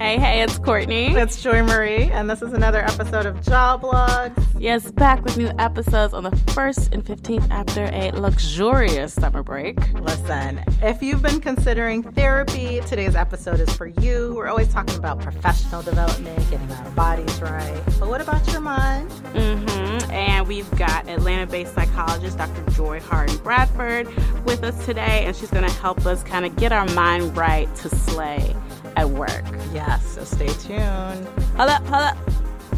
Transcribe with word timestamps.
Hey, 0.00 0.18
hey, 0.18 0.40
it's 0.40 0.56
Courtney. 0.56 1.08
It's 1.14 1.42
Joy 1.42 1.62
Marie, 1.62 2.04
and 2.04 2.28
this 2.30 2.40
is 2.40 2.54
another 2.54 2.80
episode 2.80 3.26
of 3.26 3.42
Job 3.42 3.84
Logs. 3.84 4.42
Yes, 4.58 4.90
back 4.90 5.22
with 5.22 5.36
new 5.36 5.50
episodes 5.58 6.14
on 6.14 6.22
the 6.22 6.30
1st 6.30 6.92
and 6.94 7.04
15th 7.04 7.50
after 7.50 7.84
a 7.92 8.10
luxurious 8.12 9.12
summer 9.12 9.42
break. 9.42 9.76
Listen, 10.00 10.64
if 10.80 11.02
you've 11.02 11.20
been 11.20 11.38
considering 11.38 12.02
therapy, 12.02 12.80
today's 12.86 13.14
episode 13.14 13.60
is 13.60 13.70
for 13.74 13.88
you. 13.88 14.32
We're 14.34 14.48
always 14.48 14.68
talking 14.68 14.96
about 14.96 15.20
professional 15.20 15.82
development, 15.82 16.50
getting 16.50 16.72
our 16.72 16.90
bodies 16.92 17.38
right. 17.42 17.82
But 17.98 18.08
what 18.08 18.22
about 18.22 18.50
your 18.52 18.62
mind? 18.62 19.10
Mm-hmm. 19.10 20.10
And 20.10 20.48
we've 20.48 20.70
got 20.78 21.10
Atlanta-based 21.10 21.74
psychologist 21.74 22.38
Dr. 22.38 22.70
Joy 22.70 23.00
Harden 23.00 23.36
Bradford 23.36 24.06
with 24.46 24.64
us 24.64 24.82
today, 24.86 25.26
and 25.26 25.36
she's 25.36 25.50
going 25.50 25.68
to 25.68 25.74
help 25.76 26.06
us 26.06 26.22
kind 26.22 26.46
of 26.46 26.56
get 26.56 26.72
our 26.72 26.86
mind 26.94 27.36
right 27.36 27.72
to 27.76 27.90
slay 27.90 28.56
at 28.96 29.08
work. 29.08 29.44
Yes, 29.72 30.06
so 30.06 30.24
stay 30.24 30.48
tuned. 30.48 31.26
Hold 31.56 31.70
up, 31.70 31.82
hold 31.86 32.02
up. 32.02 32.16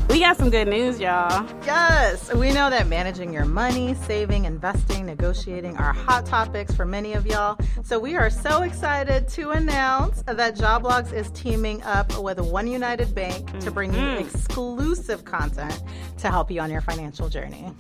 We 0.09 0.21
got 0.21 0.37
some 0.37 0.51
good 0.51 0.69
news, 0.69 1.01
y'all. 1.01 1.47
Yes, 1.65 2.35
we 2.35 2.53
know 2.53 2.69
that 2.69 2.87
managing 2.87 3.33
your 3.33 3.47
money, 3.47 3.95
saving, 3.95 4.45
investing, 4.45 5.07
negotiating 5.07 5.77
are 5.79 5.95
hot 5.95 6.27
topics 6.27 6.75
for 6.75 6.85
many 6.85 7.15
of 7.15 7.27
y'all. 7.27 7.57
So 7.83 7.99
we 7.99 8.17
are 8.17 8.29
so 8.29 8.63
excited 8.63 9.27
to 9.29 9.53
announce 9.53 10.23
that 10.23 10.55
Joblogs 10.57 11.15
is 11.15 11.31
teaming 11.31 11.83
up 11.85 12.19
with 12.19 12.41
One 12.41 12.67
United 12.67 13.15
Bank 13.15 13.59
to 13.61 13.71
bring 13.71 13.95
you 13.95 14.01
mm-hmm. 14.01 14.27
exclusive 14.27 15.25
content 15.25 15.83
to 16.19 16.31
help 16.31 16.51
you 16.51 16.61
on 16.61 16.71
your 16.71 16.83
financial 16.83 17.31
journey. 17.31 17.73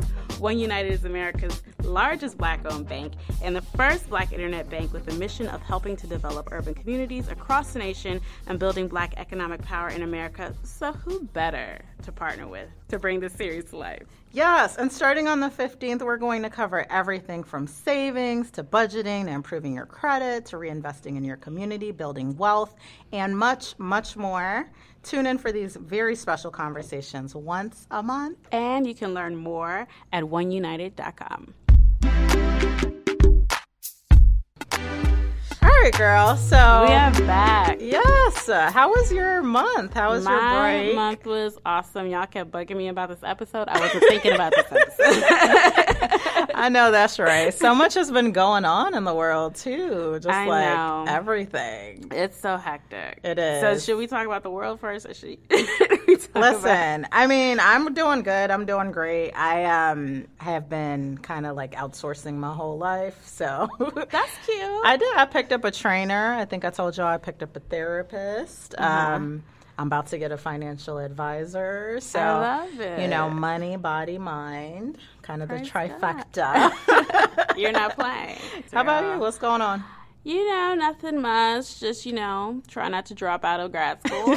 One 0.43 0.59
United 0.59 0.93
is 0.93 1.05
America's 1.05 1.62
largest 1.85 2.37
black 2.37 2.67
owned 2.69 2.89
bank 2.89 3.12
and 3.45 3.55
the 3.55 3.62
first 3.62 4.11
black 4.11 4.33
internet 4.33 4.69
bank 4.69 4.93
with 4.93 5.07
the 5.07 5.15
mission 5.15 5.47
of 5.47 5.62
helping 5.62 5.97
to 5.98 6.09
develop 6.09 6.51
urban 6.51 6.75
communities 6.75 7.29
across 7.29 7.75
the 7.75 7.79
nation 7.79 8.21
and 8.48 8.59
building 8.59 8.89
black 8.89 9.15
economic 9.19 9.63
power 9.63 9.91
in 9.91 10.03
America. 10.03 10.53
So, 10.65 10.95
who 10.95 11.23
better 11.27 11.85
to 12.03 12.11
partner 12.11 12.48
with 12.48 12.69
to 12.89 12.98
bring 12.98 13.20
this 13.20 13.35
series 13.35 13.67
to 13.67 13.77
life? 13.77 14.22
Yes, 14.35 14.79
and 14.79 14.91
starting 14.91 15.29
on 15.29 15.41
the 15.41 15.51
15th, 15.51 16.01
we're 16.01 16.17
going 16.17 16.43
to 16.43 16.49
cover 16.49 16.87
everything 16.89 17.45
from 17.45 17.67
savings 17.67 18.51
to 18.53 18.65
budgeting 18.65 19.27
to 19.27 19.31
improving 19.31 19.75
your 19.75 19.85
credit 19.85 20.47
to 20.47 20.57
reinvesting 20.57 21.19
in 21.19 21.25
your 21.25 21.37
community, 21.37 21.93
building 21.93 22.35
wealth, 22.39 22.75
and 23.13 23.37
much, 23.37 23.79
much 23.79 24.17
more. 24.17 24.71
Tune 25.03 25.27
in 25.27 25.37
for 25.37 25.53
these 25.53 25.77
very 25.77 26.17
special 26.17 26.51
conversations 26.51 27.35
once 27.35 27.87
a 27.91 28.03
month. 28.03 28.39
And 28.53 28.87
you 28.87 28.95
can 28.95 29.13
learn 29.13 29.37
more 29.37 29.87
at 30.15 30.25
oneunited.com. 30.25 31.53
Right, 35.83 35.99
girl. 35.99 36.37
So 36.37 36.85
We 36.87 36.93
are 36.93 37.11
back. 37.27 37.79
yes. 37.81 38.47
How 38.47 38.89
was 38.91 39.11
your 39.11 39.43
month? 39.43 39.95
How 39.95 40.11
was 40.13 40.25
your 40.25 40.39
break? 40.39 40.95
My 40.95 41.11
month 41.11 41.27
was 41.27 41.59
awesome. 41.67 42.07
Y'all 42.07 42.25
kept 42.27 42.53
bugging 42.53 42.77
me 42.77 42.87
about 42.87 43.09
this 43.09 43.19
episode. 43.25 43.67
I 43.67 43.81
wasn't 43.81 44.05
thinking 44.09 44.33
about 44.33 44.53
this 44.55 44.67
episode. 44.71 45.25
I 46.55 46.69
know 46.69 46.92
that's 46.92 47.19
right. 47.19 47.53
So 47.53 47.75
much 47.75 47.95
has 47.95 48.13
been 48.13 48.31
going 48.31 48.65
on 48.65 48.95
in 48.95 49.03
the 49.03 49.13
world 49.13 49.57
too. 49.57 50.21
Just 50.23 50.29
I 50.29 50.47
like 50.47 50.77
know. 50.77 51.05
everything. 51.09 52.07
It's 52.13 52.39
so 52.39 52.57
hectic. 52.59 53.19
It 53.25 53.41
is. 53.41 53.61
So 53.61 53.79
should 53.79 53.98
we 53.98 54.07
talk 54.07 54.25
about 54.25 54.45
the 54.45 54.51
world 54.51 54.79
first, 54.79 55.05
or 55.07 55.15
should 55.15 55.39
talk 56.33 56.37
about- 56.37 56.55
Listen, 56.63 57.07
I 57.13 57.27
mean, 57.27 57.59
I'm 57.61 57.93
doing 57.95 58.23
good. 58.23 58.51
I'm 58.51 58.67
doing 58.67 58.93
great. 58.93 59.33
I 59.33 59.65
um 59.91 60.27
have 60.39 60.69
been 60.69 61.19
kind 61.19 61.47
of 61.47 61.57
like 61.57 61.73
outsourcing 61.73 62.35
my 62.35 62.53
whole 62.53 62.79
life, 62.79 63.21
so 63.27 63.69
That's 63.79 64.33
cute. 64.47 64.81
I 64.85 64.97
did. 64.99 65.17
I 65.17 65.25
picked 65.27 65.53
up 65.53 65.65
a 65.65 65.71
trainer. 65.71 66.35
I 66.35 66.45
think 66.45 66.65
I 66.65 66.71
told 66.71 66.97
y'all 66.97 67.07
I 67.07 67.19
picked 67.19 67.43
up 67.43 67.57
a 67.57 67.61
therapist. 67.61 68.75
Uh-huh. 68.79 69.15
Um, 69.15 69.43
I'm 69.79 69.87
about 69.87 70.09
to 70.09 70.19
get 70.19 70.31
a 70.33 70.37
financial 70.37 70.99
advisor. 70.99 71.99
So 72.01 72.19
I 72.21 72.33
love 72.59 72.81
it. 72.81 73.01
You 73.01 73.09
know, 73.09 73.31
money, 73.31 73.77
body, 73.77 74.19
mind, 74.19 74.99
kind 75.23 75.43
of 75.43 75.49
the 75.49 75.57
trifecta. 75.57 76.73
You're 77.57 77.73
not 77.73 77.97
playing. 77.99 78.39
How 78.73 78.83
about 78.83 79.15
you? 79.15 79.19
What's 79.21 79.39
going 79.39 79.63
on? 79.63 79.83
You 80.25 80.47
know, 80.49 80.75
nothing 80.75 81.21
much. 81.21 81.81
Just 81.81 82.07
you 82.07 82.13
know, 82.13 82.63
try 82.69 82.89
not 82.89 83.07
to 83.07 83.15
drop 83.15 83.45
out 83.45 83.61
of 83.61 83.73
grad 83.73 83.99
school. 84.07 84.37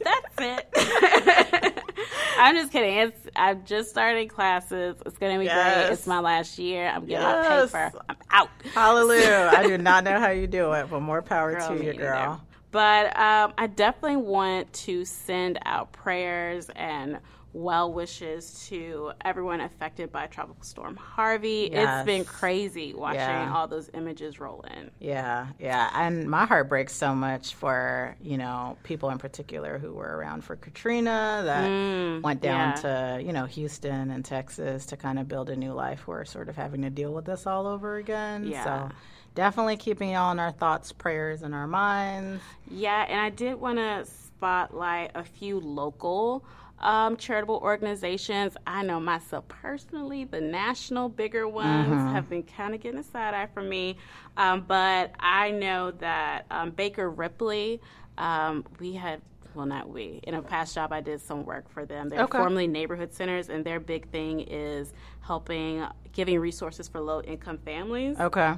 That's 0.00 0.34
it. 0.38 0.68
I'm 2.38 2.54
just 2.54 2.70
kidding. 2.72 2.96
It's 2.98 3.18
I'm 3.34 3.64
just 3.64 3.90
starting 3.90 4.28
classes. 4.28 4.96
It's 5.06 5.16
gonna 5.18 5.38
be 5.38 5.46
Yes. 5.46 5.84
great. 5.86 5.92
It's 5.92 6.06
my 6.06 6.20
last 6.20 6.58
year. 6.58 6.86
I'm 6.88 7.06
getting 7.06 7.22
Yes. 7.26 7.72
my 7.72 7.88
paper. 7.88 7.98
I'm 8.08 8.16
out. 8.30 8.50
Hallelujah. 8.74 9.50
I 9.52 9.62
do 9.66 9.78
not 9.78 10.04
know 10.04 10.20
how 10.20 10.30
you 10.30 10.46
do 10.46 10.72
it, 10.72 10.88
but 10.90 11.00
more 11.00 11.22
power 11.22 11.54
Girl, 11.54 11.68
to 11.76 11.84
you, 11.84 11.94
girl. 11.94 12.40
But 12.72 13.16
um, 13.18 13.54
I 13.56 13.68
definitely 13.68 14.18
want 14.18 14.72
to 14.74 15.04
send 15.06 15.58
out 15.64 15.92
prayers 15.92 16.68
and 16.76 17.18
well 17.56 17.90
wishes 17.90 18.66
to 18.68 19.12
everyone 19.24 19.62
affected 19.62 20.12
by 20.12 20.26
Tropical 20.26 20.62
Storm 20.62 20.94
Harvey. 20.96 21.70
Yes. 21.72 22.00
It's 22.00 22.06
been 22.06 22.24
crazy 22.26 22.92
watching 22.92 23.20
Yeah. 23.20 23.54
all 23.56 23.66
those 23.66 23.90
images 23.94 24.38
roll 24.38 24.62
in. 24.76 24.90
Yeah, 25.00 25.46
yeah. 25.58 25.88
And 25.94 26.28
my 26.28 26.44
heart 26.44 26.68
breaks 26.68 26.92
so 26.94 27.14
much 27.14 27.54
for, 27.54 28.14
you 28.20 28.36
know, 28.36 28.76
people 28.82 29.08
in 29.08 29.16
particular 29.16 29.78
who 29.78 29.94
were 29.94 30.16
around 30.18 30.44
for 30.44 30.56
Katrina 30.56 31.42
that 31.46 32.22
went 32.22 32.42
down 32.42 32.74
Mm, 32.74 32.82
yeah. 32.84 33.16
to, 33.16 33.22
you 33.22 33.32
know, 33.32 33.46
Houston 33.46 34.10
and 34.10 34.22
Texas 34.22 34.84
to 34.86 34.98
kind 34.98 35.18
of 35.18 35.26
build 35.26 35.48
a 35.48 35.56
new 35.56 35.72
life. 35.72 36.06
We're 36.06 36.26
sort 36.26 36.50
of 36.50 36.56
having 36.56 36.82
to 36.82 36.90
deal 36.90 37.12
with 37.12 37.24
this 37.24 37.46
all 37.46 37.66
over 37.66 37.96
again. 37.96 38.46
Yeah. 38.46 38.64
So 38.64 38.94
definitely 39.34 39.78
keeping 39.78 40.10
y'all 40.10 40.30
in 40.30 40.38
our 40.38 40.52
thoughts, 40.52 40.92
prayers, 40.92 41.40
and 41.42 41.54
our 41.54 41.66
minds. 41.66 42.42
Yeah, 42.70 43.06
and 43.08 43.18
I 43.18 43.30
did 43.30 43.54
want 43.58 43.78
to 43.78 44.04
spotlight 44.04 45.12
a 45.14 45.24
few 45.24 45.58
local 45.58 46.44
um, 46.80 47.16
charitable 47.16 47.60
organizations. 47.62 48.56
I 48.66 48.82
know 48.82 49.00
myself 49.00 49.46
personally, 49.48 50.24
the 50.24 50.40
national 50.40 51.08
bigger 51.08 51.48
ones 51.48 52.12
have 52.12 52.28
been 52.28 52.42
kind 52.42 52.74
of 52.74 52.80
getting 52.80 53.00
a 53.00 53.02
side 53.02 53.34
eye 53.34 53.46
from 53.46 53.68
me, 53.68 53.96
um, 54.36 54.64
but 54.66 55.12
I 55.18 55.50
know 55.50 55.90
that 55.92 56.46
um, 56.50 56.70
Baker 56.70 57.10
Ripley, 57.10 57.80
um, 58.18 58.64
we 58.78 58.92
had. 58.92 59.20
Well, 59.54 59.64
not 59.64 59.88
we. 59.88 60.20
In 60.24 60.34
a 60.34 60.42
past 60.42 60.74
job, 60.74 60.92
I 60.92 61.00
did 61.00 61.18
some 61.18 61.46
work 61.46 61.70
for 61.70 61.86
them. 61.86 62.10
They're 62.10 62.24
Okay. 62.24 62.36
formerly 62.36 62.66
neighborhood 62.66 63.14
centers, 63.14 63.48
and 63.48 63.64
their 63.64 63.80
big 63.80 64.10
thing 64.10 64.40
is 64.40 64.92
helping, 65.22 65.82
giving 66.12 66.38
resources 66.38 66.88
for 66.88 67.00
low 67.00 67.22
income 67.22 67.56
families 67.64 68.20
Okay. 68.20 68.52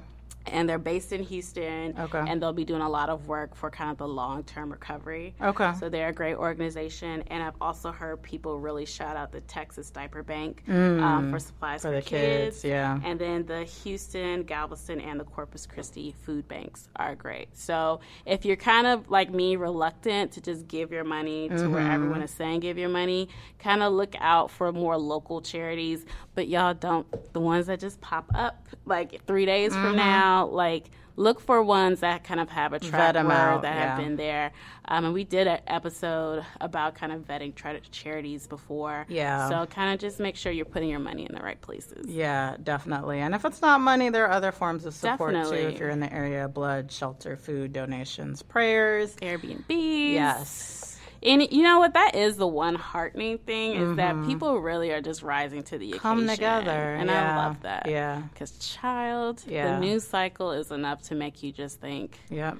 And 0.53 0.69
they're 0.69 0.78
based 0.78 1.12
in 1.12 1.22
Houston. 1.22 1.94
Okay. 1.98 2.25
And 2.26 2.42
they'll 2.42 2.53
be 2.53 2.64
doing 2.64 2.82
a 2.82 2.88
lot 2.88 3.09
of 3.09 3.28
work 3.28 3.54
for 3.54 3.70
kind 3.70 3.91
of 3.91 3.98
the 3.98 4.09
long 4.09 4.42
term 4.44 4.70
recovery. 4.70 5.34
Okay. 5.41 5.72
So 5.81 5.88
they're 5.88 6.09
a 6.09 6.12
great 6.12 6.36
organization. 6.36 7.22
And 7.28 7.42
I've 7.42 7.54
also 7.60 7.92
heard 7.92 8.22
people 8.22 8.58
really 8.58 8.84
shout 8.87 9.16
out 9.16 9.32
the 9.32 9.41
Texas 9.42 9.91
Diaper 9.91 10.22
Bank 10.22 10.62
um, 10.69 11.31
for 11.31 11.38
supplies 11.38 11.82
for, 11.82 11.88
Mm. 11.88 11.97
the 11.97 12.03
kids, 12.03 12.64
yeah. 12.64 13.00
And 13.05 13.19
then 13.19 13.46
the 13.46 13.64
Houston, 13.64 14.43
Galveston, 14.43 15.00
and 15.00 15.19
the 15.19 15.25
Corpus 15.25 15.67
Christi 15.67 16.14
food 16.25 16.46
banks 16.49 16.88
are 16.96 17.14
great. 17.14 17.56
So 17.56 18.00
if 18.26 18.44
you're 18.44 18.56
kind 18.56 18.87
of 18.87 19.11
like 19.11 19.31
me, 19.31 19.56
reluctant 19.56 20.32
to 20.32 20.40
just 20.40 20.67
give 20.69 20.93
your 20.93 21.05
money 21.05 21.49
to 21.49 21.55
Mm-hmm. 21.55 21.72
where 21.72 21.90
everyone 21.90 22.22
is 22.22 22.31
saying 22.31 22.61
give 22.61 22.78
your 22.78 22.88
money, 22.88 23.28
kind 23.58 23.82
of 23.82 23.93
look 23.93 24.14
out 24.20 24.50
for 24.50 24.72
more 24.72 24.96
local 24.96 25.40
charities. 25.40 26.05
But 26.34 26.49
y'all 26.49 26.75
don't, 26.75 27.06
the 27.32 27.40
ones 27.40 27.67
that 27.67 27.81
just 27.81 28.00
pop 28.00 28.31
up 28.34 28.67
like 28.87 29.25
three 29.26 29.44
days 29.46 29.72
from 29.72 29.88
Mm-hmm. 29.88 29.96
Now, 30.38 30.46
like 30.46 30.90
look 31.17 31.40
for 31.40 31.61
ones 31.62 32.00
that 32.00 32.23
kind 32.23 32.38
of 32.38 32.49
have 32.49 32.73
a 32.73 32.79
track 32.79 33.14
record 33.17 33.62
that 33.62 33.75
yeah. 33.75 33.88
have 33.88 33.99
been 33.99 34.17
there. 34.17 34.52
Um, 34.85 35.05
and 35.05 35.12
we 35.12 35.25
did 35.25 35.49
an 35.49 35.58
episode 35.67 36.44
about 36.61 36.94
kind 36.94 37.12
of 37.12 37.26
vetting 37.26 37.55
tra- 37.55 37.81
charities 37.90 38.46
before. 38.46 39.05
Yeah. 39.08 39.49
So 39.49 39.67
kind 39.67 39.93
of 39.93 40.00
just 40.00 40.20
make 40.20 40.37
sure 40.37 40.52
you're 40.52 40.64
putting 40.64 40.88
your 40.88 41.00
money 41.00 41.26
in 41.29 41.35
the 41.35 41.43
right 41.43 41.61
places. 41.61 42.06
Yeah, 42.08 42.56
definitely. 42.62 43.19
And 43.19 43.35
if 43.35 43.44
it's 43.44 43.61
not 43.61 43.81
money, 43.81 44.11
there 44.11 44.26
are 44.26 44.31
other 44.31 44.52
forms 44.52 44.87
of 44.87 44.94
support 44.94 45.35
too. 45.35 45.55
If 45.55 45.81
you're 45.81 45.90
in 45.90 46.00
the 46.00 46.12
area, 46.12 46.46
blood, 46.49 46.93
shelter, 46.93 47.37
food, 47.37 47.73
donations, 47.73 48.43
prayers. 48.43 49.17
Airbnb. 49.17 49.64
Yes. 49.69 50.88
And 51.23 51.43
you 51.50 51.62
know 51.65 51.79
what? 51.81 51.94
That 51.94 52.15
is 52.15 52.37
the 52.37 52.47
one 52.47 52.75
heartening 52.76 53.38
thing 53.38 53.73
is 53.75 53.97
that 53.97 54.25
people 54.26 54.61
really 54.61 54.93
are 54.93 55.00
just 55.00 55.23
rising 55.23 55.62
to 55.65 55.79
the 55.79 55.91
Mm-hmm. 55.91 55.99
Come 55.99 56.26
together, 56.29 56.94
and 56.94 57.09
yeah, 57.11 57.32
I 57.35 57.37
love 57.47 57.62
that. 57.62 57.87
yeah. 57.88 58.23
because 58.32 58.53
child, 58.59 59.43
Yeah. 59.47 59.73
the 59.75 59.81
news 59.81 60.05
cycle 60.06 60.53
is 60.53 60.70
enough 60.70 61.03
to 61.03 61.15
make 61.15 61.43
you 61.43 61.50
just 61.53 61.81
think 61.81 62.19
Yep. 62.31 62.59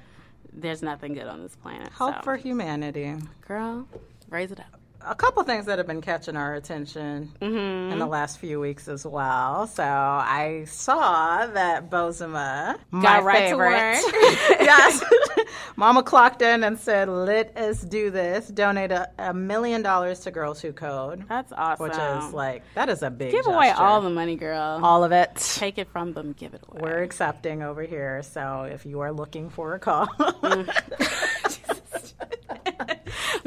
there's 0.51 0.81
nothing 0.81 1.13
good 1.13 1.27
on 1.27 1.41
this 1.41 1.55
planet. 1.55 1.89
Hope 1.93 2.15
so, 2.15 2.21
for 2.21 2.35
humanity. 2.35 3.15
girl, 3.47 3.87
raise 4.29 4.51
it 4.51 4.59
up. 4.59 4.78
A 5.05 5.15
couple 5.15 5.41
things 5.43 5.65
that 5.65 5.77
have 5.77 5.87
been 5.87 6.01
catching 6.01 6.35
our 6.35 6.55
attention 6.55 7.31
in 7.39 7.53
the 7.53 7.95
mm-hmm. 7.95 8.09
last 8.09 8.37
few 8.37 8.59
weeks 8.59 8.87
as 8.87 9.05
well. 9.05 9.65
So 9.67 9.83
I 9.83 10.65
saw 10.67 11.47
that 11.47 11.89
Bozoma, 11.89 12.77
my 12.91 13.21
right 13.21 13.49
favorite, 13.49 14.01
yes, 14.59 15.03
Mama 15.77 16.03
clocked 16.03 16.41
in 16.41 16.63
and 16.65 16.77
said, 16.77 17.07
"Let 17.07 17.55
us 17.57 17.81
do 17.81 18.11
this. 18.11 18.49
Donate 18.49 18.91
a, 18.91 19.09
a 19.17 19.33
million 19.33 19.81
dollars 19.81 20.19
to 20.21 20.31
Girls 20.31 20.61
Who 20.61 20.73
Code." 20.73 21.23
That's 21.29 21.53
awesome. 21.53 21.87
Which 21.87 21.97
is 21.97 22.33
like 22.33 22.63
that 22.75 22.89
is 22.89 23.01
a 23.01 23.09
big 23.09 23.31
give 23.31 23.47
away 23.47 23.71
all 23.71 24.01
the 24.01 24.09
money, 24.09 24.35
girl. 24.35 24.81
all 24.83 25.05
of 25.05 25.13
it. 25.13 25.33
Take 25.35 25.77
it 25.77 25.87
from 25.89 26.13
them, 26.13 26.33
give 26.33 26.53
it 26.53 26.63
away. 26.67 26.81
We're 26.81 27.03
accepting 27.03 27.63
over 27.63 27.83
here. 27.83 28.21
So 28.23 28.63
if 28.63 28.85
you 28.85 28.99
are 28.99 29.13
looking 29.13 29.49
for 29.49 29.75
a 29.75 29.79
call. 29.79 30.07
Mm. 30.07 31.25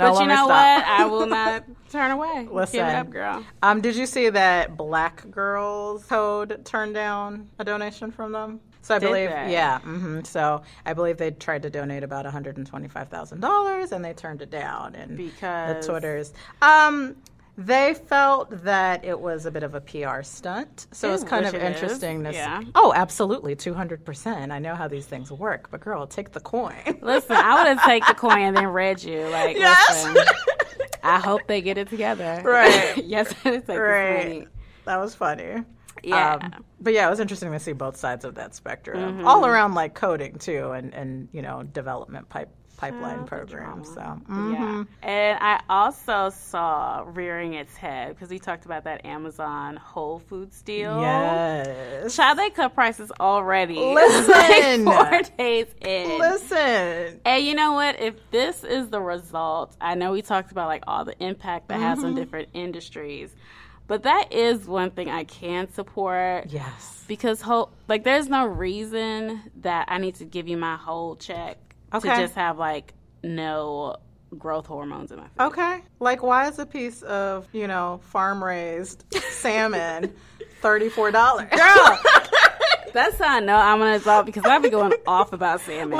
Now 0.02 0.12
but 0.14 0.20
you 0.22 0.28
know 0.28 0.34
stop. 0.34 0.48
what? 0.48 0.84
I 0.86 1.04
will 1.06 1.26
not 1.40 1.64
turn 1.90 2.10
away. 2.10 2.48
Listen. 2.50 2.80
Give 2.80 2.86
it 2.88 2.94
up, 2.94 3.10
girl. 3.10 3.44
Um, 3.62 3.80
did 3.80 3.96
you 3.96 4.06
see 4.06 4.28
that 4.30 4.76
Black 4.76 5.30
Girls 5.30 6.04
Code 6.04 6.64
turned 6.64 6.94
down 6.94 7.48
a 7.58 7.64
donation 7.64 8.10
from 8.10 8.32
them? 8.32 8.60
So 8.84 8.96
I 8.96 8.98
Did 8.98 9.06
believe, 9.06 9.30
they? 9.30 9.52
yeah. 9.52 9.78
hmm 9.78 10.22
So 10.24 10.62
I 10.84 10.92
believe 10.92 11.16
they 11.16 11.30
tried 11.30 11.62
to 11.62 11.70
donate 11.70 12.02
about 12.02 12.24
one 12.24 12.32
hundred 12.32 12.56
and 12.56 12.66
twenty-five 12.66 13.08
thousand 13.08 13.38
dollars, 13.40 13.92
and 13.92 14.04
they 14.04 14.12
turned 14.12 14.42
it 14.42 14.50
down. 14.50 14.96
And 14.96 15.16
Because? 15.16 15.86
the 15.86 15.92
Twitters, 15.92 16.32
um, 16.62 17.14
they 17.58 17.94
felt 17.94 18.48
that 18.64 19.04
it 19.04 19.18
was 19.20 19.44
a 19.46 19.50
bit 19.50 19.62
of 19.62 19.74
a 19.74 19.80
PR 19.80 20.22
stunt. 20.22 20.86
So 20.92 21.12
it's 21.12 21.22
Ooh, 21.22 21.26
kind 21.26 21.44
of 21.46 21.54
it 21.54 21.62
interesting 21.62 22.24
to 22.24 22.32
see. 22.32 22.38
yeah. 22.38 22.62
Oh, 22.74 22.92
absolutely, 22.96 23.54
two 23.56 23.74
hundred 23.74 24.04
percent. 24.04 24.50
I 24.52 24.58
know 24.58 24.74
how 24.74 24.88
these 24.88 25.06
things 25.06 25.30
work, 25.30 25.70
but 25.70 25.80
girl, 25.80 26.06
take 26.06 26.32
the 26.32 26.40
coin. 26.40 26.74
Listen, 27.02 27.36
I 27.36 27.54
would 27.62 27.68
have 27.76 27.84
taken 27.84 28.08
the 28.08 28.14
coin 28.14 28.38
and 28.40 28.56
then 28.56 28.66
read 28.68 29.02
you. 29.02 29.28
Like, 29.28 29.56
Yes. 29.56 30.04
listen, 30.06 30.24
I 31.02 31.18
hope 31.18 31.46
they 31.46 31.60
get 31.60 31.78
it 31.78 31.88
together. 31.88 32.40
Right. 32.44 33.04
yes, 33.04 33.34
I 33.44 33.50
would 33.50 33.66
take 33.66 33.78
right. 33.78 34.48
That 34.84 34.98
was 34.98 35.14
funny. 35.14 35.62
Yeah. 36.02 36.34
Um, 36.34 36.64
but 36.80 36.92
yeah, 36.94 37.06
it 37.06 37.10
was 37.10 37.20
interesting 37.20 37.52
to 37.52 37.60
see 37.60 37.72
both 37.72 37.96
sides 37.96 38.24
of 38.24 38.34
that 38.36 38.54
spectrum, 38.54 39.24
all 39.26 39.46
around 39.46 39.74
like 39.74 39.94
coding 39.94 40.38
too, 40.38 40.70
and 40.72 40.92
and 40.94 41.28
you 41.32 41.42
know 41.42 41.62
development 41.62 42.28
pipe 42.28 42.48
pipeline 42.90 43.24
program. 43.26 43.84
So 43.84 44.00
mhm. 44.00 44.52
Yeah. 44.52 44.84
And 45.08 45.38
I 45.40 45.60
also 45.70 46.30
saw 46.30 47.04
rearing 47.06 47.54
its 47.54 47.76
head 47.76 48.08
because 48.14 48.28
we 48.30 48.38
talked 48.38 48.64
about 48.64 48.84
that 48.84 49.04
Amazon 49.06 49.76
Whole 49.76 50.18
Foods 50.18 50.60
deal. 50.62 51.00
yes, 51.00 52.16
Child, 52.16 52.38
they 52.38 52.50
cut 52.50 52.74
prices 52.74 53.10
already. 53.20 53.78
Listen. 53.94 54.84
like 54.84 55.20
four 55.28 55.36
days 55.38 55.66
in. 55.80 56.18
listen, 56.18 57.20
And 57.24 57.44
you 57.44 57.54
know 57.54 57.72
what? 57.72 58.00
If 58.00 58.14
this 58.30 58.64
is 58.64 58.88
the 58.88 59.00
result, 59.00 59.76
I 59.80 59.94
know 59.94 60.12
we 60.12 60.22
talked 60.22 60.50
about 60.52 60.68
like 60.68 60.84
all 60.86 61.04
the 61.04 61.16
impact 61.22 61.68
that 61.68 61.78
has 61.80 61.98
Mm-hmm. 61.98 62.06
on 62.06 62.14
different 62.16 62.48
industries, 62.54 63.34
but 63.86 64.02
that 64.04 64.32
is 64.32 64.66
one 64.66 64.90
thing 64.90 65.08
I 65.10 65.24
can 65.24 65.70
support. 65.72 66.46
yes, 66.48 67.04
Because 67.06 67.42
whole, 67.42 67.70
like, 67.88 68.02
there's 68.04 68.28
no 68.28 68.46
reason 68.46 69.42
that 69.60 69.86
I 69.88 69.98
need 69.98 70.14
to 70.16 70.24
give 70.24 70.48
you 70.48 70.56
my 70.56 70.76
whole 70.76 71.14
check 71.16 71.58
Okay. 71.94 72.08
to 72.08 72.16
just 72.22 72.34
have 72.34 72.58
like 72.58 72.94
no 73.22 73.96
growth 74.38 74.66
hormones 74.66 75.10
in 75.12 75.18
my 75.18 75.24
food. 75.24 75.40
okay. 75.40 75.80
Like, 76.00 76.22
why 76.22 76.48
is 76.48 76.58
a 76.58 76.66
piece 76.66 77.02
of 77.02 77.46
you 77.52 77.66
know 77.66 78.00
farm 78.10 78.42
raised 78.42 79.04
salmon 79.30 80.12
thirty 80.60 80.88
four 80.88 81.10
dollars? 81.10 81.48
Girl, 81.56 81.98
that's 82.94 83.18
how 83.18 83.36
I 83.36 83.40
know 83.40 83.56
I'm 83.56 83.80
an 83.82 83.94
adult 84.00 84.26
because 84.26 84.44
I've 84.44 84.62
been 84.62 84.70
going 84.70 84.92
off 85.06 85.32
about 85.32 85.60
salmon. 85.60 85.98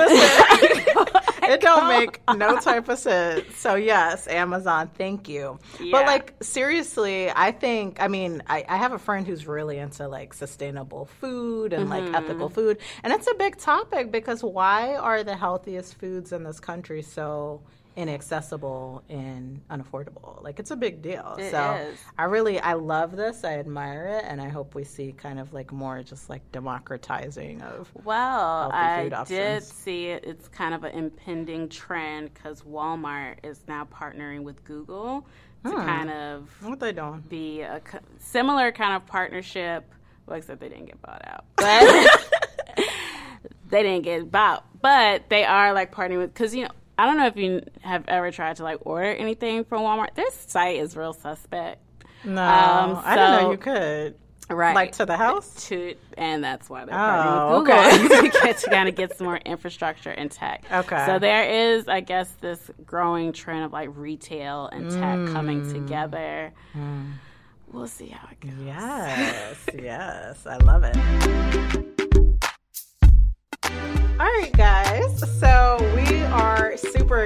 it 1.52 1.60
don't 1.60 1.88
make 1.88 2.20
no 2.28 2.56
type 2.60 2.88
of 2.88 2.98
sense. 2.98 3.56
So 3.56 3.74
yes, 3.74 4.26
Amazon, 4.28 4.90
thank 4.94 5.28
you. 5.28 5.58
But 5.90 6.06
like 6.06 6.34
seriously, 6.42 7.30
I 7.30 7.52
think 7.52 8.00
I 8.00 8.08
mean 8.08 8.42
I, 8.46 8.64
I 8.68 8.76
have 8.76 8.92
a 8.92 8.98
friend 8.98 9.26
who's 9.26 9.46
really 9.46 9.78
into 9.78 10.08
like 10.08 10.34
sustainable 10.34 11.06
food 11.06 11.72
and 11.72 11.88
like 11.90 12.04
ethical 12.14 12.48
Mm-hmm. 12.48 12.54
food, 12.54 12.78
and 13.02 13.12
it's 13.12 13.26
a 13.26 13.34
big 13.34 13.56
topic 13.58 14.10
because 14.10 14.42
why 14.42 14.96
are 14.96 15.22
the 15.24 15.36
healthiest 15.36 15.98
foods 15.98 16.32
in 16.32 16.44
this 16.44 16.60
country 16.60 17.02
so 17.02 17.62
inaccessible 17.96 19.02
and 19.08 19.60
unaffordable? 19.68 20.42
Like 20.42 20.58
it's 20.60 20.70
a 20.70 20.76
big 20.76 21.02
deal. 21.02 21.36
It 21.38 21.50
so 21.50 21.72
is. 21.90 21.98
I 22.18 22.24
really 22.24 22.60
I 22.60 22.74
love 22.74 23.16
this. 23.16 23.44
I 23.44 23.58
admire 23.58 24.06
it, 24.08 24.24
and 24.26 24.40
I 24.40 24.48
hope 24.48 24.74
we 24.74 24.84
see 24.84 25.12
kind 25.12 25.38
of 25.38 25.52
like 25.52 25.72
more 25.72 26.02
just 26.02 26.28
like 26.30 26.42
democratizing 26.52 27.62
of 27.62 27.90
Well, 28.04 28.70
Healthy 28.70 28.76
I 28.86 29.02
food 29.02 29.04
did 29.04 29.52
options. 29.54 29.72
see 29.72 30.06
it. 30.06 30.24
It's 30.24 30.48
kind 30.48 30.74
of 30.74 30.84
an 30.84 30.92
impending 30.92 31.68
trend 31.68 32.32
because 32.34 32.62
Walmart 32.62 33.36
is 33.44 33.60
now 33.68 33.86
partnering 33.92 34.42
with 34.42 34.64
Google 34.64 35.26
to 35.64 35.70
Hmm. 35.70 35.76
kind 35.76 36.10
of 36.10 36.48
what 36.62 36.80
they 36.80 36.92
doing. 36.92 37.22
be 37.28 37.60
a 37.62 37.80
co- 37.80 37.98
similar 38.18 38.72
kind 38.72 38.94
of 38.96 39.06
partnership. 39.06 39.88
Well, 40.26 40.36
except 40.38 40.60
they 40.60 40.68
didn't 40.68 40.86
get 40.86 41.02
bought 41.02 41.22
out, 41.26 41.44
but 41.56 42.30
they 43.70 43.82
didn't 43.82 44.02
get 44.02 44.30
bought. 44.30 44.64
But 44.80 45.28
they 45.28 45.44
are 45.44 45.72
like 45.72 45.92
partnering 45.92 46.18
with 46.18 46.34
because 46.34 46.54
you 46.54 46.64
know 46.64 46.70
I 46.98 47.06
don't 47.06 47.16
know 47.16 47.26
if 47.26 47.36
you 47.36 47.62
have 47.80 48.04
ever 48.08 48.30
tried 48.30 48.56
to 48.56 48.62
like 48.64 48.78
order 48.82 49.12
anything 49.12 49.64
from 49.64 49.82
Walmart. 49.82 50.14
This 50.14 50.34
site 50.34 50.76
is 50.76 50.96
real 50.96 51.12
suspect. 51.14 51.80
No, 52.24 52.42
Um, 52.42 53.00
I 53.04 53.16
didn't 53.16 53.30
know 53.42 53.50
you 53.52 53.56
could. 53.58 54.14
Right. 54.50 54.74
Like 54.74 54.92
to 54.92 55.06
the 55.06 55.16
house? 55.16 55.66
to 55.68 55.94
and 56.18 56.44
that's 56.44 56.68
why 56.68 56.84
they're 56.84 56.94
Oh, 56.94 56.98
partnering 56.98 57.58
with 57.58 58.08
Google 58.08 58.18
okay. 58.20 58.30
to, 58.30 58.38
get, 58.44 58.58
to 58.58 58.70
kind 58.70 58.88
of 58.88 58.94
get 58.94 59.16
some 59.16 59.26
more 59.26 59.38
infrastructure 59.38 60.10
and 60.10 60.30
tech. 60.30 60.64
Okay. 60.70 61.06
So 61.06 61.18
there 61.18 61.44
is, 61.74 61.88
I 61.88 62.00
guess, 62.00 62.28
this 62.40 62.70
growing 62.84 63.32
trend 63.32 63.64
of 63.64 63.72
like 63.72 63.88
retail 63.94 64.66
and 64.66 64.90
tech 64.90 65.18
Mm. 65.20 65.32
coming 65.32 65.72
together. 65.72 66.52
We'll 67.72 67.86
see 67.88 68.08
how 68.08 68.28
it 68.30 68.40
goes. 68.40 68.52
Yes, 68.66 69.56
yes, 69.74 70.46
I 70.46 70.56
love 70.58 70.84
it. 70.84 70.96
All 74.20 74.26
right, 74.28 74.52
guys. 74.52 75.40
So 75.40 75.78
we 75.96 76.21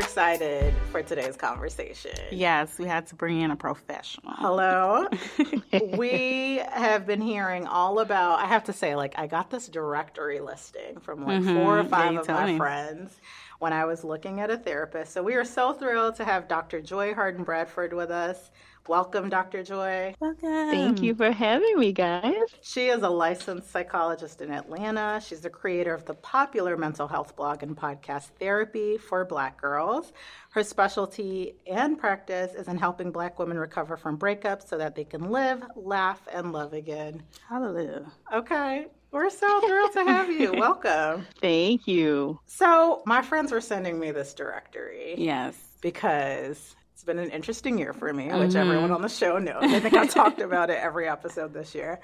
excited 0.07 0.73
for 0.93 1.03
today's 1.03 1.37
conversation. 1.37 2.13
Yes, 2.31 2.79
we 2.79 2.87
had 2.87 3.09
to 3.09 3.17
bring 3.17 3.41
in 3.41 3.51
a 3.51 3.57
professional. 3.57 4.33
Hello. 4.37 5.09
we 5.97 6.63
have 6.71 7.07
been 7.07 7.21
hearing 7.21 7.67
all 7.67 7.99
about, 7.99 8.39
I 8.39 8.47
have 8.47 8.63
to 8.65 8.73
say, 8.73 8.95
like, 8.95 9.19
I 9.19 9.27
got 9.27 9.51
this 9.51 9.67
directory 9.67 10.39
listing 10.39 11.01
from 11.01 11.27
like 11.27 11.43
mm-hmm. 11.43 11.57
four 11.57 11.81
or 11.81 11.85
five 11.85 12.13
you 12.13 12.21
of 12.21 12.29
my 12.29 12.53
me. 12.53 12.57
friends 12.57 13.21
when 13.59 13.73
I 13.73 13.85
was 13.85 14.05
looking 14.05 14.39
at 14.39 14.49
a 14.49 14.57
therapist. 14.57 15.13
So 15.13 15.25
we 15.25 15.35
are 15.35 15.45
so 15.45 15.73
thrilled 15.73 16.15
to 16.17 16.25
have 16.25 16.47
Dr. 16.47 16.81
Joy 16.81 17.13
Harden 17.13 17.43
Bradford 17.43 17.93
with 17.93 18.13
us. 18.13 18.53
Welcome, 18.89 19.29
Dr. 19.29 19.63
Joy. 19.65 20.15
Welcome. 20.21 20.41
Thank 20.71 21.03
you 21.03 21.15
for 21.15 21.33
having 21.33 21.79
me, 21.79 21.93
guys. 21.93 22.35
She 22.63 22.87
is 22.89 23.03
a 23.03 23.09
licensed 23.09 23.71
psychologist 23.71 24.41
in 24.41 24.51
Atlanta. 24.53 25.21
She's 25.25 25.41
the 25.41 25.51
creator 25.51 25.93
of 25.93 26.05
the 26.05 26.15
popular 26.15 26.77
mental 26.77 27.09
health 27.09 27.35
blog 27.35 27.63
and 27.63 27.77
podcast 27.77 28.29
Therapy 28.39 28.97
for 28.97 29.25
Black 29.25 29.61
Girls. 29.61 30.13
Her 30.51 30.63
specialty 30.63 31.55
and 31.67 31.99
practice 31.99 32.55
is 32.55 32.69
in 32.69 32.79
helping 32.79 33.11
Black 33.11 33.39
women 33.39 33.59
recover 33.59 33.97
from 33.97 34.19
breakups 34.19 34.69
so 34.69 34.79
that 34.79 34.95
they 34.95 35.05
can 35.05 35.31
live, 35.31 35.65
laugh, 35.75 36.21
and 36.33 36.53
love 36.53 36.73
again. 36.73 37.23
Hallelujah. 37.49 38.07
Okay. 38.33 38.87
We're 39.11 39.31
so 39.31 39.61
thrilled 39.67 39.93
to 39.95 40.05
have 40.05 40.31
you. 40.31 40.53
Welcome. 40.57 41.27
Thank 41.41 41.87
you. 41.89 42.39
So, 42.47 43.03
my 43.07 43.23
friends 43.23 43.51
were 43.51 43.61
sending 43.61 43.99
me 43.99 44.11
this 44.11 44.35
directory 44.35 45.15
Yes. 45.17 45.57
because 45.81 46.75
it's 46.97 47.05
been 47.05 47.19
an 47.19 47.29
interesting 47.29 47.79
year 47.79 47.93
for 47.93 48.11
me, 48.11 48.33
which 48.33 48.55
everyone 48.55 48.91
on 48.91 49.03
the 49.03 49.09
show 49.11 49.37
knows. 49.37 49.65
I 49.65 49.81
think 49.81 49.93
I 49.93 50.07
talked 50.07 50.41
about 50.41 50.71
it 50.71 50.79
every 50.83 51.07
episode 51.07 51.53
this 51.53 51.75
year. 51.75 52.01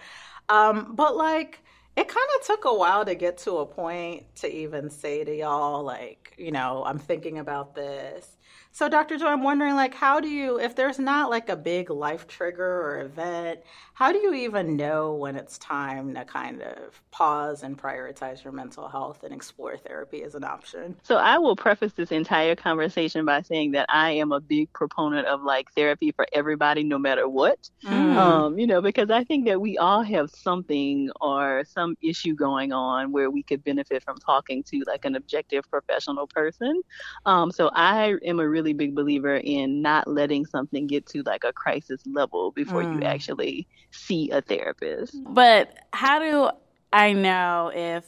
Um, 0.51 0.95
but 0.95 1.17
like, 1.17 1.61
it 1.97 2.09
kind 2.09 2.29
of 2.39 2.47
took 2.47 2.67
a 2.67 2.75
while 2.75 3.03
to 3.07 3.15
get 3.15 3.39
to 3.39 3.57
a 3.57 3.67
point 3.67 4.27
to 4.37 4.55
even 4.55 4.91
say 4.91 5.25
to 5.25 5.35
y'all, 5.35 5.83
like, 5.83 6.35
you 6.37 6.53
know, 6.53 6.85
I'm 6.85 6.99
thinking 6.99 7.39
about 7.39 7.75
this. 7.75 8.37
So, 8.75 8.89
Dr. 8.89 9.19
Joy, 9.19 9.27
I'm 9.27 9.43
wondering, 9.43 9.75
like, 9.75 9.93
how 9.93 10.19
do 10.19 10.29
you, 10.29 10.59
if 10.59 10.75
there's 10.75 10.99
not 10.99 11.29
like 11.29 11.51
a 11.51 11.57
big 11.57 11.91
life 11.91 12.27
trigger 12.27 12.81
or 12.81 13.01
event, 13.03 13.61
how 13.93 14.13
do 14.13 14.19
you 14.19 14.33
even 14.33 14.77
know 14.77 15.13
when 15.13 15.37
it's 15.37 15.59
time 15.59 16.15
to 16.15 16.25
kind 16.25 16.63
of 16.63 17.03
pause 17.11 17.65
and 17.65 17.77
prioritize 17.77 18.43
your 18.43 18.55
mental 18.55 18.89
health 18.89 19.25
and 19.25 19.35
explore 19.35 19.77
therapy 19.77 20.23
as 20.23 20.35
an 20.35 20.43
option? 20.43 20.97
So, 21.03 21.17
I 21.17 21.37
will 21.37 21.55
preface 21.55 21.93
this 21.93 22.11
entire 22.13 22.57
conversation 22.57 23.27
by 23.27 23.43
saying 23.43 23.73
that 23.73 23.85
I 23.91 24.13
am 24.13 24.33
a 24.33 24.41
big 24.41 24.73
proponent 24.73 25.27
of 25.27 25.43
like 25.43 25.71
therapy 25.75 26.11
for 26.11 26.27
everybody, 26.33 26.83
no 26.83 26.99
matter 26.99 27.29
what. 27.29 27.69
Um, 27.87 28.59
you 28.59 28.67
know, 28.67 28.81
because 28.81 29.11
I 29.11 29.23
think 29.25 29.45
that 29.49 29.61
we 29.61 29.77
all 29.77 30.03
have 30.03 30.31
something 30.31 31.11
or 31.21 31.65
some 31.69 31.95
issue 32.03 32.35
going 32.35 32.73
on 32.73 33.13
where 33.13 33.31
we 33.31 33.43
could 33.43 33.63
benefit 33.63 34.03
from 34.03 34.17
talking 34.17 34.63
to 34.65 34.83
like 34.87 35.05
an 35.05 35.15
objective 35.15 35.65
professional 35.71 36.27
person. 36.27 36.81
Um, 37.27 37.53
so, 37.53 37.71
I 37.75 38.15
am 38.25 38.41
a 38.41 38.49
really 38.49 38.62
big 38.63 38.95
believer 38.95 39.35
in 39.37 39.83
not 39.83 40.07
letting 40.07 40.47
something 40.47 40.87
get 40.87 41.07
to 41.07 41.23
like 41.25 41.43
a 41.43 41.53
crisis 41.53 42.01
level 42.07 42.53
before 42.53 42.85
mm. 42.85 42.95
you 42.95 43.03
actually 43.03 43.67
see 43.91 44.31
a 44.31 44.41
therapist. 44.41 45.17
But 45.27 45.77
how 45.93 46.21
do 46.21 46.51
I 46.93 47.13
know 47.13 47.73
if 47.75 48.05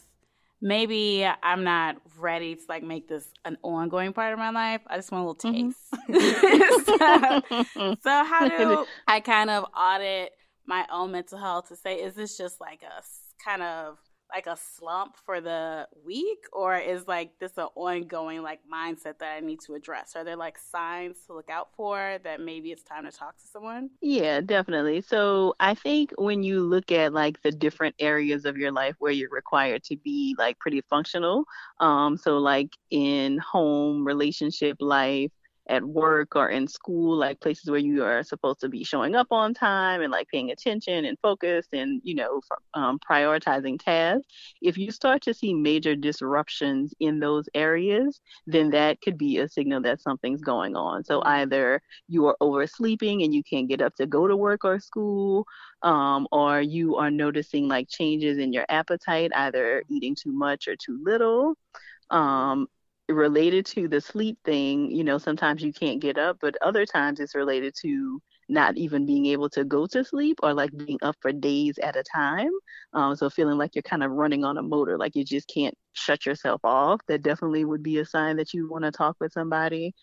maybe 0.65 1.29
I'm 1.43 1.63
not 1.63 1.97
ready 2.19 2.55
to 2.55 2.63
like 2.69 2.83
make 2.83 3.07
this 3.07 3.29
an 3.45 3.59
ongoing 3.63 4.13
part 4.13 4.33
of 4.33 4.39
my 4.39 4.51
life. 4.51 4.81
I 4.87 4.97
just 4.97 5.13
want 5.13 5.25
a 5.25 5.29
little 5.29 5.53
mm-hmm. 5.53 5.69
taste. 5.69 6.49
Mm-hmm. 7.49 7.63
so, 7.75 7.97
so, 8.03 8.25
how 8.25 8.49
do 8.59 8.87
I 9.07 9.21
kind 9.21 9.51
of 9.51 9.67
audit 9.77 10.33
my 10.67 10.87
own 10.91 11.13
mental 11.13 11.39
health 11.39 11.69
to 11.69 11.77
say, 11.77 11.97
is 11.97 12.15
this 12.15 12.37
just 12.37 12.61
like 12.61 12.83
a 12.83 13.03
kind 13.45 13.63
of 13.63 13.99
like 14.35 14.47
a 14.47 14.57
slump 14.57 15.17
for 15.25 15.41
the 15.41 15.87
week 16.05 16.45
or 16.53 16.77
is 16.77 17.07
like 17.07 17.39
this 17.39 17.53
an 17.57 17.69
ongoing 17.77 18.43
like 18.43 18.61
mindset 18.73 19.19
that 19.21 19.37
I 19.37 19.41
need 19.41 19.61
to 19.63 19.75
address? 19.75 20.17
Are 20.17 20.25
there 20.25 20.37
like 20.37 20.59
signs 20.59 21.19
to 21.27 21.35
look 21.35 21.49
out 21.49 21.69
for 21.77 22.19
that 22.25 22.41
maybe 22.41 22.73
it's 22.73 22.83
time 22.83 23.05
to 23.05 23.13
talk 23.13 23.37
to 23.39 23.47
someone? 23.47 23.91
Yeah, 24.03 24.41
definitely. 24.41 25.03
So 25.03 25.55
I 25.61 25.75
think 25.75 26.13
when 26.19 26.43
you 26.43 26.61
look 26.63 26.91
at 26.91 27.13
like 27.13 27.41
the 27.43 27.53
different 27.53 27.95
areas 28.01 28.45
of 28.45 28.57
your 28.57 28.73
life 28.73 28.97
where 28.99 29.13
you're 29.13 29.31
required 29.31 29.85
to 29.85 29.97
be 29.97 30.35
like 30.37 30.59
pretty 30.59 30.83
functional, 30.91 31.45
um, 31.79 32.17
so 32.17 32.39
like 32.39 32.71
in 32.91 33.39
home, 33.39 34.05
relationship 34.05 34.77
life, 34.81 35.31
at 35.69 35.83
work 35.83 36.37
or 36.37 36.49
in 36.49 36.69
school, 36.69 37.17
like 37.17 37.41
places 37.41 37.71
where 37.71 37.81
you 37.81 38.05
are 38.05 38.23
supposed 38.23 38.61
to 38.61 38.69
be 38.69 38.85
showing 38.85 39.15
up 39.15 39.29
on 39.31 39.55
time 39.55 40.03
and 40.03 40.13
like 40.13 40.29
paying 40.29 40.51
attention 40.51 41.05
and 41.05 41.19
focused 41.21 41.71
and, 41.73 42.01
you 42.05 42.15
know, 42.15 42.41
um, 42.75 42.99
prioritizing 42.99 43.83
tasks. 43.83 44.27
If 44.61 44.77
you 44.77 44.91
start 44.91 45.23
to 45.23 45.35
see 45.35 45.55
major 45.55 45.97
disruptions 45.97 46.93
in 47.01 47.19
those 47.19 47.49
areas, 47.55 48.21
then 48.47 48.71
that 48.71 49.01
could 49.01 49.17
be 49.17 49.39
a 49.39 49.49
signal 49.49 49.81
that 49.83 50.03
something's 50.03 50.43
going 50.43 50.77
on. 50.77 51.05
So 51.05 51.23
either 51.25 51.81
you 52.09 52.27
are 52.27 52.37
oversleeping 52.41 53.23
and 53.23 53.33
you 53.33 53.43
can't 53.43 53.69
get 53.69 53.81
up 53.81 53.95
to 53.97 54.07
go 54.07 54.29
to 54.29 54.37
work 54.37 54.65
or 54.65 54.79
school, 54.81 55.47
um, 55.83 56.29
or 56.31 56.61
you 56.61 56.97
are 56.97 57.11
noticing 57.11 57.69
like 57.69 57.89
changes 57.89 58.39
in 58.39 58.53
your 58.53 58.67
appetite, 58.69 59.31
either 59.35 59.83
eating 59.89 60.15
too 60.15 60.33
much 60.33 60.69
or 60.69 60.77
too 60.77 61.01
little. 61.03 61.55
Um, 62.11 62.69
related 63.09 63.67
to 63.67 63.89
the 63.89 64.01
sleep 64.01 64.39
thing, 64.45 64.91
you 64.91 65.05
know, 65.05 65.19
sometimes 65.19 65.63
you 65.63 65.73
can't 65.73 66.01
get 66.01 66.19
up, 66.19 66.39
but 66.41 66.57
other 66.63 66.87
times 66.87 67.21
it's 67.21 67.35
related 67.35 67.75
to 67.83 68.21
not 68.49 68.77
even 68.77 69.07
being 69.07 69.27
able 69.27 69.49
to 69.51 69.65
go 69.65 69.87
to 69.87 70.05
sleep 70.05 70.39
or 70.43 70.53
like 70.55 70.71
being 70.77 70.99
up 71.03 71.17
for 71.21 71.33
days 71.33 71.79
at 71.79 71.97
a 71.97 72.03
time. 72.05 72.51
Um, 72.93 73.17
so 73.17 73.31
feeling 73.31 73.59
like 73.59 73.75
you're 73.75 73.83
kind 73.83 74.03
of 74.03 74.11
running 74.13 74.45
on 74.45 74.59
a 74.59 74.63
motor, 74.63 74.99
like 74.99 75.17
you 75.17 75.25
just 75.25 75.49
can't 75.49 75.75
shut 75.95 76.27
yourself 76.27 76.61
off. 76.65 77.01
That 77.09 77.23
definitely 77.23 77.65
would 77.65 77.83
be 77.83 77.99
a 77.99 78.05
sign 78.05 78.37
that 78.37 78.53
you 78.55 78.69
want 78.69 78.85
to 78.85 78.91
talk 78.91 79.17
with 79.21 79.33
somebody. 79.33 79.95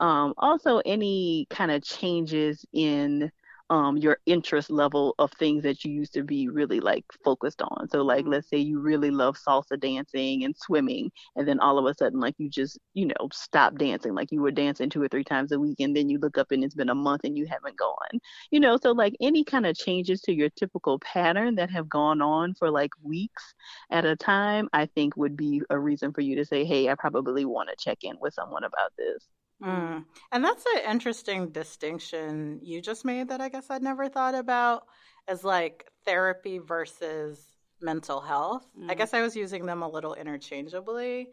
Um, 0.00 0.32
also, 0.38 0.78
any 0.86 1.46
kind 1.50 1.70
of 1.70 1.82
changes 1.82 2.64
in 2.72 3.30
um, 3.70 3.96
your 3.96 4.18
interest 4.26 4.70
level 4.70 5.14
of 5.18 5.32
things 5.32 5.62
that 5.62 5.84
you 5.84 5.92
used 5.92 6.12
to 6.14 6.24
be 6.24 6.48
really 6.48 6.80
like 6.80 7.04
focused 7.24 7.62
on. 7.62 7.88
So 7.88 8.02
like 8.02 8.22
mm-hmm. 8.22 8.32
let's 8.32 8.50
say 8.50 8.58
you 8.58 8.80
really 8.80 9.10
love 9.10 9.38
salsa 9.38 9.80
dancing 9.80 10.44
and 10.44 10.54
swimming 10.56 11.10
and 11.36 11.46
then 11.46 11.60
all 11.60 11.78
of 11.78 11.86
a 11.86 11.94
sudden 11.94 12.18
like 12.20 12.34
you 12.38 12.50
just, 12.50 12.78
you 12.94 13.06
know, 13.06 13.28
stop 13.32 13.76
dancing. 13.78 14.12
Like 14.12 14.32
you 14.32 14.42
were 14.42 14.50
dancing 14.50 14.90
two 14.90 15.00
or 15.00 15.08
three 15.08 15.24
times 15.24 15.52
a 15.52 15.58
week 15.58 15.78
and 15.80 15.96
then 15.96 16.08
you 16.08 16.18
look 16.18 16.36
up 16.36 16.50
and 16.50 16.64
it's 16.64 16.74
been 16.74 16.90
a 16.90 16.94
month 16.94 17.22
and 17.24 17.38
you 17.38 17.46
haven't 17.46 17.78
gone. 17.78 18.20
You 18.50 18.58
know, 18.60 18.76
so 18.76 18.90
like 18.90 19.14
any 19.20 19.44
kind 19.44 19.66
of 19.66 19.76
changes 19.76 20.20
to 20.22 20.34
your 20.34 20.50
typical 20.50 20.98
pattern 20.98 21.54
that 21.54 21.70
have 21.70 21.88
gone 21.88 22.20
on 22.20 22.54
for 22.54 22.70
like 22.70 22.90
weeks 23.02 23.54
at 23.90 24.04
a 24.04 24.16
time, 24.16 24.68
I 24.72 24.86
think 24.86 25.16
would 25.16 25.36
be 25.36 25.62
a 25.70 25.78
reason 25.78 26.12
for 26.12 26.20
you 26.22 26.36
to 26.36 26.44
say, 26.44 26.64
"Hey, 26.64 26.88
I 26.88 26.94
probably 26.96 27.44
want 27.44 27.68
to 27.70 27.76
check 27.78 27.98
in 28.02 28.16
with 28.20 28.34
someone 28.34 28.64
about 28.64 28.92
this." 28.98 29.28
Mm. 29.62 30.04
And 30.32 30.44
that's 30.44 30.64
an 30.76 30.90
interesting 30.90 31.50
distinction 31.50 32.60
you 32.62 32.80
just 32.80 33.04
made 33.04 33.28
that 33.28 33.40
I 33.40 33.48
guess 33.48 33.66
I'd 33.70 33.82
never 33.82 34.08
thought 34.08 34.34
about 34.34 34.86
as 35.28 35.44
like 35.44 35.86
therapy 36.04 36.58
versus 36.58 37.44
mental 37.80 38.20
health. 38.20 38.66
Mm. 38.78 38.90
I 38.90 38.94
guess 38.94 39.14
I 39.14 39.22
was 39.22 39.36
using 39.36 39.66
them 39.66 39.82
a 39.82 39.88
little 39.88 40.14
interchangeably. 40.14 41.28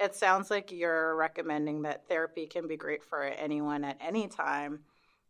It 0.00 0.14
sounds 0.14 0.50
like 0.50 0.72
you're 0.72 1.14
recommending 1.16 1.82
that 1.82 2.08
therapy 2.08 2.46
can 2.46 2.66
be 2.66 2.76
great 2.76 3.04
for 3.04 3.22
anyone 3.22 3.84
at 3.84 3.98
any 4.00 4.28
time. 4.28 4.80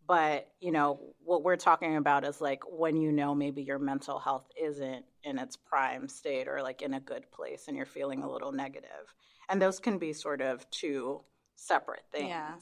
But, 0.06 0.48
you 0.60 0.72
know, 0.72 1.14
what 1.24 1.44
we're 1.44 1.56
talking 1.56 1.96
about 1.96 2.24
is 2.24 2.40
like 2.40 2.62
when 2.68 2.96
you 2.96 3.12
know 3.12 3.34
maybe 3.34 3.62
your 3.62 3.78
mental 3.78 4.18
health 4.18 4.48
isn't 4.60 5.04
in 5.22 5.38
its 5.38 5.56
prime 5.56 6.08
state 6.08 6.48
or 6.48 6.60
like 6.62 6.82
in 6.82 6.94
a 6.94 7.00
good 7.00 7.30
place 7.30 7.66
and 7.68 7.76
you're 7.76 7.86
feeling 7.86 8.22
a 8.22 8.30
little 8.30 8.52
negative. 8.52 9.14
And 9.48 9.62
those 9.62 9.78
can 9.78 9.98
be 9.98 10.12
sort 10.12 10.40
of 10.40 10.68
two 10.70 11.22
separate 11.62 12.02
things. 12.12 12.28
Yeah. 12.28 12.54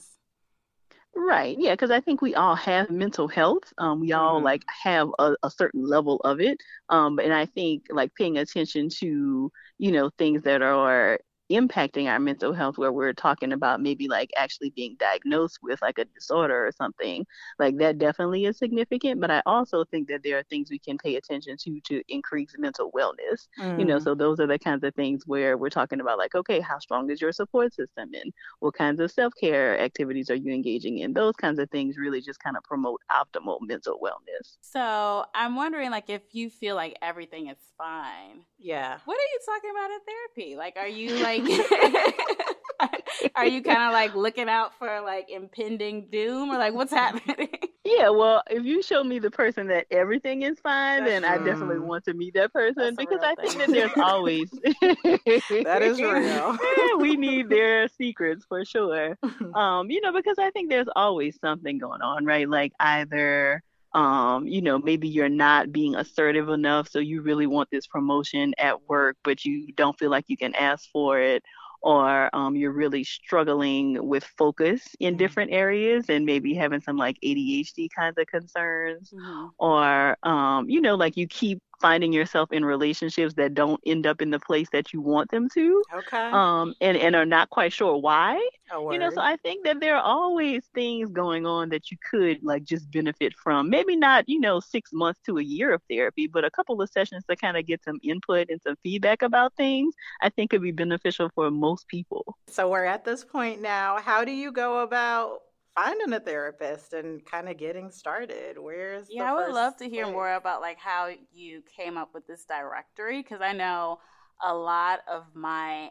Right. 1.13 1.57
Yeah. 1.59 1.73
Because 1.73 1.91
I 1.91 1.99
think 1.99 2.21
we 2.21 2.35
all 2.35 2.55
have 2.55 2.89
mental 2.89 3.27
health. 3.27 3.73
Um, 3.77 3.99
we 3.99 4.13
all 4.13 4.35
mm-hmm. 4.35 4.45
like 4.45 4.63
have 4.83 5.09
a, 5.19 5.35
a, 5.43 5.49
certain 5.49 5.85
level 5.85 6.21
of 6.23 6.39
it. 6.39 6.57
Um, 6.87 7.19
and 7.19 7.33
I 7.33 7.45
think 7.47 7.87
like 7.89 8.15
paying 8.15 8.37
attention 8.37 8.87
to, 8.99 9.51
you 9.77 9.91
know, 9.91 10.09
things 10.17 10.43
that 10.43 10.61
are 10.61 11.19
impacting 11.51 12.07
our 12.07 12.19
mental 12.19 12.53
health 12.53 12.77
where 12.77 12.91
we're 12.91 13.13
talking 13.13 13.53
about 13.53 13.81
maybe 13.81 14.07
like 14.07 14.31
actually 14.35 14.69
being 14.71 14.95
diagnosed 14.99 15.59
with 15.61 15.81
like 15.81 15.97
a 15.97 16.05
disorder 16.05 16.65
or 16.65 16.71
something 16.71 17.25
like 17.59 17.77
that 17.77 17.97
definitely 17.97 18.45
is 18.45 18.57
significant 18.57 19.19
but 19.19 19.31
i 19.31 19.41
also 19.45 19.83
think 19.85 20.07
that 20.07 20.21
there 20.23 20.37
are 20.37 20.43
things 20.43 20.69
we 20.69 20.79
can 20.79 20.97
pay 20.97 21.15
attention 21.15 21.57
to 21.57 21.79
to 21.81 22.01
increase 22.09 22.53
mental 22.57 22.91
wellness 22.91 23.47
mm. 23.59 23.79
you 23.79 23.85
know 23.85 23.97
mm. 23.97 24.03
so 24.03 24.15
those 24.15 24.39
are 24.39 24.47
the 24.47 24.59
kinds 24.59 24.83
of 24.83 24.93
things 24.95 25.23
where 25.25 25.57
we're 25.57 25.69
talking 25.69 26.01
about 26.01 26.17
like 26.17 26.35
okay 26.35 26.59
how 26.59 26.77
strong 26.79 27.09
is 27.09 27.21
your 27.21 27.31
support 27.31 27.73
system 27.73 28.09
and 28.13 28.31
what 28.59 28.73
kinds 28.73 28.99
of 28.99 29.11
self-care 29.11 29.79
activities 29.79 30.29
are 30.29 30.35
you 30.35 30.53
engaging 30.53 30.99
in 30.99 31.13
those 31.13 31.35
kinds 31.35 31.59
of 31.59 31.69
things 31.69 31.97
really 31.97 32.21
just 32.21 32.39
kind 32.39 32.57
of 32.57 32.63
promote 32.63 33.01
optimal 33.11 33.57
mental 33.61 33.99
wellness 34.01 34.57
so 34.61 35.25
i'm 35.33 35.55
wondering 35.55 35.91
like 35.91 36.09
if 36.09 36.21
you 36.31 36.49
feel 36.49 36.75
like 36.75 36.97
everything 37.01 37.47
is 37.47 37.57
fine 37.77 38.43
yeah 38.57 38.97
what 39.05 39.17
are 39.17 39.31
you 39.33 39.39
talking 39.45 39.71
about 39.71 39.91
in 39.91 39.99
therapy 40.05 40.55
like 40.55 40.75
are 40.77 40.87
you 40.87 41.15
like 41.23 41.40
Are 43.35 43.45
you 43.45 43.61
kind 43.61 43.83
of 43.83 43.93
like 43.93 44.15
looking 44.15 44.49
out 44.49 44.73
for 44.79 45.01
like 45.01 45.29
impending 45.29 46.07
doom 46.11 46.49
or 46.49 46.57
like 46.57 46.73
what's 46.73 46.91
happening? 46.91 47.49
Yeah, 47.83 48.09
well, 48.09 48.43
if 48.49 48.63
you 48.63 48.83
show 48.83 49.03
me 49.03 49.17
the 49.17 49.31
person 49.31 49.67
that 49.67 49.87
everything 49.89 50.43
is 50.43 50.59
fine, 50.59 51.03
That's 51.03 51.11
then 51.11 51.21
true. 51.23 51.31
I 51.31 51.37
definitely 51.39 51.79
want 51.79 52.05
to 52.05 52.13
meet 52.13 52.35
that 52.35 52.53
person 52.53 52.95
That's 52.95 52.95
because 52.95 53.21
I 53.23 53.33
think 53.35 53.57
that 53.57 53.69
there's 53.69 53.91
always 53.97 54.49
that 54.71 55.79
is 55.81 55.99
real. 55.99 56.57
we 56.99 57.17
need 57.17 57.49
their 57.49 57.87
secrets 57.87 58.45
for 58.47 58.63
sure. 58.65 59.17
Um, 59.55 59.89
you 59.89 59.99
know, 59.99 60.13
because 60.13 60.37
I 60.37 60.51
think 60.51 60.69
there's 60.69 60.87
always 60.95 61.39
something 61.39 61.79
going 61.79 62.01
on, 62.01 62.23
right? 62.23 62.47
Like 62.47 62.71
either 62.79 63.63
um, 63.93 64.47
you 64.47 64.61
know, 64.61 64.79
maybe 64.79 65.07
you're 65.07 65.29
not 65.29 65.71
being 65.71 65.95
assertive 65.95 66.49
enough, 66.49 66.89
so 66.89 66.99
you 66.99 67.21
really 67.21 67.47
want 67.47 67.69
this 67.71 67.87
promotion 67.87 68.53
at 68.57 68.87
work, 68.87 69.17
but 69.23 69.43
you 69.43 69.73
don't 69.73 69.97
feel 69.99 70.09
like 70.09 70.25
you 70.27 70.37
can 70.37 70.55
ask 70.55 70.89
for 70.91 71.19
it, 71.19 71.43
or 71.81 72.29
um, 72.33 72.55
you're 72.55 72.71
really 72.71 73.03
struggling 73.03 74.07
with 74.07 74.23
focus 74.37 74.95
in 74.99 75.13
mm-hmm. 75.13 75.17
different 75.17 75.51
areas 75.51 76.05
and 76.09 76.25
maybe 76.25 76.53
having 76.53 76.79
some 76.81 76.95
like 76.97 77.17
ADHD 77.23 77.89
kinds 77.95 78.17
of 78.17 78.27
concerns, 78.27 79.11
mm-hmm. 79.11 79.47
or, 79.57 80.17
um, 80.23 80.69
you 80.69 80.79
know, 80.79 80.95
like 80.95 81.17
you 81.17 81.27
keep 81.27 81.61
finding 81.81 82.13
yourself 82.13 82.51
in 82.51 82.63
relationships 82.63 83.33
that 83.33 83.53
don't 83.53 83.81
end 83.85 84.07
up 84.07 84.21
in 84.21 84.29
the 84.29 84.39
place 84.39 84.67
that 84.71 84.93
you 84.93 85.01
want 85.01 85.31
them 85.31 85.49
to. 85.55 85.83
Okay. 85.93 86.29
Um, 86.31 86.73
and, 86.79 86.95
and 86.95 87.15
are 87.15 87.25
not 87.25 87.49
quite 87.49 87.73
sure 87.73 87.97
why. 87.97 88.35
You 88.73 88.99
know, 88.99 89.09
so 89.09 89.19
I 89.19 89.35
think 89.37 89.65
that 89.65 89.81
there 89.81 89.97
are 89.97 90.01
always 90.01 90.63
things 90.73 91.11
going 91.11 91.45
on 91.45 91.67
that 91.69 91.91
you 91.91 91.97
could 92.09 92.41
like 92.41 92.63
just 92.63 92.89
benefit 92.89 93.33
from. 93.33 93.69
Maybe 93.69 93.97
not, 93.97 94.29
you 94.29 94.39
know, 94.39 94.61
six 94.61 94.93
months 94.93 95.19
to 95.25 95.39
a 95.39 95.43
year 95.43 95.73
of 95.73 95.81
therapy, 95.89 96.27
but 96.27 96.45
a 96.45 96.49
couple 96.51 96.81
of 96.81 96.89
sessions 96.89 97.25
to 97.29 97.35
kind 97.35 97.57
of 97.57 97.65
get 97.65 97.83
some 97.83 97.99
input 98.01 98.49
and 98.49 98.61
some 98.61 98.77
feedback 98.81 99.23
about 99.23 99.53
things, 99.55 99.93
I 100.21 100.29
think 100.29 100.51
could 100.51 100.61
be 100.61 100.71
beneficial 100.71 101.29
for 101.35 101.51
most 101.51 101.89
people. 101.89 102.37
So 102.47 102.69
we're 102.69 102.85
at 102.85 103.03
this 103.03 103.25
point 103.25 103.61
now. 103.61 103.97
How 103.99 104.23
do 104.23 104.31
you 104.31 104.53
go 104.53 104.79
about 104.83 105.41
finding 105.75 106.13
a 106.13 106.19
therapist 106.19 106.93
and 106.93 107.25
kind 107.25 107.47
of 107.47 107.57
getting 107.57 107.91
started 107.91 108.57
where's 108.57 109.07
yeah 109.09 109.31
i 109.31 109.33
would 109.33 109.53
love 109.53 109.75
to 109.77 109.87
hear 109.87 110.03
place? 110.03 110.13
more 110.13 110.33
about 110.33 110.61
like 110.61 110.77
how 110.77 111.09
you 111.31 111.63
came 111.77 111.97
up 111.97 112.13
with 112.13 112.25
this 112.27 112.45
directory 112.45 113.21
because 113.21 113.41
i 113.41 113.53
know 113.53 113.97
a 114.43 114.53
lot 114.53 114.99
of 115.09 115.23
my 115.33 115.89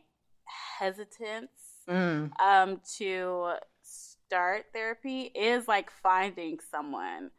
hesitance 0.79 1.51
mm. 1.89 2.31
um, 2.41 2.81
to 2.99 3.53
start 3.83 4.67
therapy 4.73 5.23
is 5.35 5.67
like 5.67 5.91
finding 5.91 6.59
someone 6.71 7.31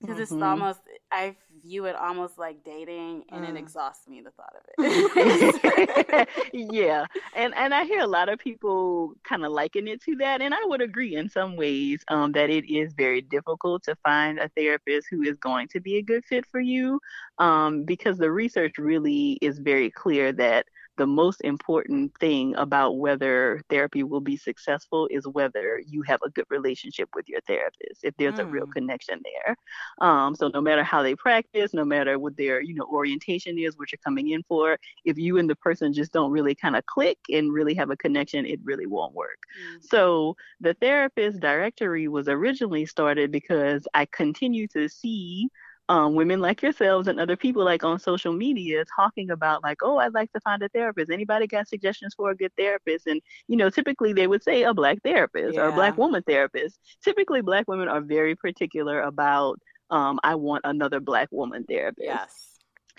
because 0.00 0.14
mm-hmm. 0.14 0.22
it's 0.22 0.42
almost 0.42 0.80
I 1.12 1.36
view 1.62 1.86
it 1.86 1.96
almost 1.96 2.38
like 2.38 2.64
dating, 2.64 3.24
and 3.30 3.44
mm. 3.44 3.50
it 3.50 3.56
exhausts 3.56 4.06
me 4.08 4.22
the 4.22 4.30
thought 4.30 4.54
of 4.56 4.62
it. 4.78 6.28
yeah, 6.52 7.06
and 7.34 7.54
and 7.56 7.74
I 7.74 7.84
hear 7.84 8.00
a 8.00 8.06
lot 8.06 8.28
of 8.28 8.38
people 8.38 9.14
kind 9.24 9.44
of 9.44 9.52
liken 9.52 9.88
it 9.88 10.02
to 10.04 10.16
that, 10.16 10.40
and 10.40 10.54
I 10.54 10.64
would 10.64 10.80
agree 10.80 11.16
in 11.16 11.28
some 11.28 11.56
ways 11.56 12.04
um, 12.08 12.32
that 12.32 12.50
it 12.50 12.72
is 12.72 12.92
very 12.92 13.20
difficult 13.20 13.82
to 13.84 13.96
find 13.96 14.38
a 14.38 14.48
therapist 14.50 15.08
who 15.10 15.22
is 15.22 15.36
going 15.38 15.68
to 15.68 15.80
be 15.80 15.96
a 15.96 16.02
good 16.02 16.24
fit 16.24 16.46
for 16.46 16.60
you, 16.60 17.00
um, 17.38 17.84
because 17.84 18.18
the 18.18 18.30
research 18.30 18.78
really 18.78 19.38
is 19.40 19.58
very 19.58 19.90
clear 19.90 20.32
that 20.32 20.66
the 20.96 21.06
most 21.06 21.40
important 21.42 22.12
thing 22.18 22.54
about 22.56 22.98
whether 22.98 23.62
therapy 23.70 24.02
will 24.02 24.20
be 24.20 24.36
successful 24.36 25.08
is 25.10 25.26
whether 25.26 25.80
you 25.86 26.02
have 26.02 26.20
a 26.24 26.30
good 26.30 26.44
relationship 26.50 27.08
with 27.14 27.28
your 27.28 27.40
therapist, 27.46 28.04
if 28.04 28.14
there's 28.18 28.34
mm. 28.34 28.40
a 28.40 28.46
real 28.46 28.66
mm. 28.66 28.72
connection 28.72 29.20
there. 29.24 29.56
Um, 30.00 30.34
so 30.34 30.48
no 30.48 30.60
matter 30.60 30.82
how 30.82 31.02
they 31.02 31.14
practice, 31.14 31.72
no 31.72 31.84
matter 31.84 32.18
what 32.18 32.36
their, 32.36 32.60
you 32.60 32.74
know, 32.74 32.86
orientation 32.92 33.58
is, 33.58 33.78
what 33.78 33.92
you're 33.92 33.98
coming 34.04 34.30
in 34.30 34.42
for, 34.42 34.78
if 35.04 35.16
you 35.16 35.38
and 35.38 35.48
the 35.48 35.56
person 35.56 35.92
just 35.92 36.12
don't 36.12 36.30
really 36.30 36.54
kind 36.54 36.76
of 36.76 36.84
click 36.86 37.18
and 37.32 37.52
really 37.52 37.74
have 37.74 37.90
a 37.90 37.96
connection, 37.96 38.44
it 38.44 38.60
really 38.62 38.86
won't 38.86 39.14
work. 39.14 39.38
Mm. 39.58 39.82
So 39.82 40.36
the 40.60 40.74
therapist 40.74 41.40
directory 41.40 42.08
was 42.08 42.28
originally 42.28 42.86
started 42.86 43.30
because 43.30 43.86
I 43.94 44.06
continue 44.06 44.66
to 44.68 44.88
see 44.88 45.48
um, 45.90 46.14
women 46.14 46.38
like 46.38 46.62
yourselves 46.62 47.08
and 47.08 47.18
other 47.18 47.36
people 47.36 47.64
like 47.64 47.82
on 47.82 47.98
social 47.98 48.32
media 48.32 48.84
talking 48.94 49.28
about 49.30 49.64
like, 49.64 49.78
oh, 49.82 49.98
I'd 49.98 50.14
like 50.14 50.32
to 50.34 50.40
find 50.40 50.62
a 50.62 50.68
therapist. 50.68 51.10
Anybody 51.10 51.48
got 51.48 51.66
suggestions 51.66 52.14
for 52.14 52.30
a 52.30 52.36
good 52.36 52.52
therapist? 52.56 53.08
And 53.08 53.20
you 53.48 53.56
know, 53.56 53.68
typically 53.70 54.12
they 54.12 54.28
would 54.28 54.44
say 54.44 54.62
a 54.62 54.72
black 54.72 55.02
therapist 55.02 55.56
yeah. 55.56 55.62
or 55.62 55.68
a 55.70 55.72
black 55.72 55.98
woman 55.98 56.22
therapist. 56.22 56.78
Typically, 57.02 57.40
black 57.40 57.66
women 57.66 57.88
are 57.88 58.00
very 58.00 58.36
particular 58.36 59.02
about 59.02 59.58
um, 59.90 60.20
I 60.22 60.36
want 60.36 60.60
another 60.62 61.00
black 61.00 61.26
woman 61.32 61.64
therapist. 61.64 62.06
Yes 62.06 62.49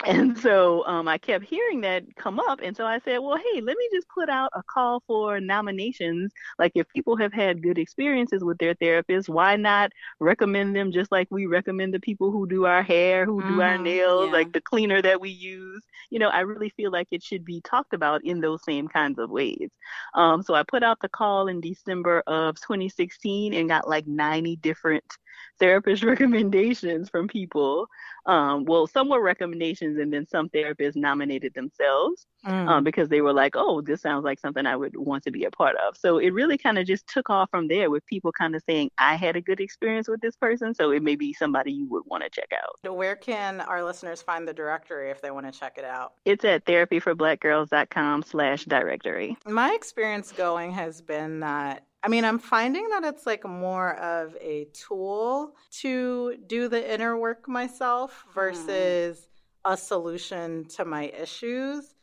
and 0.05 0.37
so 0.37 0.85
um, 0.85 1.07
I 1.07 1.17
kept 1.17 1.45
hearing 1.45 1.81
that 1.81 2.03
come 2.15 2.39
up. 2.39 2.59
And 2.63 2.75
so 2.75 2.85
I 2.85 2.99
said, 2.99 3.19
well, 3.19 3.37
hey, 3.37 3.61
let 3.61 3.77
me 3.77 3.89
just 3.91 4.07
put 4.09 4.29
out 4.29 4.49
a 4.53 4.63
call 4.63 5.03
for 5.07 5.39
nominations. 5.39 6.31
Like, 6.57 6.71
if 6.75 6.87
people 6.89 7.15
have 7.17 7.33
had 7.33 7.61
good 7.61 7.77
experiences 7.77 8.43
with 8.43 8.57
their 8.57 8.75
therapists, 8.75 9.29
why 9.29 9.55
not 9.55 9.91
recommend 10.19 10.75
them 10.75 10.91
just 10.91 11.11
like 11.11 11.27
we 11.29 11.45
recommend 11.45 11.93
the 11.93 11.99
people 11.99 12.31
who 12.31 12.47
do 12.47 12.65
our 12.65 12.83
hair, 12.83 13.25
who 13.25 13.41
mm, 13.41 13.47
do 13.47 13.61
our 13.61 13.75
mm-hmm. 13.75 13.83
nails, 13.83 14.25
yeah. 14.27 14.33
like 14.33 14.53
the 14.53 14.61
cleaner 14.61 15.01
that 15.01 15.21
we 15.21 15.29
use? 15.29 15.83
You 16.09 16.19
know, 16.19 16.29
I 16.29 16.41
really 16.41 16.69
feel 16.69 16.91
like 16.91 17.07
it 17.11 17.23
should 17.23 17.45
be 17.45 17.61
talked 17.61 17.93
about 17.93 18.23
in 18.23 18.41
those 18.41 18.63
same 18.63 18.87
kinds 18.87 19.19
of 19.19 19.29
ways. 19.29 19.69
Um, 20.13 20.41
so 20.43 20.53
I 20.53 20.63
put 20.63 20.83
out 20.83 20.99
the 21.01 21.09
call 21.09 21.47
in 21.47 21.61
December 21.61 22.23
of 22.27 22.55
2016 22.55 23.53
and 23.53 23.69
got 23.69 23.87
like 23.87 24.07
90 24.07 24.57
different 24.57 25.03
therapist 25.59 26.03
recommendations 26.03 27.09
from 27.09 27.27
people. 27.27 27.87
Um, 28.25 28.65
well, 28.65 28.87
some 28.87 29.09
were 29.09 29.21
recommendations, 29.21 29.90
and 29.97 30.13
then 30.13 30.27
some 30.27 30.49
therapists 30.49 30.95
nominated 30.95 31.53
themselves 31.53 32.25
um, 32.45 32.53
mm. 32.53 32.69
um, 32.69 32.83
because 32.83 33.09
they 33.09 33.21
were 33.21 33.33
like, 33.33 33.53
"Oh, 33.55 33.81
this 33.81 34.01
sounds 34.01 34.23
like 34.23 34.39
something 34.39 34.65
I 34.65 34.75
would 34.75 34.97
want 34.97 35.23
to 35.23 35.31
be 35.31 35.45
a 35.45 35.51
part 35.51 35.75
of." 35.77 35.95
So 35.97 36.17
it 36.17 36.33
really 36.33 36.57
kind 36.57 36.77
of 36.77 36.85
just 36.85 37.07
took 37.07 37.29
off 37.29 37.49
from 37.49 37.67
there, 37.67 37.89
with 37.89 38.05
people 38.05 38.31
kind 38.31 38.55
of 38.55 38.63
saying, 38.67 38.91
"I 38.97 39.15
had 39.15 39.35
a 39.35 39.41
good 39.41 39.59
experience 39.59 40.07
with 40.07 40.21
this 40.21 40.35
person, 40.35 40.73
so 40.73 40.91
it 40.91 41.03
may 41.03 41.15
be 41.15 41.33
somebody 41.33 41.71
you 41.71 41.87
would 41.89 42.03
want 42.05 42.23
to 42.23 42.29
check 42.29 42.49
out." 42.53 42.93
Where 42.93 43.15
can 43.15 43.61
our 43.61 43.83
listeners 43.83 44.21
find 44.21 44.47
the 44.47 44.53
directory 44.53 45.09
if 45.11 45.21
they 45.21 45.31
want 45.31 45.51
to 45.51 45.59
check 45.59 45.77
it 45.77 45.85
out? 45.85 46.13
It's 46.25 46.45
at 46.45 46.65
therapyforblackgirls.com/directory. 46.65 49.37
My 49.45 49.73
experience 49.73 50.31
going 50.31 50.71
has 50.71 51.01
been 51.01 51.41
that 51.41 51.85
I 52.03 52.07
mean, 52.07 52.25
I'm 52.25 52.39
finding 52.39 52.89
that 52.89 53.03
it's 53.03 53.25
like 53.25 53.45
more 53.45 53.95
of 53.97 54.35
a 54.41 54.67
tool 54.73 55.55
to 55.81 56.37
do 56.47 56.67
the 56.67 56.93
inner 56.93 57.17
work 57.17 57.47
myself 57.47 58.25
hmm. 58.27 58.33
versus 58.33 59.19
mm. 59.19 59.25
A 59.65 59.77
solution 59.77 60.65
to 60.75 60.85
my 60.85 61.05
issues. 61.05 61.93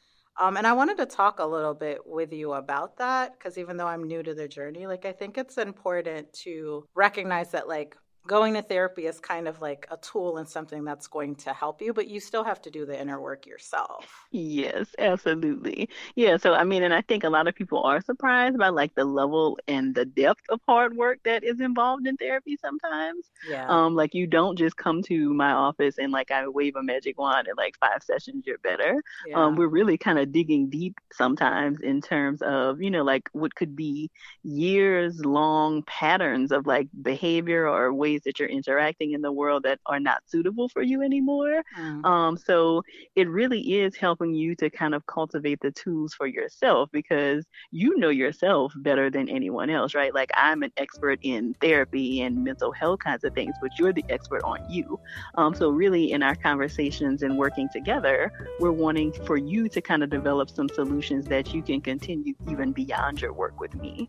Um, 0.40 0.56
and 0.56 0.66
I 0.66 0.72
wanted 0.72 0.98
to 0.98 1.06
talk 1.06 1.40
a 1.40 1.46
little 1.46 1.74
bit 1.74 2.06
with 2.06 2.32
you 2.32 2.52
about 2.52 2.98
that 2.98 3.32
because 3.32 3.58
even 3.58 3.76
though 3.76 3.88
I'm 3.88 4.04
new 4.04 4.22
to 4.22 4.34
the 4.34 4.46
journey, 4.46 4.86
like 4.86 5.04
I 5.04 5.12
think 5.12 5.36
it's 5.36 5.58
important 5.58 6.32
to 6.44 6.86
recognize 6.94 7.50
that 7.50 7.66
like 7.66 7.96
going 8.28 8.54
to 8.54 8.62
therapy 8.62 9.06
is 9.06 9.18
kind 9.18 9.48
of 9.48 9.60
like 9.60 9.88
a 9.90 9.96
tool 9.96 10.36
and 10.36 10.48
something 10.48 10.84
that's 10.84 11.08
going 11.08 11.34
to 11.34 11.52
help 11.52 11.82
you, 11.82 11.92
but 11.92 12.06
you 12.08 12.20
still 12.20 12.44
have 12.44 12.60
to 12.62 12.70
do 12.70 12.86
the 12.86 13.00
inner 13.00 13.20
work 13.20 13.46
yourself. 13.46 14.28
Yes, 14.30 14.86
absolutely. 14.98 15.88
Yeah, 16.14 16.36
so 16.36 16.52
I 16.52 16.64
mean, 16.64 16.82
and 16.82 16.94
I 16.94 17.00
think 17.00 17.24
a 17.24 17.30
lot 17.30 17.48
of 17.48 17.54
people 17.54 17.82
are 17.82 18.00
surprised 18.02 18.58
by 18.58 18.68
like 18.68 18.94
the 18.94 19.06
level 19.06 19.58
and 19.66 19.94
the 19.94 20.04
depth 20.04 20.42
of 20.50 20.60
hard 20.68 20.96
work 20.96 21.20
that 21.24 21.42
is 21.42 21.60
involved 21.60 22.06
in 22.06 22.16
therapy 22.18 22.58
sometimes. 22.60 23.30
Yeah. 23.48 23.66
Um, 23.68 23.96
like 23.96 24.14
you 24.14 24.26
don't 24.26 24.56
just 24.58 24.76
come 24.76 25.02
to 25.04 25.32
my 25.32 25.52
office 25.52 25.96
and 25.98 26.12
like 26.12 26.30
I 26.30 26.46
wave 26.48 26.76
a 26.76 26.82
magic 26.82 27.18
wand 27.18 27.48
and 27.48 27.56
like 27.56 27.76
five 27.80 28.02
sessions 28.02 28.44
you're 28.46 28.58
better. 28.58 29.02
Yeah. 29.26 29.46
Um, 29.46 29.56
we're 29.56 29.68
really 29.68 29.96
kind 29.96 30.18
of 30.18 30.30
digging 30.32 30.68
deep 30.68 31.00
sometimes 31.12 31.80
in 31.80 32.02
terms 32.02 32.42
of, 32.42 32.82
you 32.82 32.90
know, 32.90 33.02
like 33.04 33.30
what 33.32 33.54
could 33.54 33.74
be 33.74 34.10
years 34.42 35.24
long 35.24 35.82
patterns 35.84 36.52
of 36.52 36.66
like 36.66 36.88
behavior 37.00 37.66
or 37.66 37.92
ways 37.94 38.17
ways 38.18 38.24
that 38.24 38.38
you're 38.38 38.48
interacting 38.48 39.12
in 39.12 39.22
the 39.22 39.32
world 39.32 39.62
that 39.64 39.78
are 39.86 40.00
not 40.00 40.22
suitable 40.26 40.68
for 40.68 40.82
you 40.82 41.02
anymore. 41.02 41.62
Mm. 41.78 42.04
Um, 42.04 42.36
so 42.36 42.82
it 43.16 43.28
really 43.28 43.60
is 43.60 43.96
helping 43.96 44.34
you 44.34 44.54
to 44.56 44.70
kind 44.70 44.94
of 44.94 45.06
cultivate 45.06 45.60
the 45.60 45.70
tools 45.70 46.14
for 46.14 46.26
yourself 46.26 46.88
because 46.92 47.44
you 47.70 47.98
know 47.98 48.08
yourself 48.08 48.72
better 48.76 49.10
than 49.10 49.28
anyone 49.28 49.70
else, 49.70 49.94
right? 49.94 50.14
Like 50.14 50.30
I'm 50.34 50.62
an 50.62 50.72
expert 50.76 51.18
in 51.22 51.54
therapy 51.60 52.22
and 52.22 52.44
mental 52.44 52.72
health 52.72 53.00
kinds 53.00 53.24
of 53.24 53.34
things, 53.34 53.54
but 53.60 53.78
you're 53.78 53.92
the 53.92 54.04
expert 54.08 54.42
on 54.44 54.58
you. 54.68 54.98
Um, 55.36 55.54
so 55.54 55.70
really 55.70 56.12
in 56.12 56.22
our 56.22 56.34
conversations 56.34 57.22
and 57.22 57.38
working 57.38 57.68
together, 57.72 58.32
we're 58.60 58.72
wanting 58.72 59.12
for 59.24 59.36
you 59.36 59.68
to 59.68 59.80
kind 59.80 60.02
of 60.02 60.10
develop 60.10 60.50
some 60.50 60.68
solutions 60.68 61.26
that 61.26 61.54
you 61.54 61.62
can 61.62 61.80
continue 61.80 62.34
even 62.48 62.72
beyond 62.72 63.20
your 63.20 63.32
work 63.32 63.60
with 63.60 63.74
me. 63.74 64.08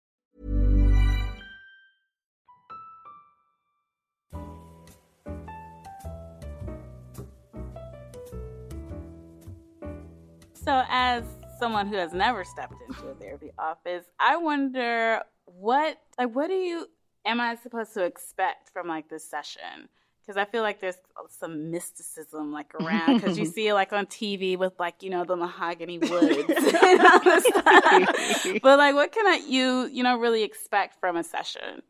So, 10.63 10.83
as 10.89 11.23
someone 11.57 11.87
who 11.87 11.95
has 11.95 12.13
never 12.13 12.43
stepped 12.43 12.75
into 12.87 13.07
a 13.07 13.15
therapy 13.15 13.51
office, 13.57 14.05
I 14.19 14.37
wonder 14.37 15.21
what, 15.45 15.97
like, 16.19 16.35
what 16.35 16.47
do 16.47 16.53
you, 16.53 16.87
am 17.25 17.41
I 17.41 17.55
supposed 17.55 17.95
to 17.95 18.03
expect 18.03 18.69
from 18.69 18.87
like 18.87 19.09
this 19.09 19.27
session? 19.27 19.89
Because 20.21 20.37
I 20.37 20.45
feel 20.45 20.61
like 20.61 20.79
there's 20.79 20.97
some 21.29 21.71
mysticism 21.71 22.51
like 22.51 22.75
around 22.75 23.19
because 23.19 23.39
you 23.39 23.45
see 23.47 23.69
it 23.69 23.73
like 23.73 23.91
on 23.91 24.05
TV 24.05 24.55
with 24.55 24.73
like 24.79 25.01
you 25.01 25.09
know 25.09 25.25
the 25.25 25.35
mahogany 25.35 25.97
woods 25.97 26.47
and 26.47 27.01
all 27.01 27.19
this 27.23 27.43
stuff. 27.43 28.45
but 28.61 28.77
like, 28.77 28.93
what 28.93 29.11
can 29.11 29.25
I 29.25 29.41
you 29.47 29.89
you 29.91 30.03
know 30.03 30.17
really 30.17 30.43
expect 30.43 30.99
from 30.99 31.17
a 31.17 31.23
session? 31.23 31.81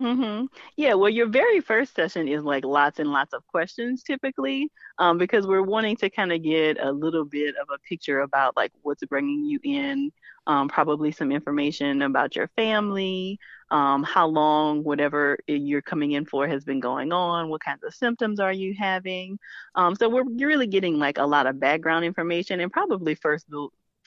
Mm-hmm. 0.00 0.46
Yeah, 0.76 0.94
well, 0.94 1.10
your 1.10 1.26
very 1.26 1.60
first 1.60 1.96
session 1.96 2.28
is 2.28 2.44
like 2.44 2.64
lots 2.64 3.00
and 3.00 3.10
lots 3.10 3.34
of 3.34 3.44
questions 3.48 4.04
typically, 4.04 4.70
um, 4.98 5.18
because 5.18 5.44
we're 5.44 5.62
wanting 5.62 5.96
to 5.96 6.08
kind 6.08 6.32
of 6.32 6.40
get 6.40 6.78
a 6.80 6.92
little 6.92 7.24
bit 7.24 7.56
of 7.56 7.68
a 7.74 7.78
picture 7.78 8.20
about 8.20 8.56
like 8.56 8.70
what's 8.82 9.04
bringing 9.06 9.44
you 9.44 9.58
in, 9.64 10.12
um, 10.46 10.68
probably 10.68 11.10
some 11.10 11.32
information 11.32 12.02
about 12.02 12.36
your 12.36 12.46
family, 12.54 13.40
um, 13.72 14.04
how 14.04 14.28
long 14.28 14.84
whatever 14.84 15.36
you're 15.48 15.82
coming 15.82 16.12
in 16.12 16.24
for 16.24 16.46
has 16.46 16.64
been 16.64 16.78
going 16.78 17.12
on, 17.12 17.48
what 17.48 17.64
kinds 17.64 17.82
of 17.82 17.92
symptoms 17.92 18.38
are 18.38 18.52
you 18.52 18.74
having. 18.78 19.36
Um, 19.74 19.96
so 19.96 20.08
we're 20.08 20.22
really 20.24 20.68
getting 20.68 21.00
like 21.00 21.18
a 21.18 21.26
lot 21.26 21.48
of 21.48 21.58
background 21.58 22.04
information, 22.04 22.60
and 22.60 22.72
probably 22.72 23.16
first 23.16 23.46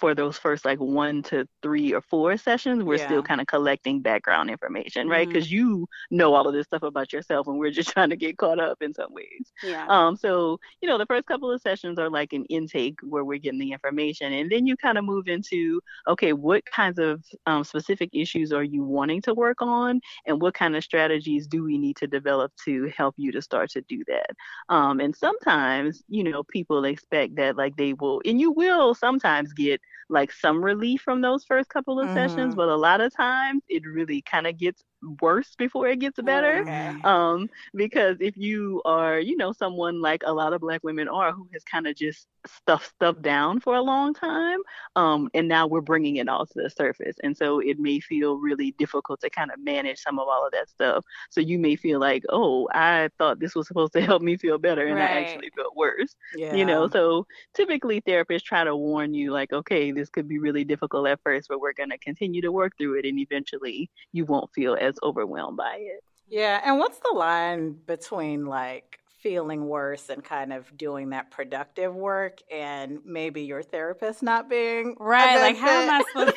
for 0.02 0.16
those 0.16 0.36
first 0.36 0.66
like 0.66 0.80
one 0.80 1.22
to 1.22 1.48
three 1.62 1.94
or 1.94 2.02
four 2.02 2.36
sessions, 2.36 2.84
we're 2.84 2.96
yeah. 2.96 3.06
still 3.06 3.22
kind 3.22 3.40
of 3.40 3.46
collecting 3.46 4.02
background 4.02 4.50
information, 4.50 5.08
right? 5.08 5.28
Because 5.28 5.46
mm-hmm. 5.46 5.56
you 5.56 5.88
know 6.10 6.34
all 6.34 6.48
of 6.48 6.56
this 6.56 6.66
stuff 6.66 6.82
about 6.82 7.14
yourself, 7.14 7.48
and 7.48 7.60
we're 7.60 7.70
just 7.70 7.90
trying 7.94 8.10
to 8.10 8.16
get 8.16 8.40
caught 8.40 8.60
up 8.60 8.82
in 8.82 8.96
some 8.96 9.14
ways. 9.14 9.54
Yeah. 9.64 9.86
Um. 9.88 10.18
So 10.18 10.60
you 10.82 10.90
know, 10.90 10.98
the 10.98 11.06
first 11.06 11.28
couple 11.28 11.52
of 11.52 11.62
sessions 11.62 12.00
are 12.00 12.10
like 12.10 12.34
an 12.34 12.46
intake 12.46 12.98
where 13.04 13.24
we're 13.24 13.38
getting 13.38 13.60
the 13.60 13.72
information, 13.72 14.34
and 14.34 14.52
then 14.52 14.66
you 14.66 14.76
kind 14.76 14.98
of 14.98 15.06
move 15.06 15.28
into 15.28 15.80
okay, 16.08 16.34
what 16.34 16.66
kinds 16.66 16.98
of 16.98 17.24
um, 17.46 17.64
specific 17.64 18.10
issues 18.12 18.52
are 18.52 18.64
you 18.64 18.84
wanting 18.84 19.22
to 19.22 19.36
work 19.36 19.62
on, 19.62 20.02
and 20.26 20.42
what 20.42 20.56
kind 20.56 20.76
of 20.76 20.84
strategies 20.84 21.46
do 21.46 21.64
we 21.64 21.78
need 21.78 21.96
to 21.98 22.08
develop 22.08 22.52
to 22.66 22.92
help 22.98 23.14
you 23.18 23.32
to 23.32 23.42
start 23.42 23.70
to 23.70 23.82
do 23.82 24.04
that? 24.08 24.32
Um. 24.68 25.00
And 25.00 25.16
sometimes 25.16 26.02
you 26.10 26.24
know 26.24 26.42
people 26.44 26.86
expect 26.86 27.36
that 27.36 27.56
like 27.56 27.78
they 27.78 27.94
will, 27.94 28.20
and 28.26 28.42
you 28.42 28.52
will 28.52 28.96
sometimes 28.96 29.54
get 29.54 29.80
like 30.10 30.32
some 30.32 30.64
relief 30.64 31.02
from 31.02 31.22
those 31.22 31.44
first 31.44 31.70
couple 31.70 32.00
of 32.00 32.08
mm-hmm. 32.08 32.16
sessions, 32.16 32.56
but 32.56 32.70
a 32.70 32.76
lot 32.76 33.02
of 33.02 33.16
times 33.16 33.64
it 33.70 33.84
really 33.86 34.22
kind 34.22 34.48
of 34.48 34.58
gets 34.58 34.84
worse 35.22 35.56
before 35.58 35.88
it 35.88 36.00
gets 36.00 36.20
better. 36.22 36.62
Okay. 36.62 36.96
Um, 37.04 37.50
because 37.74 38.18
if 38.20 38.38
you 38.38 38.82
are, 38.86 39.20
you 39.20 39.36
know, 39.38 39.52
someone 39.52 40.02
like 40.02 40.24
a 40.26 40.34
lot 40.34 40.54
of 40.54 40.62
black 40.62 40.82
women 40.84 41.08
are 41.08 41.32
who 41.32 41.48
has 41.54 41.64
kind 41.64 41.88
of 41.88 41.96
just 41.96 42.28
stuffed 42.46 42.88
stuff 42.90 43.22
down 43.22 43.60
for 43.60 43.76
a 43.76 43.82
long 43.82 44.14
time, 44.14 44.60
um, 44.96 45.30
and 45.34 45.48
now 45.48 45.68
we're 45.68 45.82
bringing 45.82 46.18
it 46.18 46.28
all 46.28 46.46
to 46.46 46.54
the 46.56 46.70
surface, 46.70 47.16
and 47.24 47.36
so 47.38 47.60
it 47.60 47.80
may 47.80 48.00
feel 48.00 48.38
really 48.38 48.72
difficult 48.78 49.20
to 49.22 49.30
kind 49.30 49.52
of 49.52 49.60
manage 49.64 50.00
some 50.00 50.20
of 50.20 50.28
all 50.28 50.46
of 50.46 50.52
that 50.52 50.70
stuff. 50.70 51.04
So 51.30 51.42
you 51.42 51.58
may 51.60 51.76
feel 51.76 52.00
like, 52.00 52.24
oh, 52.30 52.68
I 52.74 53.10
thought 53.18 53.40
this 53.40 53.56
was 53.56 53.68
supposed 53.68 53.94
to 53.94 54.02
help 54.02 54.22
me 54.22 54.38
feel 54.38 54.58
better, 54.58 54.86
and 54.88 55.00
I 55.00 55.08
actually 55.08 55.50
felt 55.56 55.76
worse 55.76 56.16
Yeah. 56.34 56.54
you 56.56 56.66
know 56.66 56.88
so 56.88 57.26
typically 57.54 58.02
therapists 58.02 58.44
try 58.44 58.64
to 58.64 58.76
warn 58.76 59.14
you 59.14 59.32
like 59.32 59.52
okay 59.54 59.92
this 59.92 60.10
could 60.10 60.28
be 60.28 60.40
really 60.40 60.64
difficult 60.64 61.08
at 61.08 61.20
first 61.24 61.48
but 61.50 61.60
we're 61.60 61.74
going 61.74 61.90
to 61.90 61.98
continue 61.98 62.42
to 62.42 62.52
work 62.52 62.74
through 62.78 62.96
it 63.00 63.06
and 63.06 63.20
eventually 63.20 63.90
you 64.12 64.26
won't 64.26 64.50
feel 64.54 64.76
as 64.80 64.91
overwhelmed 65.04 65.58
by 65.58 65.78
it 65.80 66.04
Yeah, 66.30 66.62
and 66.64 66.80
what's 66.80 67.00
the 67.00 67.14
line 67.16 67.78
between 67.86 68.46
like 68.46 69.00
feeling 69.22 69.68
worse 69.68 70.10
and 70.10 70.24
kind 70.24 70.52
of 70.52 70.76
doing 70.76 71.10
that 71.12 71.30
productive 71.30 71.94
work 71.94 72.40
and 72.52 73.00
maybe 73.06 73.44
your 73.44 73.62
therapist 73.62 74.24
not 74.24 74.50
being 74.50 74.96
Right. 75.00 75.40
Like, 75.40 75.58
how 75.58 75.70
am 75.70 75.90
I 75.90 76.04
fit? 76.14 76.36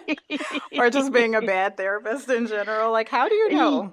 supposed 0.00 0.18
or 0.78 0.88
just 0.90 1.12
being 1.12 1.34
a 1.34 1.42
bad 1.42 1.76
therapist 1.76 2.30
in 2.30 2.46
general? 2.46 2.90
Like, 2.90 3.08
how 3.10 3.28
do 3.28 3.34
you 3.34 3.52
know? 3.52 3.92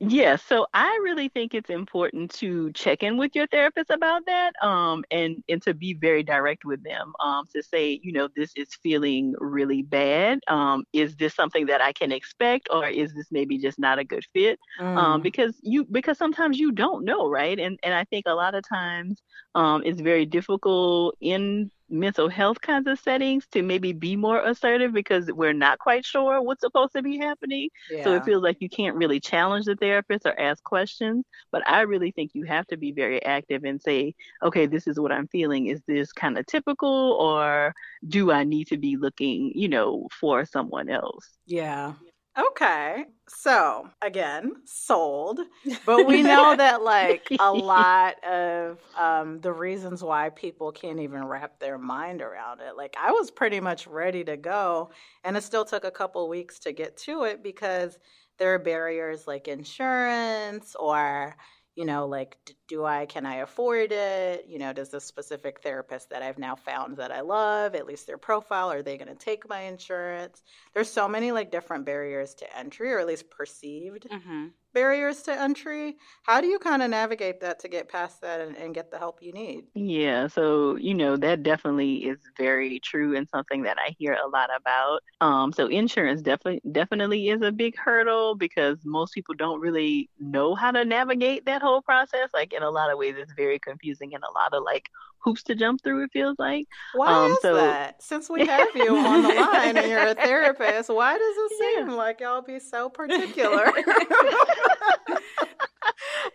Yes, 0.00 0.42
so 0.44 0.66
I 0.74 0.86
really 1.02 1.28
think 1.28 1.54
it's 1.54 1.70
important 1.70 2.30
to 2.34 2.72
check 2.72 3.02
in 3.02 3.16
with 3.16 3.34
your 3.34 3.46
therapist 3.46 3.90
about 3.90 4.26
that, 4.26 4.52
um, 4.62 5.04
and 5.10 5.42
and 5.48 5.62
to 5.62 5.74
be 5.74 5.94
very 5.94 6.22
direct 6.22 6.64
with 6.64 6.82
them, 6.84 7.12
um, 7.20 7.46
to 7.54 7.62
say, 7.62 8.00
you 8.02 8.12
know, 8.12 8.28
this 8.36 8.52
is 8.56 8.74
feeling 8.82 9.34
really 9.38 9.82
bad. 9.82 10.40
Um, 10.48 10.84
is 10.92 11.16
this 11.16 11.34
something 11.34 11.66
that 11.66 11.80
I 11.80 11.92
can 11.92 12.12
expect, 12.12 12.68
or 12.70 12.86
is 12.88 13.14
this 13.14 13.28
maybe 13.30 13.58
just 13.58 13.78
not 13.78 13.98
a 13.98 14.04
good 14.04 14.24
fit? 14.32 14.58
Um, 14.96 15.20
Mm. 15.20 15.22
because 15.22 15.58
you 15.62 15.84
because 15.90 16.18
sometimes 16.18 16.58
you 16.58 16.72
don't 16.72 17.04
know, 17.04 17.28
right? 17.28 17.58
And 17.58 17.78
and 17.82 17.94
I 17.94 18.04
think 18.04 18.24
a 18.26 18.34
lot 18.34 18.54
of 18.54 18.62
times, 18.68 19.20
um, 19.54 19.82
it's 19.84 20.00
very 20.00 20.26
difficult 20.26 21.16
in 21.20 21.70
mental 21.90 22.28
health 22.28 22.60
kinds 22.60 22.86
of 22.88 22.98
settings 22.98 23.46
to 23.48 23.62
maybe 23.62 23.92
be 23.92 24.16
more 24.16 24.40
assertive 24.44 24.92
because 24.92 25.30
we're 25.32 25.52
not 25.52 25.78
quite 25.78 26.04
sure 26.04 26.40
what's 26.42 26.60
supposed 26.60 26.92
to 26.94 27.02
be 27.02 27.18
happening. 27.18 27.68
So 28.00 28.14
it 28.14 28.24
feels 28.24 28.42
like 28.42 28.58
you 28.60 28.68
can't 28.68 28.96
really 28.96 29.20
challenge 29.20 29.66
the 29.66 29.76
therapist 29.76 30.26
or 30.26 30.38
ask 30.38 30.62
questions. 30.64 31.24
But 31.50 31.66
I 31.68 31.82
really 31.82 32.10
think 32.12 32.32
you 32.34 32.44
have 32.44 32.66
to 32.68 32.76
be 32.76 32.92
very 32.92 33.22
active 33.24 33.64
and 33.64 33.80
say, 33.80 34.14
okay, 34.42 34.66
this 34.66 34.86
is 34.86 34.98
what 35.00 35.12
I'm 35.12 35.28
feeling. 35.28 35.66
Is 35.66 35.82
this 35.86 36.12
kind 36.12 36.38
of 36.38 36.46
typical 36.46 37.16
or 37.20 37.74
do 38.06 38.30
I 38.30 38.44
need 38.44 38.68
to 38.68 38.76
be 38.78 38.96
looking, 38.96 39.52
you 39.54 39.68
know, 39.68 40.08
for 40.20 40.44
someone 40.44 40.88
else? 40.88 41.38
Yeah. 41.46 41.94
Okay. 42.38 43.04
So, 43.28 43.88
again, 44.00 44.52
sold. 44.64 45.40
But 45.84 46.02
we 46.02 46.22
know 46.22 46.54
that, 46.54 46.82
like, 46.82 47.32
a 47.38 47.52
lot 47.52 48.22
of 48.24 48.78
um, 48.94 49.40
the 49.40 49.52
reasons 49.52 50.02
why 50.04 50.30
people 50.30 50.70
can't 50.70 51.00
even 51.00 51.24
wrap 51.24 51.58
their 51.58 51.78
mind 51.78 52.20
around 52.22 52.60
it. 52.60 52.76
Like, 52.76 52.94
I 53.00 53.10
was 53.12 53.30
pretty 53.30 53.60
much 53.60 53.86
ready 53.86 54.22
to 54.24 54.36
go, 54.36 54.90
and 55.24 55.36
it 55.36 55.42
still 55.42 55.64
took 55.64 55.84
a 55.84 55.90
couple 55.90 56.28
weeks 56.28 56.58
to 56.60 56.72
get 56.72 56.96
to 56.98 57.24
it 57.24 57.42
because 57.42 57.98
there 58.38 58.54
are 58.54 58.58
barriers 58.58 59.26
like 59.26 59.48
insurance 59.48 60.76
or 60.78 61.36
you 61.74 61.84
know 61.84 62.06
like 62.06 62.36
d- 62.44 62.54
do 62.68 62.84
i 62.84 63.06
can 63.06 63.26
i 63.26 63.36
afford 63.36 63.90
it 63.92 64.46
you 64.48 64.58
know 64.58 64.72
does 64.72 64.90
this 64.90 65.04
specific 65.04 65.60
therapist 65.62 66.10
that 66.10 66.22
i've 66.22 66.38
now 66.38 66.54
found 66.54 66.96
that 66.96 67.10
i 67.10 67.20
love 67.20 67.74
at 67.74 67.86
least 67.86 68.06
their 68.06 68.18
profile 68.18 68.70
are 68.70 68.82
they 68.82 68.96
going 68.98 69.08
to 69.08 69.14
take 69.14 69.48
my 69.48 69.62
insurance 69.62 70.42
there's 70.74 70.90
so 70.90 71.08
many 71.08 71.32
like 71.32 71.50
different 71.50 71.84
barriers 71.86 72.34
to 72.34 72.56
entry 72.56 72.92
or 72.92 72.98
at 73.00 73.06
least 73.06 73.30
perceived 73.30 74.08
hmm 74.10 74.48
barriers 74.74 75.22
to 75.22 75.32
entry 75.32 75.96
how 76.24 76.40
do 76.40 76.46
you 76.46 76.58
kind 76.58 76.82
of 76.82 76.90
navigate 76.90 77.40
that 77.40 77.58
to 77.60 77.68
get 77.68 77.88
past 77.88 78.20
that 78.22 78.40
and, 78.40 78.56
and 78.56 78.74
get 78.74 78.90
the 78.90 78.98
help 78.98 79.22
you 79.22 79.32
need 79.32 79.64
Yeah, 79.74 80.26
so 80.26 80.74
you 80.76 80.92
know 80.92 81.16
that 81.18 81.44
definitely 81.44 81.98
is 82.06 82.18
very 82.36 82.80
true 82.80 83.16
and 83.16 83.28
something 83.28 83.62
that 83.62 83.76
I 83.78 83.94
hear 83.96 84.14
a 84.14 84.26
lot 84.28 84.50
about. 84.56 85.02
Um, 85.20 85.52
so 85.52 85.68
insurance 85.68 86.20
definitely 86.20 86.60
definitely 86.72 87.28
is 87.28 87.42
a 87.42 87.52
big 87.52 87.76
hurdle 87.76 88.34
because 88.34 88.78
most 88.84 89.14
people 89.14 89.36
don't 89.36 89.60
really 89.60 90.10
know 90.18 90.56
how 90.56 90.72
to 90.72 90.84
navigate 90.84 91.44
that 91.46 91.62
whole 91.62 91.80
process. 91.82 92.28
Like 92.34 92.52
in 92.58 92.62
a 92.62 92.70
lot 92.70 92.92
of 92.92 92.98
ways, 92.98 93.14
it's 93.16 93.32
very 93.32 93.58
confusing 93.58 94.14
and 94.14 94.22
a 94.22 94.30
lot 94.32 94.52
of 94.52 94.62
like 94.64 94.90
hoops 95.24 95.42
to 95.44 95.54
jump 95.54 95.82
through. 95.82 96.04
It 96.04 96.10
feels 96.12 96.36
like. 96.38 96.66
why 96.94 97.06
Um, 97.26 97.32
is 97.32 97.38
so- 97.40 97.54
that 97.54 98.02
since 98.02 98.28
we 98.28 98.44
have 98.54 98.68
you 98.74 98.94
on 98.96 99.22
the 99.22 99.28
line 99.34 99.76
and 99.76 99.88
you're 99.88 100.06
a 100.08 100.14
therapist 100.14 100.90
why 100.90 101.16
does 101.16 101.36
it 101.36 101.52
Yeah. 101.60 101.86
seem 101.86 101.96
like 101.96 102.20
y'all 102.20 102.42
be 102.42 102.58
so 102.60 102.88
particular 103.00 103.72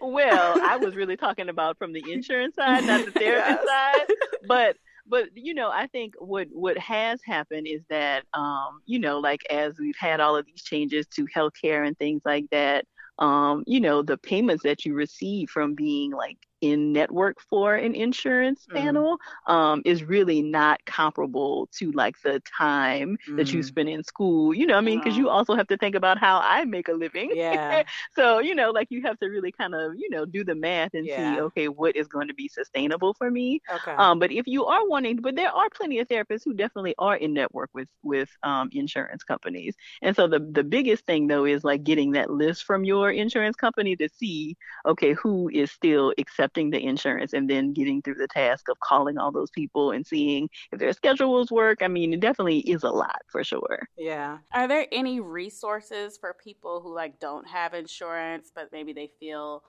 well, 0.01 0.59
I 0.61 0.77
was 0.77 0.95
really 0.95 1.15
talking 1.15 1.49
about 1.49 1.77
from 1.77 1.93
the 1.93 2.03
insurance 2.11 2.55
side, 2.55 2.85
not 2.85 3.05
the 3.05 3.11
therapist 3.19 3.61
Yes. 3.65 3.67
side. 3.67 4.15
But 4.47 4.75
but 5.05 5.29
you 5.35 5.53
know, 5.53 5.69
I 5.69 5.87
think 5.87 6.13
what 6.17 6.47
what 6.51 6.77
has 6.77 7.21
happened 7.25 7.67
is 7.67 7.81
that 7.89 8.23
um, 8.33 8.81
you 8.85 8.99
know, 8.99 9.19
like 9.19 9.41
as 9.49 9.77
we've 9.79 9.95
had 9.97 10.19
all 10.19 10.35
of 10.35 10.45
these 10.45 10.63
changes 10.63 11.05
to 11.15 11.25
healthcare 11.27 11.85
and 11.87 11.97
things 11.97 12.21
like 12.25 12.45
that, 12.51 12.85
um, 13.19 13.63
you 13.67 13.79
know, 13.79 14.01
the 14.01 14.17
payments 14.17 14.63
that 14.63 14.85
you 14.85 14.93
receive 14.93 15.49
from 15.49 15.75
being 15.75 16.11
like 16.11 16.37
in 16.63 16.93
network 16.93 17.37
for 17.49 17.75
an 17.75 17.95
insurance 17.95 18.67
Mhm. 18.67 19.05
panel 19.05 19.17
um, 19.47 19.81
is 19.85 20.03
really 20.03 20.41
not 20.41 20.79
comparable 20.85 21.67
to 21.73 21.91
like 21.91 22.15
the 22.23 22.41
time 22.57 23.17
that 23.37 23.53
you 23.53 23.61
Mhm. 23.61 23.75
spend 23.75 23.89
in 23.89 24.03
school. 24.03 24.53
You 24.53 24.67
know, 24.67 24.75
what 24.75 24.79
I 24.79 24.85
mean, 24.85 24.99
because 24.99 25.17
you 25.17 25.29
also 25.29 25.55
have 25.55 25.67
to 25.67 25.77
think 25.77 25.95
about 25.95 26.19
how 26.19 26.39
I 26.43 26.65
make 26.65 26.87
a 26.89 26.93
living. 26.93 27.29
yeah 27.29 27.83
So, 28.15 28.39
you 28.39 28.55
know, 28.55 28.71
like 28.71 28.87
you 28.91 29.01
have 29.03 29.19
to 29.19 29.27
really 29.27 29.51
kind 29.51 29.75
of, 29.75 29.93
you 29.97 30.09
know, 30.09 30.25
do 30.25 30.43
the 30.43 30.55
math 30.55 30.93
and 30.93 31.09
Yeah. 31.09 31.11
see, 31.11 31.39
okay, 31.41 31.67
what 31.67 31.95
is 31.95 32.07
going 32.07 32.27
to 32.29 32.33
be 32.33 32.47
sustainable 32.47 33.13
for 33.13 33.29
me. 33.29 33.61
okay 33.69 33.97
Um, 33.97 34.19
but 34.19 34.31
if 34.31 34.47
you 34.47 34.65
are 34.65 34.87
wanting, 34.87 35.17
but 35.21 35.35
there 35.35 35.51
are 35.51 35.69
plenty 35.73 35.99
of 35.99 36.07
therapists 36.07 36.43
who 36.45 36.53
definitely 36.53 36.95
are 36.99 37.15
in 37.15 37.33
network 37.33 37.69
with 37.73 37.87
with 38.03 38.29
um, 38.43 38.69
insurance 38.71 39.23
companies. 39.23 39.75
And 40.01 40.15
so 40.15 40.27
the 40.27 40.39
the 40.39 40.63
biggest 40.63 41.05
thing 41.05 41.27
though 41.27 41.45
is 41.45 41.63
like 41.63 41.83
getting 41.83 42.11
that 42.11 42.29
list 42.29 42.63
from 42.65 42.83
your 42.83 43.11
insurance 43.11 43.55
company 43.55 43.95
to 43.97 44.09
see, 44.09 44.57
okay, 44.85 45.13
who 45.13 45.49
is 45.49 45.71
still 45.71 46.13
accepting 46.53 46.69
the 46.71 46.83
insurance, 46.83 47.33
and 47.33 47.49
then 47.49 47.73
getting 47.73 48.01
through 48.01 48.15
the 48.15 48.27
task 48.27 48.69
of 48.69 48.79
calling 48.79 49.17
all 49.17 49.31
those 49.31 49.49
people 49.51 49.91
and 49.91 50.05
seeing 50.05 50.49
if 50.71 50.79
their 50.79 50.93
schedules 50.93 51.51
work. 51.51 51.79
I 51.81 51.87
mean, 51.87 52.13
it 52.13 52.19
definitely 52.19 52.59
is 52.59 52.83
a 52.83 52.91
lot 52.91 53.21
for 53.31 53.43
sure. 53.43 53.87
yeah 53.97 54.39
Are 54.53 54.67
there 54.67 54.87
any 54.91 55.19
resources 55.19 56.17
for 56.17 56.33
people 56.33 56.81
who 56.81 56.93
like 56.93 57.19
don't 57.19 57.47
have 57.47 57.73
insurance, 57.73 58.51
but 58.53 58.71
maybe 58.71 58.93
they 58.93 59.09
feel 59.19 59.63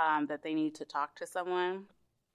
um, 0.00 0.26
that 0.26 0.42
they 0.42 0.54
need 0.54 0.74
to 0.76 0.84
talk 0.84 1.16
to 1.16 1.26
someone? 1.26 1.86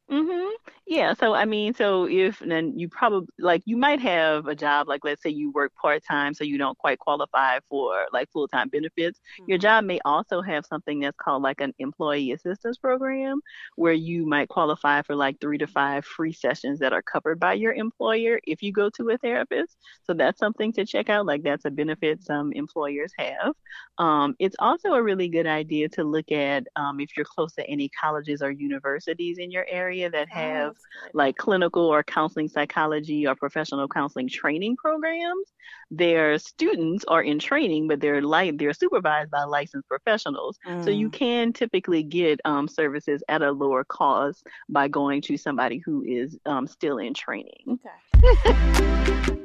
Hmm 0.09 0.49
Yeah. 0.85 1.13
So 1.13 1.33
I 1.33 1.45
mean, 1.45 1.73
so 1.73 2.07
if 2.07 2.39
then 2.39 2.77
you 2.77 2.89
probably 2.89 3.29
like 3.39 3.61
you 3.65 3.77
might 3.77 3.99
have 4.01 4.47
a 4.47 4.55
job 4.55 4.87
like 4.87 5.01
let's 5.03 5.21
say 5.23 5.29
you 5.29 5.51
work 5.51 5.73
part 5.81 6.03
time, 6.07 6.33
so 6.33 6.43
you 6.43 6.57
don't 6.57 6.77
quite 6.77 6.99
qualify 6.99 7.59
for 7.69 8.05
like 8.11 8.29
full 8.31 8.47
time 8.47 8.67
benefits. 8.69 9.19
Your 9.45 9.57
Mhm. 9.57 9.59
job 9.59 9.85
may 9.85 9.99
also 10.05 10.41
have 10.41 10.65
something 10.65 10.99
that's 10.99 11.15
called 11.17 11.41
like 11.41 11.61
an 11.61 11.73
employee 11.79 12.31
assistance 12.31 12.77
program, 12.77 13.39
where 13.75 13.93
you 13.93 14.25
might 14.25 14.49
qualify 14.49 15.01
for 15.01 15.15
like 15.15 15.39
three 15.39 15.57
to 15.57 15.67
five 15.67 16.05
free 16.05 16.33
sessions 16.33 16.79
that 16.79 16.93
are 16.93 17.01
covered 17.01 17.39
by 17.39 17.53
your 17.53 17.73
employer 17.73 18.39
if 18.45 18.61
you 18.61 18.73
go 18.73 18.89
to 18.91 19.09
a 19.09 19.17
therapist. 19.17 19.77
So 20.03 20.13
that's 20.13 20.37
something 20.39 20.73
to 20.73 20.85
check 20.85 21.09
out. 21.09 21.25
Like 21.25 21.43
that's 21.43 21.65
a 21.65 21.71
benefit 21.71 22.23
some 22.23 22.51
employers 22.51 23.13
have. 23.17 23.53
Um, 23.97 24.35
it's 24.39 24.55
also 24.59 24.93
a 24.93 25.03
really 25.03 25.29
good 25.29 25.45
idea 25.47 25.89
to 25.89 26.03
look 26.03 26.31
at 26.31 26.65
um, 26.75 26.99
if 26.99 27.15
you're 27.15 27.25
close 27.25 27.53
to 27.53 27.67
any 27.69 27.89
colleges 27.89 28.41
or 28.41 28.51
universities 28.51 29.37
in 29.37 29.51
your 29.51 29.65
area 29.69 29.92
that 30.01 30.27
Oh, 30.31 30.35
have 30.39 30.73
good. 30.73 31.11
like 31.13 31.37
clinical 31.37 31.83
or 31.85 32.03
counseling 32.03 32.47
psychology 32.49 33.27
or 33.27 33.35
professional 33.35 33.87
counseling 33.87 34.27
training 34.27 34.75
programs. 34.77 35.47
Their 35.91 36.37
students 36.39 37.05
are 37.07 37.21
in 37.21 37.39
training, 37.39 37.87
but 37.87 37.99
they're 37.99 38.21
like 38.21 38.57
they're 38.57 38.73
supervised 38.73 39.29
by 39.31 39.43
licensed 39.43 39.87
professionals. 39.87 40.57
So 40.81 40.89
you 40.89 41.09
Mm. 41.09 41.13
can 41.13 41.53
typically 41.53 42.03
get 42.03 42.39
um, 42.45 42.67
services 42.67 43.23
at 43.29 43.41
a 43.41 43.51
lower 43.51 43.83
cost 43.83 44.45
by 44.69 44.87
going 44.87 45.21
to 45.23 45.37
somebody 45.37 45.77
who 45.85 46.03
is 46.03 46.37
um, 46.45 46.65
still 46.67 46.97
in 46.97 47.13
training. 47.13 47.79
Okay. 48.23 48.23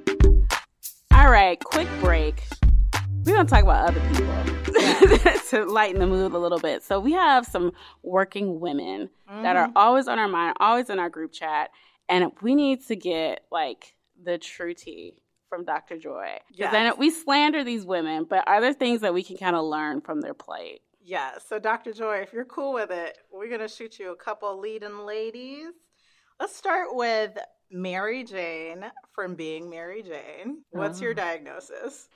All 1.12 1.30
right, 1.30 1.62
quick 1.62 1.88
break. 2.00 2.42
We're 3.28 3.34
going 3.34 3.46
to 3.46 3.50
talk 3.54 3.62
about 3.62 3.88
other 3.90 4.00
people 4.08 5.40
to 5.50 5.64
lighten 5.66 6.00
the 6.00 6.06
mood 6.06 6.32
a 6.32 6.38
little 6.38 6.58
bit. 6.58 6.82
So, 6.82 6.98
we 6.98 7.12
have 7.12 7.46
some 7.46 7.72
working 8.02 8.58
women 8.58 9.10
that 9.26 9.54
are 9.54 9.68
Mhm. 9.68 9.72
always 9.76 10.08
on 10.08 10.18
our 10.18 10.28
mind, 10.28 10.56
always 10.60 10.88
in 10.88 10.98
our 10.98 11.10
group 11.10 11.32
chat, 11.32 11.70
and 12.08 12.32
we 12.40 12.54
need 12.54 12.86
to 12.86 12.96
get 12.96 13.44
like 13.52 13.94
the 14.22 14.38
true 14.38 14.72
tea 14.72 15.22
from 15.50 15.64
Dr. 15.64 15.98
Joy. 15.98 16.38
Because 16.50 16.72
I 16.72 16.78
know 16.84 16.90
Yes. 16.90 16.98
we 16.98 17.10
slander 17.10 17.62
these 17.64 17.84
women, 17.84 18.24
but 18.24 18.48
are 18.48 18.62
there 18.62 18.72
things 18.72 19.02
that 19.02 19.12
we 19.12 19.22
can 19.22 19.36
kind 19.36 19.54
of 19.56 19.64
learn 19.64 20.00
from 20.00 20.22
their 20.22 20.34
plight? 20.34 20.80
Yeah, 21.02 21.36
so 21.38 21.58
Dr. 21.58 21.92
Joy, 21.92 22.20
if 22.20 22.32
you're 22.32 22.44
cool 22.46 22.72
with 22.72 22.90
it, 22.90 23.18
we're 23.30 23.48
going 23.48 23.60
to 23.60 23.68
shoot 23.68 23.98
you 23.98 24.10
a 24.12 24.16
couple 24.16 24.58
leading 24.58 25.00
ladies. 25.00 25.72
Let's 26.40 26.54
start 26.56 26.94
with 26.94 27.36
Mary 27.70 28.24
Jane 28.24 28.90
from 29.12 29.34
Being 29.34 29.68
Mary 29.68 30.02
Jane. 30.02 30.64
What's 30.70 31.00
your 31.02 31.10
Oh. 31.12 31.14
diagnosis? 31.14 32.08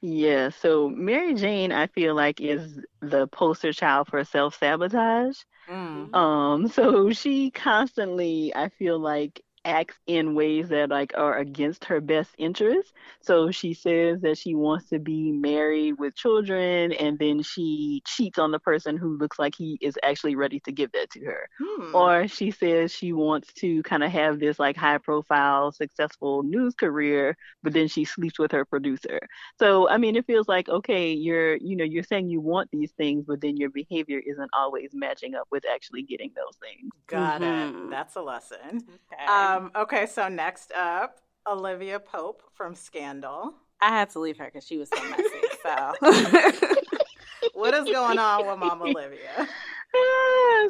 Yeah, 0.00 0.50
so 0.50 0.88
Mary 0.88 1.34
Jane, 1.34 1.72
I 1.72 1.86
feel 1.86 2.14
like, 2.14 2.40
is 2.40 2.80
the 3.00 3.26
poster 3.28 3.72
child 3.72 4.08
for 4.08 4.22
self 4.24 4.56
sabotage. 4.58 5.38
Mm. 5.68 6.14
Um, 6.14 6.68
so 6.68 7.10
she 7.12 7.50
constantly, 7.50 8.54
I 8.54 8.68
feel 8.70 8.98
like, 8.98 9.42
acts 9.66 9.98
in 10.06 10.34
ways 10.34 10.68
that 10.68 10.88
like 10.88 11.12
are 11.16 11.36
against 11.36 11.84
her 11.84 12.00
best 12.00 12.30
interest. 12.38 12.92
So 13.20 13.50
she 13.50 13.74
says 13.74 14.20
that 14.22 14.38
she 14.38 14.54
wants 14.54 14.88
to 14.90 14.98
be 14.98 15.32
married 15.32 15.94
with 15.98 16.14
children 16.14 16.92
and 16.92 17.18
then 17.18 17.42
she 17.42 18.02
cheats 18.06 18.38
on 18.38 18.52
the 18.52 18.60
person 18.60 18.96
who 18.96 19.18
looks 19.18 19.38
like 19.38 19.54
he 19.56 19.76
is 19.80 19.98
actually 20.02 20.36
ready 20.36 20.60
to 20.60 20.72
give 20.72 20.92
that 20.92 21.10
to 21.10 21.24
her. 21.24 21.48
Hmm. 21.60 21.94
Or 21.94 22.28
she 22.28 22.52
says 22.52 22.92
she 22.92 23.12
wants 23.12 23.52
to 23.54 23.82
kind 23.82 24.04
of 24.04 24.12
have 24.12 24.38
this 24.38 24.58
like 24.58 24.76
high 24.76 24.98
profile 24.98 25.72
successful 25.72 26.44
news 26.44 26.74
career, 26.74 27.36
but 27.62 27.72
then 27.72 27.88
she 27.88 28.04
sleeps 28.04 28.38
with 28.38 28.52
her 28.52 28.64
producer. 28.64 29.18
So 29.58 29.88
I 29.88 29.98
mean 29.98 30.14
it 30.14 30.26
feels 30.26 30.48
like 30.48 30.68
okay, 30.68 31.12
you're 31.12 31.56
you 31.56 31.74
know, 31.74 31.84
you're 31.84 32.04
saying 32.04 32.30
you 32.30 32.40
want 32.40 32.70
these 32.70 32.92
things, 32.92 33.24
but 33.26 33.40
then 33.40 33.56
your 33.56 33.70
behavior 33.70 34.22
isn't 34.24 34.50
always 34.52 34.90
matching 34.92 35.34
up 35.34 35.48
with 35.50 35.64
actually 35.68 36.02
getting 36.02 36.30
those 36.36 36.56
things. 36.62 36.90
Got 37.08 37.40
mm-hmm. 37.40 37.86
it. 37.86 37.90
That's 37.90 38.14
a 38.14 38.22
lesson. 38.22 38.58
Okay. 39.12 39.26
Um, 39.26 39.55
um, 39.56 39.70
okay, 39.76 40.06
so 40.06 40.28
next 40.28 40.72
up, 40.72 41.20
Olivia 41.46 42.00
Pope 42.00 42.42
from 42.54 42.74
Scandal. 42.74 43.54
I 43.80 43.90
had 43.90 44.10
to 44.10 44.20
leave 44.20 44.38
her 44.38 44.46
because 44.46 44.66
she 44.66 44.78
was 44.78 44.88
so 44.88 45.02
messy. 45.10 45.24
so, 45.62 45.92
what 47.54 47.74
is 47.74 47.84
going 47.84 48.18
on 48.18 48.46
with 48.46 48.58
Mom 48.58 48.82
Olivia? 48.82 49.48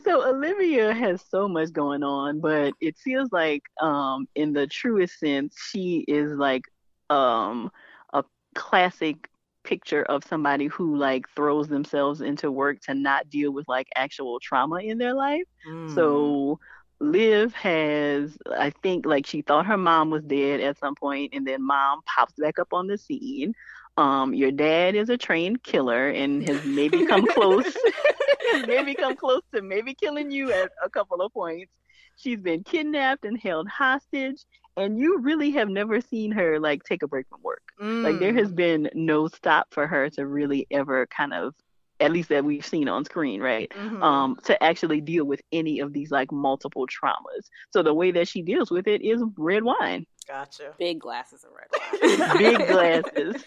so 0.04 0.28
Olivia 0.28 0.92
has 0.92 1.22
so 1.28 1.48
much 1.48 1.72
going 1.72 2.02
on, 2.02 2.40
but 2.40 2.74
it 2.80 2.96
feels 2.96 3.32
like, 3.32 3.62
um, 3.80 4.26
in 4.34 4.52
the 4.52 4.66
truest 4.66 5.18
sense, 5.18 5.56
she 5.70 6.04
is 6.08 6.32
like 6.32 6.62
um, 7.10 7.70
a 8.12 8.24
classic 8.54 9.28
picture 9.64 10.04
of 10.04 10.24
somebody 10.24 10.66
who 10.66 10.96
like 10.96 11.28
throws 11.34 11.68
themselves 11.68 12.20
into 12.20 12.50
work 12.50 12.80
to 12.80 12.94
not 12.94 13.28
deal 13.28 13.52
with 13.52 13.66
like 13.68 13.88
actual 13.96 14.38
trauma 14.40 14.76
in 14.76 14.98
their 14.98 15.14
life. 15.14 15.44
Mm. 15.68 15.94
So 15.94 16.58
Liv 17.00 17.52
has, 17.54 18.38
I 18.50 18.70
think, 18.70 19.04
like 19.06 19.26
she 19.26 19.42
thought 19.42 19.66
her 19.66 19.76
mom 19.76 20.10
was 20.10 20.24
dead 20.24 20.60
at 20.60 20.78
some 20.78 20.94
point, 20.94 21.34
and 21.34 21.46
then 21.46 21.62
mom 21.62 22.00
pops 22.06 22.34
back 22.38 22.58
up 22.58 22.72
on 22.72 22.86
the 22.86 22.96
scene. 22.96 23.54
Um, 23.98 24.34
your 24.34 24.50
dad 24.50 24.94
is 24.94 25.08
a 25.08 25.16
trained 25.16 25.62
killer 25.62 26.10
and 26.10 26.46
has 26.48 26.64
maybe 26.64 27.06
come 27.06 27.26
close, 27.26 27.76
maybe 28.66 28.94
come 28.94 29.16
close 29.16 29.42
to 29.54 29.62
maybe 29.62 29.94
killing 29.94 30.30
you 30.30 30.52
at 30.52 30.70
a 30.84 30.90
couple 30.90 31.20
of 31.22 31.32
points. 31.32 31.72
She's 32.16 32.40
been 32.40 32.64
kidnapped 32.64 33.24
and 33.24 33.38
held 33.38 33.68
hostage, 33.68 34.44
and 34.76 34.98
you 34.98 35.18
really 35.18 35.50
have 35.52 35.68
never 35.68 36.00
seen 36.00 36.32
her 36.32 36.58
like 36.60 36.82
take 36.84 37.02
a 37.02 37.08
break 37.08 37.26
from 37.28 37.42
work. 37.42 37.62
Mm. 37.80 38.04
Like 38.04 38.18
there 38.18 38.34
has 38.34 38.52
mm. 38.52 38.56
been 38.56 38.90
no 38.94 39.28
stop 39.28 39.68
for 39.70 39.86
her 39.86 40.08
to 40.10 40.26
really 40.26 40.66
ever 40.70 41.06
kind 41.06 41.34
of 41.34 41.54
at 42.00 42.12
least 42.12 42.28
that 42.28 42.44
we've 42.44 42.66
seen 42.66 42.88
on 42.88 43.04
screen, 43.04 43.40
right? 43.40 43.70
Mm-hmm. 43.70 44.02
Um, 44.02 44.38
to 44.44 44.62
actually 44.62 45.00
deal 45.00 45.24
with 45.24 45.40
any 45.52 45.80
of 45.80 45.92
these 45.92 46.10
like 46.10 46.30
multiple 46.32 46.86
traumas. 46.86 47.48
So 47.70 47.82
the 47.82 47.94
way 47.94 48.10
that 48.12 48.28
she 48.28 48.42
deals 48.42 48.70
with 48.70 48.86
it 48.86 49.02
is 49.02 49.22
red 49.36 49.64
wine. 49.64 50.06
Gotcha. 50.26 50.74
Big 50.78 51.00
glasses 51.00 51.44
of 51.44 51.50
red 51.52 52.28
wine. 52.28 52.38
Big 52.38 52.68
glasses. 52.68 53.44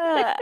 uh, 0.00 0.34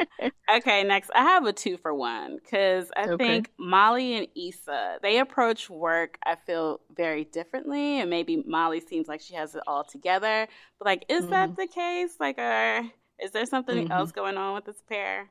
okay, 0.56 0.84
next 0.84 1.10
I 1.14 1.22
have 1.22 1.46
a 1.46 1.52
two 1.52 1.78
for 1.78 1.94
one 1.94 2.36
because 2.36 2.90
I 2.94 3.08
okay. 3.08 3.24
think 3.24 3.50
Molly 3.58 4.14
and 4.16 4.26
Issa 4.36 4.98
they 5.02 5.18
approach 5.18 5.70
work. 5.70 6.18
I 6.24 6.36
feel 6.36 6.80
very 6.94 7.24
differently, 7.24 8.00
and 8.00 8.10
maybe 8.10 8.42
Molly 8.46 8.80
seems 8.80 9.08
like 9.08 9.20
she 9.20 9.34
has 9.34 9.54
it 9.54 9.62
all 9.66 9.84
together. 9.84 10.46
But 10.78 10.84
like, 10.84 11.04
is 11.08 11.22
mm-hmm. 11.22 11.30
that 11.30 11.56
the 11.56 11.66
case? 11.66 12.16
Like, 12.20 12.38
uh, 12.38 12.82
is 13.18 13.30
there 13.30 13.46
something 13.46 13.84
mm-hmm. 13.84 13.92
else 13.92 14.12
going 14.12 14.36
on 14.36 14.54
with 14.54 14.66
this 14.66 14.82
pair? 14.88 15.30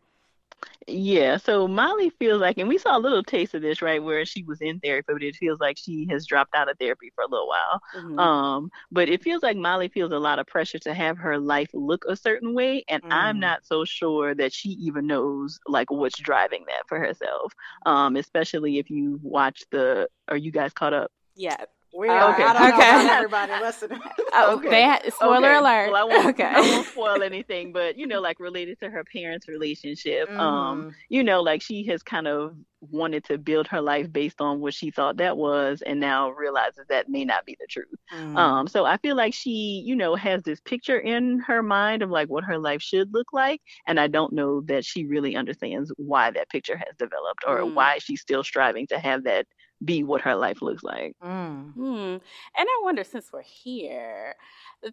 Yeah, 0.87 1.37
so 1.37 1.67
Molly 1.67 2.09
feels 2.09 2.41
like, 2.41 2.57
and 2.57 2.67
we 2.67 2.77
saw 2.77 2.97
a 2.97 2.99
little 2.99 3.23
taste 3.23 3.53
of 3.53 3.61
this, 3.61 3.81
right, 3.81 4.03
where 4.03 4.25
she 4.25 4.43
was 4.43 4.61
in 4.61 4.79
therapy, 4.79 5.13
but 5.13 5.23
it 5.23 5.35
feels 5.35 5.59
like 5.59 5.77
she 5.77 6.07
has 6.09 6.25
dropped 6.25 6.55
out 6.55 6.69
of 6.69 6.77
therapy 6.79 7.11
for 7.13 7.23
a 7.23 7.27
little 7.27 7.47
while. 7.47 7.81
Mm-hmm. 7.95 8.19
Um, 8.19 8.71
but 8.91 9.07
it 9.07 9.23
feels 9.23 9.43
like 9.43 9.57
Molly 9.57 9.89
feels 9.89 10.11
a 10.11 10.19
lot 10.19 10.39
of 10.39 10.47
pressure 10.47 10.79
to 10.79 10.93
have 10.93 11.17
her 11.17 11.37
life 11.37 11.69
look 11.73 12.05
a 12.07 12.15
certain 12.15 12.53
way, 12.53 12.83
and 12.87 13.03
mm. 13.03 13.11
I'm 13.11 13.39
not 13.39 13.65
so 13.65 13.85
sure 13.85 14.33
that 14.35 14.53
she 14.53 14.69
even 14.69 15.07
knows 15.07 15.59
like 15.67 15.91
what's 15.91 16.19
driving 16.19 16.65
that 16.67 16.87
for 16.87 16.99
herself. 16.99 17.53
Um, 17.85 18.15
especially 18.15 18.79
if 18.79 18.89
you 18.89 19.19
watch 19.21 19.63
the, 19.71 20.09
are 20.27 20.37
you 20.37 20.51
guys 20.51 20.73
caught 20.73 20.93
up? 20.93 21.11
Yeah, 21.35 21.63
we 21.93 22.07
are. 22.07 22.33
Okay. 22.33 22.43
I 22.43 22.53
don't 22.53 22.73
okay. 22.73 23.13
everybody 23.13 23.51
listening. 23.53 23.99
oh, 24.33 24.55
okay. 24.57 24.69
They, 24.69 25.09
spoiler 25.09 25.49
okay. 25.49 25.57
alert. 25.57 25.91
Well, 25.91 25.95
I 25.95 26.03
won't, 26.03 26.27
okay. 26.29 26.43
I 26.45 26.61
won't 26.61 26.87
spoil 26.87 27.21
anything, 27.21 27.73
but 27.73 27.97
you 27.97 28.07
know, 28.07 28.21
like 28.21 28.39
related 28.39 28.79
to 28.79 28.89
her 28.89 29.03
parents' 29.03 29.47
relationship. 29.47 30.29
Mm. 30.29 30.39
Um, 30.39 30.95
you 31.09 31.23
know, 31.23 31.41
like 31.41 31.61
she 31.61 31.85
has 31.87 32.01
kind 32.01 32.27
of 32.27 32.55
wanted 32.79 33.23
to 33.25 33.37
build 33.37 33.67
her 33.67 33.81
life 33.81 34.11
based 34.11 34.41
on 34.41 34.59
what 34.59 34.73
she 34.73 34.89
thought 34.89 35.17
that 35.17 35.35
was, 35.35 35.81
and 35.85 35.99
now 35.99 36.29
realizes 36.29 36.85
that 36.87 37.09
may 37.09 37.25
not 37.25 37.45
be 37.45 37.57
the 37.59 37.67
truth. 37.69 37.87
Mm. 38.13 38.37
Um, 38.37 38.67
so 38.67 38.85
I 38.85 38.97
feel 38.97 39.17
like 39.17 39.33
she, 39.33 39.83
you 39.85 39.95
know, 39.95 40.15
has 40.15 40.43
this 40.43 40.61
picture 40.61 40.97
in 40.97 41.39
her 41.39 41.61
mind 41.61 42.03
of 42.03 42.09
like 42.09 42.29
what 42.29 42.45
her 42.45 42.57
life 42.57 42.81
should 42.81 43.13
look 43.13 43.27
like, 43.33 43.61
and 43.85 43.99
I 43.99 44.07
don't 44.07 44.33
know 44.33 44.61
that 44.61 44.85
she 44.85 45.05
really 45.05 45.35
understands 45.35 45.91
why 45.97 46.31
that 46.31 46.49
picture 46.49 46.77
has 46.77 46.95
developed 46.97 47.43
or 47.45 47.59
mm. 47.59 47.73
why 47.73 47.97
she's 47.97 48.21
still 48.21 48.43
striving 48.43 48.87
to 48.87 48.99
have 48.99 49.25
that 49.25 49.45
be 49.83 50.03
what 50.03 50.21
her 50.21 50.35
life 50.35 50.61
looks 50.61 50.83
like. 50.83 51.15
Mm. 51.23 51.73
Hmm. 51.73 51.83
And 51.91 52.21
I 52.57 52.81
wonder, 52.83 53.03
since 53.03 53.31
we're 53.31 53.41
here, 53.41 54.35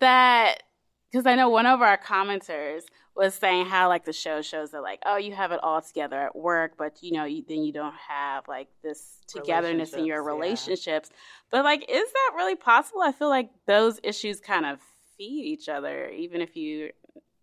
that 0.01 0.63
because 1.11 1.27
I 1.27 1.35
know 1.35 1.49
one 1.49 1.67
of 1.67 1.81
our 1.81 1.97
commenters 1.97 2.83
was 3.17 3.35
saying 3.35 3.67
how 3.67 3.89
like 3.89 4.05
the 4.05 4.13
show 4.13 4.43
shows 4.43 4.71
that 4.71 4.83
like 4.83 5.01
oh 5.05 5.17
you 5.17 5.35
have 5.35 5.51
it 5.53 5.61
all 5.63 5.81
together 5.81 6.21
at 6.21 6.37
work, 6.37 6.73
but 6.79 7.03
you 7.03 7.13
know 7.13 7.25
you, 7.25 7.43
then 7.49 7.63
you 7.63 7.73
don't 7.73 7.95
have 8.09 8.47
like 8.47 8.69
this 8.83 9.19
togetherness 9.27 9.93
in 9.93 10.05
your 10.05 10.23
relationships. 10.23 11.11
Yeah. 11.11 11.17
But 11.51 11.65
like, 11.65 11.85
is 11.89 12.13
that 12.13 12.33
really 12.37 12.57
possible? 12.57 13.01
I 13.03 13.13
feel 13.13 13.29
like 13.29 13.51
those 13.67 14.01
issues 14.03 14.41
kind 14.41 14.67
of 14.67 14.79
feed 15.17 15.45
each 15.47 15.69
other, 15.69 16.09
even 16.11 16.41
if 16.41 16.57
you 16.57 16.91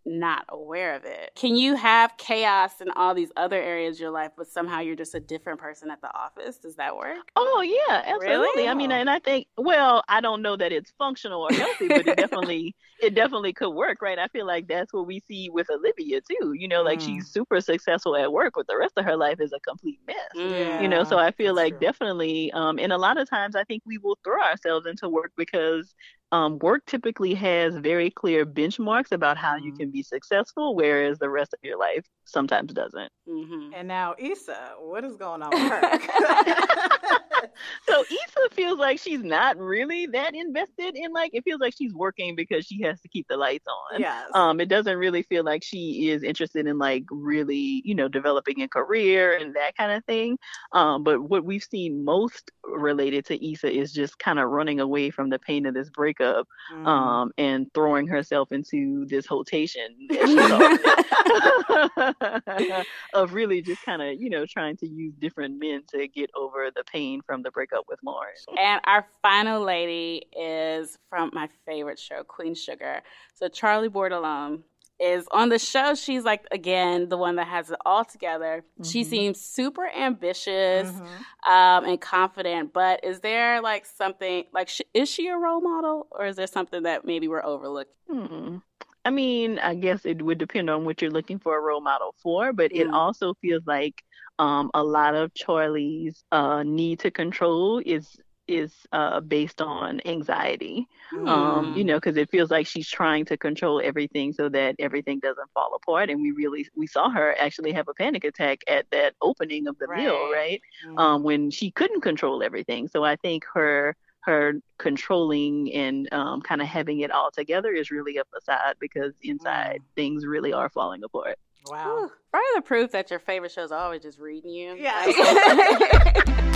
not 0.06 0.46
aware 0.50 0.96
of 0.96 1.04
it. 1.04 1.32
Can 1.36 1.56
you 1.56 1.76
have 1.76 2.16
chaos 2.18 2.82
in 2.82 2.90
all 2.96 3.14
these 3.14 3.32
other 3.36 3.62
areas 3.62 3.98
of 3.98 4.02
your 4.02 4.12
life, 4.12 4.32
but 4.38 4.48
somehow 4.48 4.80
you're 4.80 4.96
just 4.96 5.16
a 5.16 5.20
different 5.20 5.60
person 5.60 5.90
at 5.90 6.02
the 6.02 6.16
office? 6.16 6.58
Does 6.58 6.76
that 6.76 6.96
work? 6.96 7.32
Oh 7.36 7.62
yeah, 7.62 8.04
absolutely. 8.06 8.64
Really? 8.64 8.68
I 8.68 8.74
mean, 8.74 8.92
and 8.92 9.10
I 9.10 9.20
think, 9.20 9.48
well, 9.58 10.04
I 10.08 10.22
don't 10.22 10.42
know 10.42 10.56
that 10.58 10.72
it's 10.72 10.94
functional 10.98 11.42
or 11.42 11.54
healthy, 11.54 11.88
but 11.88 12.08
it 12.08 12.18
definitely, 12.18 12.76
it 13.02 13.16
definitely 13.16 13.54
could 13.54 13.72
work, 13.72 14.02
right? 14.02 14.20
I 14.20 14.28
feel 14.28 14.46
like 14.46 14.68
that's 14.68 14.94
what 14.94 15.08
we 15.08 15.22
see 15.28 15.50
with 15.50 15.70
Olivia 15.70 16.22
too. 16.22 16.54
You 16.54 16.68
know, 16.68 16.84
like 16.84 17.00
mm. 17.00 17.06
she's 17.06 17.28
super 17.28 17.60
successful 17.60 18.16
at 18.16 18.32
work, 18.32 18.54
but 18.56 18.68
the 18.68 18.78
rest 18.78 18.94
of 18.98 19.06
her 19.06 19.18
life 19.18 19.40
is 19.40 19.54
a 19.54 19.60
complete 19.60 20.00
mess. 20.06 20.16
Yeah, 20.36 20.82
you 20.82 20.88
know, 20.88 21.04
so 21.04 21.18
I 21.18 21.32
feel 21.32 21.56
like 21.56 21.74
true. 21.74 21.88
definitely, 21.88 22.52
um, 22.52 22.80
and 22.80 22.94
a 22.94 22.98
lot 22.98 23.18
of 23.18 23.30
times 23.30 23.56
I 23.56 23.64
think 23.64 23.82
we 23.86 23.98
will 23.98 24.20
throw 24.24 24.42
ourselves 24.42 24.86
into 24.86 25.10
work 25.10 25.32
because 25.36 25.96
um, 26.36 26.60
work 26.60 26.86
typically 26.86 27.34
has 27.34 27.78
very 27.78 28.10
clear 28.12 28.46
benchmarks 28.46 29.14
about 29.14 29.38
how 29.38 29.56
mm-hmm. 29.56 29.68
you 29.68 29.74
can 29.74 29.90
be 29.90 30.04
successful, 30.04 30.76
whereas 30.76 31.18
the 31.18 31.30
rest 31.30 31.54
of 31.54 31.60
your 31.64 31.80
life 31.80 32.06
sometimes 32.26 32.74
doesn't. 32.74 33.10
Mm-hmm. 33.28 33.74
And 33.74 33.88
now, 33.88 34.16
Issa, 34.18 34.74
what 34.80 35.06
is 35.06 35.16
going 35.16 35.42
on 35.42 35.50
with 35.52 35.72
her? 35.72 35.82
so 37.88 38.02
Issa 38.02 38.50
feels 38.52 38.80
like 38.80 39.00
she's 39.00 39.24
not 39.24 39.58
really 39.58 40.08
that 40.08 40.36
invested 40.36 40.96
in 40.96 41.14
like 41.14 41.32
it 41.34 41.44
feels 41.44 41.62
like 41.62 41.74
she's 41.78 41.94
working 41.94 42.36
because 42.36 42.66
she 42.66 42.82
has 42.82 43.00
to 43.02 43.08
keep 43.08 43.28
the 43.30 43.38
lights 43.38 43.66
on. 43.68 44.02
Yes. 44.02 44.30
Um, 44.34 44.60
it 44.60 44.68
doesn't 44.68 44.98
really 44.98 45.24
feel 45.24 45.44
like 45.44 45.64
she 45.64 46.10
is 46.10 46.24
interested 46.24 46.68
in 46.68 46.78
like 46.78 47.06
really, 47.10 47.82
you 47.86 47.96
know, 47.96 48.08
developing 48.08 48.62
a 48.62 48.68
career 48.68 49.38
and 49.38 49.56
that 49.56 49.78
kind 49.78 49.92
of 49.92 50.04
thing. 50.06 50.38
Um, 50.74 51.04
but 51.04 51.22
what 51.22 51.46
we've 51.46 51.64
seen 51.64 52.04
most 52.04 52.52
related 52.66 53.26
to 53.28 53.52
Issa 53.52 53.72
is 53.72 53.94
just 53.94 54.20
kind 54.20 54.40
of 54.40 54.50
running 54.50 54.80
away 54.80 55.10
from 55.10 55.30
the 55.30 55.40
pain 55.40 55.66
of 55.66 55.74
this 55.74 55.90
breakup, 55.90 56.25
mm. 56.74 56.88
um, 56.88 57.32
and 57.38 57.68
throwing 57.74 58.08
herself 58.08 58.52
into 58.52 59.06
this 59.08 59.26
hotation 59.26 60.08
of 63.14 63.34
really 63.34 63.62
just 63.62 63.84
kind 63.84 64.02
of, 64.02 64.20
you 64.20 64.30
know, 64.30 64.46
trying 64.46 64.78
to 64.78 64.88
use 64.88 65.14
different 65.20 65.60
men 65.60 65.84
to 65.90 66.08
get 66.08 66.30
over 66.36 66.70
the 66.76 66.84
pain 66.84 67.22
from 67.26 67.42
the 67.42 67.52
breakup 67.52 67.86
with 67.88 68.00
Lawrence. 68.04 68.46
And 68.58 68.82
our 68.86 69.06
final 69.22 69.64
lady 69.64 70.24
is 70.38 70.98
from 71.10 71.32
my 71.34 71.50
favorite 71.66 72.00
show, 72.00 72.24
Queen 72.24 72.56
Sugar. 72.56 73.02
So 73.34 73.48
Charley 73.48 73.90
Bordelon 73.90 74.62
is 75.00 75.28
on 75.32 75.50
the 75.50 75.60
show. 75.60 75.96
She's 75.96 76.24
like 76.24 76.46
again 76.52 77.10
the 77.10 77.18
one 77.18 77.36
that 77.36 77.48
has 77.48 77.72
it 77.72 77.78
all 77.86 78.06
together. 78.06 78.64
Mm-hmm. 78.80 78.90
She 78.90 79.04
seems 79.04 79.40
super 79.42 79.90
ambitious 79.90 80.90
mm-hmm. 80.92 81.52
um, 81.52 81.86
and 81.86 82.00
confident. 82.00 82.74
But 82.74 83.04
is 83.04 83.20
there 83.20 83.62
like 83.62 83.86
something 83.86 84.46
like 84.54 84.70
sh- 84.70 84.82
is 84.94 85.10
she 85.10 85.28
a 85.28 85.38
role 85.38 85.62
model, 85.62 86.08
or 86.12 86.26
is 86.26 86.36
there 86.36 86.48
something 86.48 86.84
that 86.84 87.06
maybe 87.06 87.28
we're 87.28 87.46
overlooking? 87.46 87.94
Hmm. 88.10 88.58
I 89.06 89.12
mean, 89.12 89.60
I 89.60 89.76
guess 89.76 90.04
it 90.04 90.22
would 90.24 90.40
depend 90.40 90.70
on 90.70 90.84
what 90.84 91.00
you're 91.00 91.12
looking 91.12 91.38
for 91.38 91.56
a 91.56 91.62
role 91.62 91.82
model 91.82 92.16
for, 92.24 92.52
but 92.54 92.72
mm. 92.72 92.80
it 92.80 92.90
also 92.90 93.36
feels 93.36 93.62
like 93.68 94.04
um, 94.40 94.72
a 94.74 94.84
lot 94.84 95.14
of 95.14 95.32
Charley's 95.36 96.24
uh, 96.32 96.64
need 96.64 97.00
to 97.02 97.12
control 97.12 97.82
is 97.86 98.18
is 98.48 98.74
uh, 98.92 99.20
based 99.20 99.62
on 99.62 100.02
anxiety. 100.06 100.88
Mm. 101.14 101.28
Um, 101.30 101.74
you 101.78 101.84
know, 101.84 101.96
because 101.96 102.18
it 102.18 102.30
feels 102.32 102.50
like 102.52 102.68
she's 102.68 102.88
trying 102.90 103.26
to 103.26 103.38
control 103.38 103.82
everything 103.84 104.34
so 104.34 104.50
that 104.50 104.76
everything 104.80 105.20
doesn't 105.20 105.50
fall 105.54 105.74
apart. 105.76 106.10
And 106.10 106.22
we 106.22 106.32
really 106.32 106.68
we 106.76 106.88
saw 106.88 107.10
her 107.10 107.36
actually 107.40 107.72
have 107.74 107.88
a 107.88 107.94
panic 107.94 108.24
attack 108.24 108.60
at 108.68 108.86
that 108.92 109.14
opening 109.22 109.68
of 109.68 109.78
the 109.78 109.88
Right. 109.88 110.00
meal, 110.04 110.32
right? 110.32 110.62
Mm. 110.88 111.00
Um, 111.00 111.24
when 111.24 111.52
she 111.52 111.72
couldn't 111.72 112.02
control 112.02 112.42
everything. 112.44 112.88
So 112.88 113.04
I 113.04 113.16
think 113.16 113.46
her 113.54 113.96
her 114.22 114.54
controlling 114.80 115.72
and 115.74 116.12
um, 116.12 116.42
kind 116.42 116.60
of 116.62 116.68
having 116.68 117.02
it 117.02 117.12
all 117.12 117.30
together 117.30 117.72
is 117.72 117.92
really 117.92 118.18
a 118.18 118.24
facade 118.34 118.76
because 118.80 119.14
inside 119.22 119.82
things 119.96 120.26
really 120.26 120.52
are 120.52 120.70
falling 120.70 121.04
apart. 121.04 121.38
Wow. 121.68 122.10
Whew. 122.32 122.42
the 122.56 122.62
proof 122.62 122.92
that 122.92 123.10
your 123.12 123.20
favorite 123.20 123.52
shows 123.52 123.72
are 123.72 123.80
always 123.80 124.02
just 124.02 124.20
reading 124.20 124.52
you. 124.52 124.76
Yeah. 124.76 125.06
Like- 125.06 126.46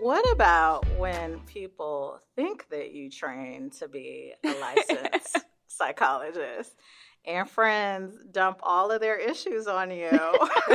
what 0.00 0.30
about 0.32 0.84
when 0.98 1.40
people 1.40 2.20
think 2.34 2.68
that 2.70 2.92
you 2.92 3.10
train 3.10 3.70
to 3.78 3.88
be 3.88 4.34
a 4.44 4.54
licensed 4.60 5.38
psychologist 5.66 6.74
and 7.24 7.48
friends 7.48 8.14
dump 8.30 8.60
all 8.62 8.90
of 8.90 9.00
their 9.00 9.16
issues 9.16 9.66
on 9.66 9.90
you? 9.90 10.10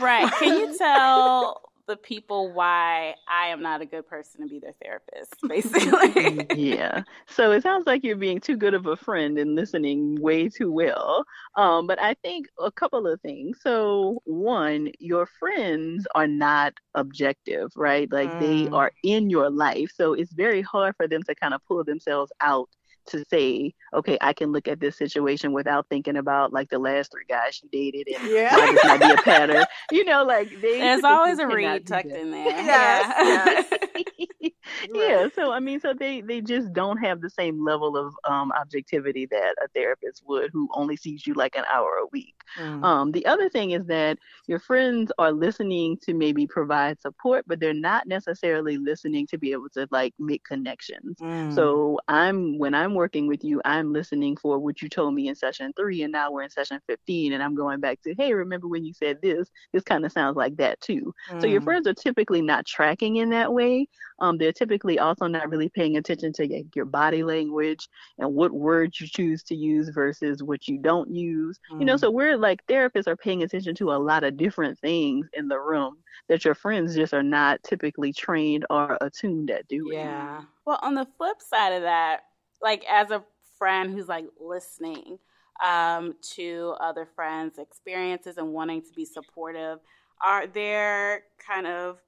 right. 0.00 0.30
Can 0.38 0.58
you 0.58 0.76
tell 0.78 1.71
the 1.88 1.96
people 1.96 2.52
why 2.52 3.14
I 3.28 3.48
am 3.48 3.62
not 3.62 3.82
a 3.82 3.86
good 3.86 4.06
person 4.06 4.42
to 4.42 4.46
be 4.48 4.60
their 4.60 4.74
therapist, 4.82 5.44
basically? 5.48 6.48
yeah. 6.52 7.02
So 7.28 7.52
it 7.52 7.62
sounds 7.62 7.86
like 7.86 8.04
you're 8.04 8.16
being 8.16 8.40
too 8.40 8.56
good 8.56 8.74
of 8.74 8.86
a 8.86 8.96
friend 8.96 9.38
and 9.38 9.54
listening 9.54 10.20
way 10.20 10.48
too 10.48 10.70
well. 10.72 11.24
Um, 11.56 11.86
but 11.86 12.00
I 12.00 12.14
think 12.22 12.46
a 12.58 12.70
couple 12.70 13.06
of 13.06 13.20
things. 13.20 13.58
So 13.62 14.20
one, 14.24 14.90
your 14.98 15.26
friends 15.26 16.06
are 16.14 16.26
not 16.26 16.74
objective, 16.94 17.70
right? 17.76 18.10
Like 18.10 18.32
they 18.38 18.68
Mm. 18.68 18.72
are 18.72 18.92
in 19.02 19.30
your 19.30 19.50
life. 19.50 19.90
So 19.94 20.14
it's 20.14 20.32
very 20.32 20.62
hard 20.62 20.94
for 20.96 21.08
them 21.08 21.22
to 21.24 21.34
kind 21.34 21.54
of 21.54 21.60
pull 21.66 21.84
themselves 21.84 22.32
out 22.40 22.68
to 23.08 23.24
say, 23.30 23.74
okay, 23.94 24.18
I 24.20 24.32
can 24.32 24.52
look 24.52 24.68
at 24.68 24.80
this 24.80 24.96
situation 24.96 25.52
without 25.52 25.86
thinking 25.88 26.16
about 26.16 26.52
like 26.52 26.68
the 26.70 26.78
last 26.78 27.12
three 27.12 27.24
guys 27.28 27.54
she 27.56 27.68
dated 27.68 28.08
and 28.08 28.28
Yeah. 28.28 28.56
why 28.56 28.66
this 28.66 28.82
might 28.84 29.00
be 29.00 29.12
a 29.12 29.18
pattern. 29.18 29.66
You 29.90 30.04
know, 30.04 30.24
like 30.24 30.50
they 30.60 30.88
There's 30.88 31.04
always 31.04 31.38
a 31.38 31.46
typically 31.46 31.48
read 31.48 31.86
tucked 31.86 32.12
that. 32.12 32.20
in 32.20 32.30
there. 32.30 32.52
Yes, 32.62 33.06
Yeah. 34.84 34.94
yeah 34.94 35.26
so 35.34 35.52
i 35.52 35.60
mean 35.60 35.80
so 35.80 35.92
they 35.94 36.20
they 36.20 36.40
just 36.40 36.72
don't 36.72 36.98
have 36.98 37.20
the 37.20 37.30
same 37.30 37.64
level 37.64 37.96
of 37.96 38.14
um 38.28 38.52
objectivity 38.60 39.26
that 39.26 39.54
a 39.62 39.68
therapist 39.68 40.22
would 40.26 40.50
who 40.52 40.68
only 40.74 40.96
sees 40.96 41.26
you 41.26 41.34
like 41.34 41.54
an 41.56 41.64
hour 41.72 41.96
a 42.02 42.06
week 42.12 42.34
Mm. 42.56 42.84
um 42.84 43.12
the 43.12 43.24
other 43.26 43.48
thing 43.48 43.70
is 43.70 43.84
that 43.86 44.18
your 44.46 44.58
friends 44.58 45.10
are 45.18 45.32
listening 45.32 45.96
to 46.02 46.14
maybe 46.14 46.46
provide 46.46 47.00
support 47.00 47.44
but 47.46 47.60
they're 47.60 47.72
not 47.74 48.06
necessarily 48.06 48.76
listening 48.78 49.26
to 49.28 49.38
be 49.38 49.52
able 49.52 49.68
to 49.70 49.86
like 49.90 50.14
make 50.18 50.44
connections 50.44 51.18
Mm. 51.20 51.48
so 51.48 51.98
i'm 52.08 52.58
when 52.58 52.74
i'm 52.74 52.91
working 52.94 53.26
with 53.26 53.44
you 53.44 53.60
i'm 53.64 53.92
listening 53.92 54.36
for 54.36 54.58
what 54.58 54.80
you 54.82 54.88
told 54.88 55.14
me 55.14 55.28
in 55.28 55.34
session 55.34 55.72
three 55.76 56.02
and 56.02 56.12
now 56.12 56.30
we're 56.30 56.42
in 56.42 56.50
session 56.50 56.80
15 56.86 57.32
and 57.32 57.42
i'm 57.42 57.54
going 57.54 57.80
back 57.80 58.00
to 58.02 58.14
hey 58.16 58.32
remember 58.34 58.68
when 58.68 58.84
you 58.84 58.92
said 58.94 59.18
this 59.22 59.48
this 59.72 59.82
kind 59.82 60.04
of 60.04 60.12
sounds 60.12 60.36
like 60.36 60.56
that 60.56 60.80
too 60.80 61.12
so 61.38 61.46
your 61.46 61.60
Mm. 61.60 61.62
friends 61.62 61.86
are 61.86 61.94
typically 61.94 62.42
not 62.42 62.66
tracking 62.66 63.16
in 63.16 63.30
that 63.30 63.52
way. 63.52 63.86
Um, 64.20 64.38
they're 64.38 64.52
typically 64.52 64.98
also 64.98 65.26
not 65.26 65.50
really 65.50 65.68
paying 65.68 65.96
attention 65.96 66.32
to 66.34 66.64
your 66.74 66.84
body 66.84 67.22
language 67.24 67.88
and 68.18 68.34
what 68.34 68.52
words 68.52 69.00
you 69.00 69.06
choose 69.08 69.42
to 69.44 69.54
use 69.56 69.88
versus 69.90 70.42
what 70.42 70.68
you 70.68 70.78
don't 70.78 71.10
use. 71.14 71.58
You 71.78 71.86
know, 71.86 71.96
Mm. 71.96 71.98
so 71.98 72.10
we're 72.10 72.36
like 72.36 72.64
therapists 72.66 73.06
are 73.08 73.16
paying 73.16 73.42
attention 73.42 73.74
to 73.76 73.92
a 73.92 73.98
lot 74.02 74.24
of 74.24 74.36
different 74.36 74.78
things 74.78 75.26
in 75.32 75.48
the 75.48 75.58
room 75.60 76.02
that 76.28 76.44
your 76.44 76.54
friends 76.54 76.94
just 76.94 77.14
are 77.14 77.22
not 77.22 77.62
typically 77.64 78.12
trained 78.12 78.66
or 78.70 78.96
attuned 79.00 79.50
at 79.50 79.66
doing. 79.68 80.12
Yeah. 80.12 80.42
Well, 80.64 80.78
on 80.82 80.94
the 80.94 81.06
flip 81.18 81.40
side 81.40 81.72
of 81.72 81.82
that, 81.82 82.22
like 82.62 82.84
as 82.88 83.10
a 83.10 83.24
friend 83.58 83.92
who's 83.92 84.08
like 84.08 84.26
listening 84.40 85.18
um, 85.64 86.14
to 86.34 86.74
other 86.80 87.06
friends' 87.06 87.58
experiences 87.58 88.38
and 88.38 88.52
wanting 88.52 88.82
to 88.82 88.92
be 88.94 89.04
supportive, 89.04 89.78
are 90.24 90.46
there 90.46 91.24
kind 91.44 91.66
of, 91.66 91.98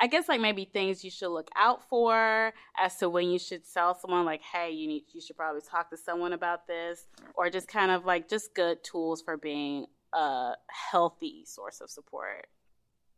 I 0.00 0.06
guess, 0.08 0.28
like 0.28 0.40
maybe 0.40 0.64
things 0.64 1.04
you 1.04 1.10
should 1.10 1.30
look 1.30 1.48
out 1.56 1.88
for 1.88 2.52
as 2.78 2.96
to 2.96 3.08
when 3.08 3.30
you 3.30 3.38
should 3.38 3.62
tell 3.72 3.94
someone, 3.94 4.24
like, 4.24 4.42
hey, 4.42 4.70
you 4.70 4.86
need, 4.86 5.04
you 5.12 5.20
should 5.20 5.36
probably 5.36 5.62
talk 5.62 5.90
to 5.90 5.96
someone 5.96 6.32
about 6.32 6.66
this, 6.66 7.06
or 7.34 7.50
just 7.50 7.68
kind 7.68 7.90
of 7.90 8.04
like 8.04 8.28
just 8.28 8.54
good 8.54 8.84
tools 8.84 9.22
for 9.22 9.36
being 9.36 9.86
a 10.12 10.52
healthy 10.68 11.44
source 11.46 11.80
of 11.80 11.90
support. 11.90 12.46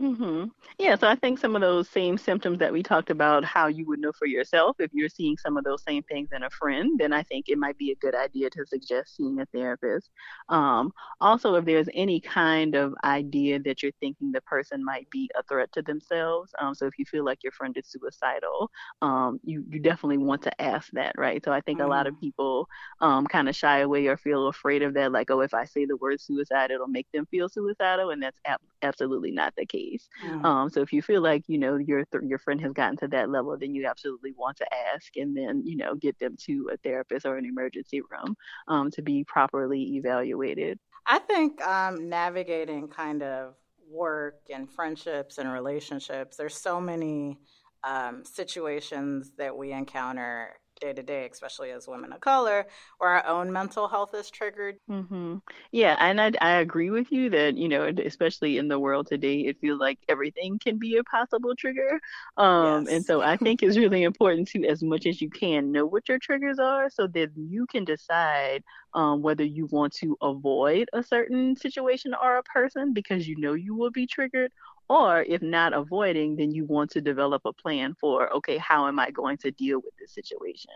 Hmm 0.01 0.45
Yeah, 0.79 0.95
so 0.95 1.09
I 1.09 1.17
think 1.17 1.41
some 1.41 1.57
of 1.57 1.61
those 1.61 1.89
same 1.89 2.19
symptoms 2.19 2.59
that 2.61 2.73
we 2.73 2.85
talked 2.85 3.11
about, 3.11 3.45
how 3.45 3.67
you 3.67 3.85
would 3.89 3.99
know 3.99 4.13
for 4.13 4.27
yourself, 4.27 4.77
if 4.79 4.91
you're 4.95 5.09
seeing 5.09 5.37
some 5.37 5.57
of 5.57 5.65
those 5.65 5.83
same 5.83 6.05
things 6.05 6.29
in 6.33 6.45
a 6.45 6.51
friend, 6.51 6.99
then 7.01 7.13
I 7.13 7.25
think 7.25 7.47
it 7.49 7.59
might 7.59 7.77
be 7.79 7.91
a 7.91 7.97
good 7.97 8.15
idea 8.15 8.49
to 8.51 8.65
suggest 8.65 9.17
seeing 9.17 9.41
a 9.41 9.47
therapist. 9.47 10.11
Um, 10.49 10.93
also, 11.21 11.57
if 11.57 11.65
there's 11.65 11.89
any 11.95 12.21
kind 12.21 12.77
of 12.77 12.95
idea 13.03 13.59
that 13.61 13.83
you're 13.83 13.91
thinking 13.99 14.31
the 14.31 14.41
person 14.43 14.85
might 14.85 15.11
be 15.11 15.31
a 15.37 15.43
threat 15.43 15.73
to 15.73 15.83
themselves, 15.83 16.53
um, 16.61 16.75
so 16.75 16.87
if 16.87 16.97
you 16.97 17.05
feel 17.05 17.25
like 17.25 17.43
your 17.43 17.53
friend 17.53 17.77
is 17.77 17.89
suicidal, 17.89 18.71
um, 19.03 19.41
you 19.43 19.65
you 19.69 19.81
definitely 19.81 20.19
want 20.19 20.43
to 20.43 20.63
ask 20.63 20.91
that, 20.93 21.15
right? 21.19 21.45
So 21.45 21.53
I 21.53 21.61
think 21.61 21.81
a 21.81 21.87
lot 21.89 22.07
of 22.07 22.17
people 22.21 22.69
um, 23.01 23.27
kind 23.27 23.49
of 23.49 23.57
shy 23.57 23.79
away 23.81 24.07
or 24.07 24.17
feel 24.17 24.49
afraid 24.49 24.83
of 24.83 24.95
that, 24.95 25.13
like, 25.13 25.31
oh, 25.31 25.41
if 25.41 25.55
I 25.55 25.65
say 25.65 25.87
the 25.87 25.97
word 25.97 26.21
suicide, 26.21 26.71
it'll 26.71 26.87
make 26.89 27.07
them 27.13 27.27
feel 27.27 27.49
suicidal, 27.49 28.11
and 28.11 28.23
that's 28.23 28.39
ab- 28.45 28.61
absolutely 28.83 29.31
not 29.33 29.55
the 29.57 29.67
case. 29.67 29.88
Mm. 30.24 30.44
Um, 30.44 30.70
so 30.70 30.81
if 30.81 30.92
you 30.92 31.03
feel 31.03 31.22
like 31.22 31.44
you 31.46 31.59
know 31.59 31.77
your 31.77 32.05
th- 32.05 32.24
your 32.24 32.38
friend 32.38 32.61
has 32.61 32.72
gotten 32.72 32.96
to 32.98 33.09
that 33.09 33.31
level, 33.31 33.57
then 33.57 33.74
you 33.74 33.87
absolutely 33.87 34.33
want 34.37 34.57
to 34.59 34.66
ask, 34.94 35.16
and 35.16 35.37
then 35.37 35.62
you 35.64 35.77
know 35.77 35.94
get 35.94 36.18
them 36.18 36.37
to 36.46 36.70
a 36.72 36.77
therapist 36.79 37.27
or 37.27 37.37
an 37.37 37.46
emergency 37.46 38.01
room 38.01 38.37
um, 38.68 38.90
to 38.92 39.03
be 39.03 39.24
properly 39.24 39.96
evaluated. 39.96 40.79
I 41.07 41.18
think 41.18 41.62
um, 41.62 42.09
navigating 42.09 42.88
kind 42.88 43.22
of 43.22 43.55
work 43.90 44.40
and 44.51 44.70
friendships 44.70 45.38
and 45.38 45.51
relationships, 45.51 46.37
there's 46.37 46.57
so 46.57 46.81
many 46.81 47.38
um, 47.85 48.24
situations 48.24 49.33
that 49.38 49.57
we 49.57 49.72
encounter 49.72 50.55
day 50.79 50.93
to 50.93 51.03
day, 51.03 51.29
especially 51.31 51.71
as 51.71 51.88
women 51.88 52.12
of 52.12 52.21
color, 52.21 52.67
where 52.99 53.11
our 53.11 53.27
own 53.27 53.53
mental 53.53 53.88
health 53.88 54.14
is 54.14 54.31
triggered. 54.31 54.79
hmm 54.88 55.37
Yeah, 55.71 55.97
and 56.01 56.19
I, 56.19 56.33
I 56.41 56.51
agree 56.61 56.91
with 56.91 57.12
you 57.12 57.29
that, 57.31 57.59
you 57.59 57.69
know, 57.69 57.93
especially 58.05 58.57
in 58.57 58.69
the 58.69 58.79
world 58.79 59.07
today, 59.07 59.41
it 59.41 59.59
feels 59.61 59.79
like 59.79 59.99
everything 60.09 60.59
can 60.59 60.79
be 60.79 60.97
a 60.97 61.05
possible 61.05 61.55
trigger. 61.55 62.01
Um, 62.38 62.88
and 62.88 63.05
so 63.05 63.21
I 63.21 63.37
think 63.37 63.62
it's 63.62 63.77
really 63.77 64.03
important 64.03 64.49
to, 64.49 64.64
as 64.67 64.83
much 64.83 65.05
as 65.07 65.21
you 65.21 65.29
can, 65.29 65.73
know 65.73 65.85
what 65.85 66.09
your 66.09 66.19
triggers 66.19 66.59
are 66.59 66.88
so 66.88 67.07
that 67.09 67.31
you 67.37 67.67
can 67.67 67.85
decide 67.85 68.62
um, 68.95 69.21
whether 69.21 69.45
you 69.45 69.67
want 69.71 69.93
to 69.97 70.17
avoid 70.23 70.88
a 70.95 71.03
certain 71.03 71.55
situation 71.57 72.14
or 72.14 72.38
a 72.38 72.43
person 72.45 72.95
because 72.95 73.29
you 73.29 73.37
know 73.38 73.53
you 73.53 73.75
will 73.77 73.91
be 73.91 74.07
triggered. 74.07 74.51
Or 74.88 75.22
if 75.22 75.42
not 75.42 75.72
avoiding, 75.74 76.37
then 76.37 76.53
you 76.53 76.64
want 76.64 76.90
to 76.92 77.01
develop 77.01 77.42
a 77.44 77.53
plan 77.53 77.94
for, 78.01 78.33
okay, 78.37 78.57
how 78.59 78.87
am 78.88 78.98
I 78.98 79.11
going 79.11 79.37
to 79.38 79.51
deal 79.51 79.81
with 79.81 79.94
this 79.98 80.12
situation? 80.14 80.72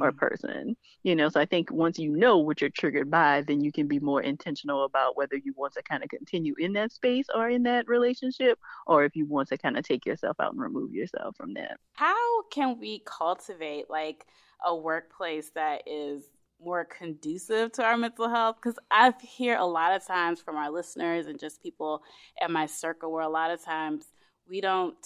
or 0.00 0.10
Mm. 0.10 0.18
person. 0.18 0.76
You 1.04 1.14
know, 1.14 1.28
so 1.28 1.40
I 1.40 1.46
think 1.46 1.70
once 1.70 1.98
you 1.98 2.10
know 2.10 2.38
what 2.38 2.60
you're 2.60 2.70
triggered 2.70 3.10
by, 3.10 3.42
then 3.42 3.60
you 3.62 3.70
can 3.72 3.86
be 3.86 4.00
more 4.00 4.20
intentional 4.20 4.84
about 4.84 5.16
whether 5.16 5.36
you 5.36 5.52
want 5.56 5.74
to 5.74 5.82
kind 5.82 6.02
of 6.02 6.08
continue 6.10 6.54
in 6.58 6.72
that 6.72 6.92
space 6.92 7.26
or 7.32 7.48
in 7.48 7.62
that 7.64 7.86
relationship, 7.88 8.58
or 8.86 9.04
if 9.04 9.14
you 9.14 9.26
want 9.26 9.48
to 9.50 9.58
kind 9.58 9.78
of 9.78 9.84
take 9.84 10.04
yourself 10.04 10.36
out 10.40 10.52
and 10.52 10.60
remove 10.60 10.92
yourself 10.92 11.36
from 11.36 11.54
that. 11.54 11.78
How 11.94 12.42
can 12.48 12.78
we 12.78 13.00
cultivate 13.00 13.90
like 13.90 14.26
a 14.64 14.74
workplace 14.74 15.50
that 15.50 15.82
is 15.86 16.30
more 16.64 16.84
conducive 16.84 17.72
to 17.72 17.84
our 17.84 17.96
mental 17.96 18.28
health? 18.28 18.56
Because 18.56 18.78
I 18.90 19.12
hear 19.20 19.56
a 19.56 19.64
lot 19.64 19.92
of 19.94 20.06
times 20.06 20.40
from 20.40 20.56
our 20.56 20.70
listeners 20.70 21.26
and 21.26 21.38
just 21.38 21.62
people 21.62 22.02
in 22.40 22.52
my 22.52 22.66
circle 22.66 23.12
where 23.12 23.22
a 23.22 23.28
lot 23.28 23.50
of 23.50 23.62
times 23.62 24.06
we 24.48 24.60
don't, 24.60 24.96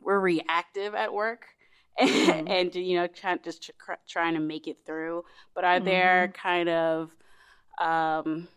we're 0.00 0.20
reactive 0.20 0.94
at 0.94 1.12
work. 1.12 1.46
Mhm. 2.00 2.48
and 2.48 2.74
you 2.74 2.96
know, 2.96 3.06
try, 3.08 3.36
just 3.36 3.62
tr- 3.62 3.92
trying 4.08 4.34
to 4.34 4.40
make 4.40 4.66
it 4.66 4.78
through. 4.86 5.24
But 5.54 5.64
are 5.64 5.80
there 5.80 6.32
kind 6.34 6.68
of 6.70 7.10
um, 7.78 8.48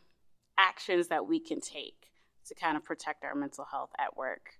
actions 0.58 1.08
that 1.10 1.28
we 1.28 1.40
can 1.40 1.60
take 1.60 2.08
to 2.48 2.56
kind 2.56 2.78
of 2.78 2.86
protect 2.86 3.26
our 3.26 3.36
mental 3.36 3.66
health 3.66 3.90
at 4.00 4.16
work? 4.16 4.52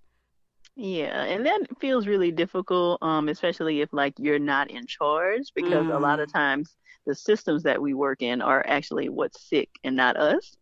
Yeah, 0.76 1.22
and 1.22 1.46
that 1.46 1.60
feels 1.80 2.06
really 2.08 2.32
difficult, 2.32 3.00
um, 3.00 3.28
especially 3.28 3.80
if 3.80 3.92
like 3.92 4.14
you're 4.18 4.40
not 4.40 4.70
in 4.70 4.86
charge, 4.86 5.52
because 5.54 5.86
a 5.86 5.98
lot 5.98 6.18
of 6.18 6.32
times 6.32 6.76
the 7.06 7.14
systems 7.14 7.62
that 7.64 7.80
we 7.80 7.94
work 7.94 8.22
in 8.22 8.42
are 8.42 8.64
actually 8.66 9.08
what's 9.08 9.48
sick 9.48 9.68
and 9.84 9.96
not 9.96 10.16
us. 10.16 10.56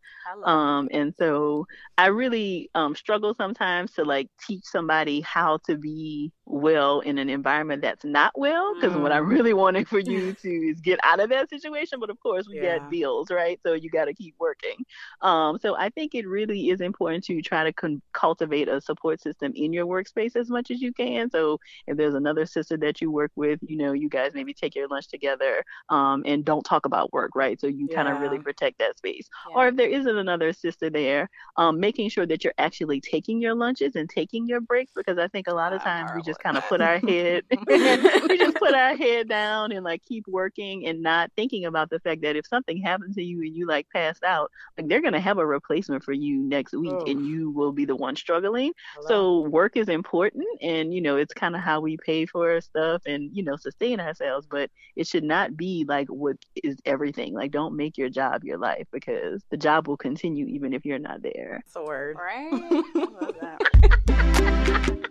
Um, 0.44 0.88
and 0.92 1.14
so 1.16 1.66
I 1.98 2.06
really 2.06 2.70
um, 2.74 2.94
struggle 2.94 3.34
sometimes 3.34 3.92
to 3.94 4.04
like 4.04 4.28
teach 4.46 4.64
somebody 4.64 5.20
how 5.20 5.58
to 5.66 5.76
be 5.76 6.32
well 6.44 7.00
in 7.00 7.18
an 7.18 7.30
environment 7.30 7.80
that's 7.82 8.04
not 8.04 8.32
well 8.36 8.74
because 8.74 8.92
mm. 8.92 9.00
what 9.00 9.12
i'm 9.12 9.24
mm. 9.24 9.30
really 9.30 9.54
wanting 9.54 9.84
for 9.84 10.00
you 10.00 10.32
to 10.42 10.48
is 10.48 10.80
get 10.80 10.98
out 11.04 11.20
of 11.20 11.30
that 11.30 11.48
situation 11.48 12.00
but 12.00 12.10
of 12.10 12.18
course 12.20 12.48
we 12.48 12.56
yeah. 12.56 12.78
get 12.78 12.90
bills 12.90 13.30
right 13.30 13.60
so 13.64 13.74
you 13.74 13.88
got 13.88 14.06
to 14.06 14.14
keep 14.14 14.34
working 14.40 14.76
um, 15.20 15.58
so 15.60 15.76
i 15.76 15.88
think 15.90 16.14
it 16.14 16.26
really 16.26 16.70
is 16.70 16.80
important 16.80 17.22
to 17.22 17.40
try 17.42 17.62
to 17.62 17.72
con- 17.72 18.02
cultivate 18.12 18.68
a 18.68 18.80
support 18.80 19.20
system 19.20 19.52
in 19.54 19.72
your 19.72 19.86
workspace 19.86 20.34
as 20.34 20.50
much 20.50 20.70
as 20.70 20.82
you 20.82 20.92
can 20.92 21.30
so 21.30 21.58
if 21.86 21.96
there's 21.96 22.14
another 22.14 22.44
sister 22.44 22.76
that 22.76 23.00
you 23.00 23.10
work 23.10 23.30
with 23.36 23.60
you 23.62 23.76
know 23.76 23.92
you 23.92 24.08
guys 24.08 24.32
maybe 24.34 24.52
take 24.52 24.74
your 24.74 24.88
lunch 24.88 25.08
together 25.08 25.64
um, 25.90 26.22
and 26.26 26.44
don't 26.44 26.64
talk 26.64 26.86
about 26.86 27.12
work 27.12 27.30
right 27.36 27.60
so 27.60 27.68
you 27.68 27.86
yeah. 27.88 27.96
kind 27.96 28.08
of 28.08 28.20
really 28.20 28.38
protect 28.38 28.78
that 28.78 28.96
space 28.98 29.28
yeah. 29.48 29.56
or 29.56 29.68
if 29.68 29.76
there 29.76 29.88
isn't 29.88 30.16
another 30.18 30.52
sister 30.52 30.90
there 30.90 31.30
um, 31.56 31.78
making 31.78 32.08
sure 32.08 32.26
that 32.26 32.42
you're 32.42 32.52
actually 32.58 33.00
taking 33.00 33.40
your 33.40 33.54
lunches 33.54 33.94
and 33.94 34.10
taking 34.10 34.46
your 34.46 34.60
breaks 34.60 34.92
because 34.96 35.18
i 35.18 35.28
think 35.28 35.46
a 35.46 35.54
lot 35.54 35.72
of 35.72 35.80
times 35.80 36.10
we 36.16 36.20
just 36.22 36.31
kind 36.38 36.56
of 36.56 36.66
put 36.68 36.80
our 36.80 36.98
head 37.08 37.44
we 37.66 38.38
just 38.38 38.56
put 38.56 38.74
our 38.74 38.96
head 38.96 39.28
down 39.28 39.72
and 39.72 39.84
like 39.84 40.02
keep 40.04 40.26
working 40.28 40.86
and 40.86 41.02
not 41.02 41.30
thinking 41.36 41.64
about 41.64 41.90
the 41.90 42.00
fact 42.00 42.22
that 42.22 42.36
if 42.36 42.46
something 42.46 42.80
happens 42.80 43.16
to 43.16 43.22
you 43.22 43.40
and 43.42 43.54
you 43.54 43.66
like 43.66 43.88
passed 43.90 44.24
out 44.24 44.50
like 44.76 44.88
they're 44.88 45.00
going 45.00 45.12
to 45.12 45.20
have 45.20 45.38
a 45.38 45.46
replacement 45.46 46.02
for 46.02 46.12
you 46.12 46.38
next 46.38 46.74
week 46.74 46.92
oh. 46.92 47.04
and 47.06 47.26
you 47.26 47.50
will 47.50 47.72
be 47.72 47.84
the 47.84 47.96
one 47.96 48.16
struggling. 48.16 48.72
Hello. 48.94 49.08
so 49.08 49.48
work 49.48 49.76
is 49.76 49.88
important 49.88 50.44
and 50.60 50.94
you 50.94 51.00
know 51.00 51.16
it's 51.16 51.34
kind 51.34 51.54
of 51.54 51.62
how 51.62 51.80
we 51.80 51.96
pay 51.96 52.26
for 52.26 52.60
stuff 52.60 53.02
and 53.06 53.30
you 53.32 53.42
know 53.42 53.56
sustain 53.56 54.00
ourselves 54.00 54.46
but 54.50 54.70
it 54.96 55.06
should 55.06 55.24
not 55.24 55.56
be 55.56 55.84
like 55.88 56.08
what 56.08 56.36
is 56.62 56.76
everything. 56.84 57.34
Like 57.34 57.50
don't 57.50 57.76
make 57.76 57.98
your 57.98 58.08
job 58.08 58.44
your 58.44 58.58
life 58.58 58.86
because 58.92 59.42
the 59.50 59.56
job 59.56 59.88
will 59.88 59.96
continue 59.96 60.46
even 60.46 60.72
if 60.72 60.84
you're 60.84 60.98
not 60.98 61.22
there. 61.22 61.62
That's 61.64 61.76
a 61.76 61.84
word. 61.84 62.16
Right 62.16 65.02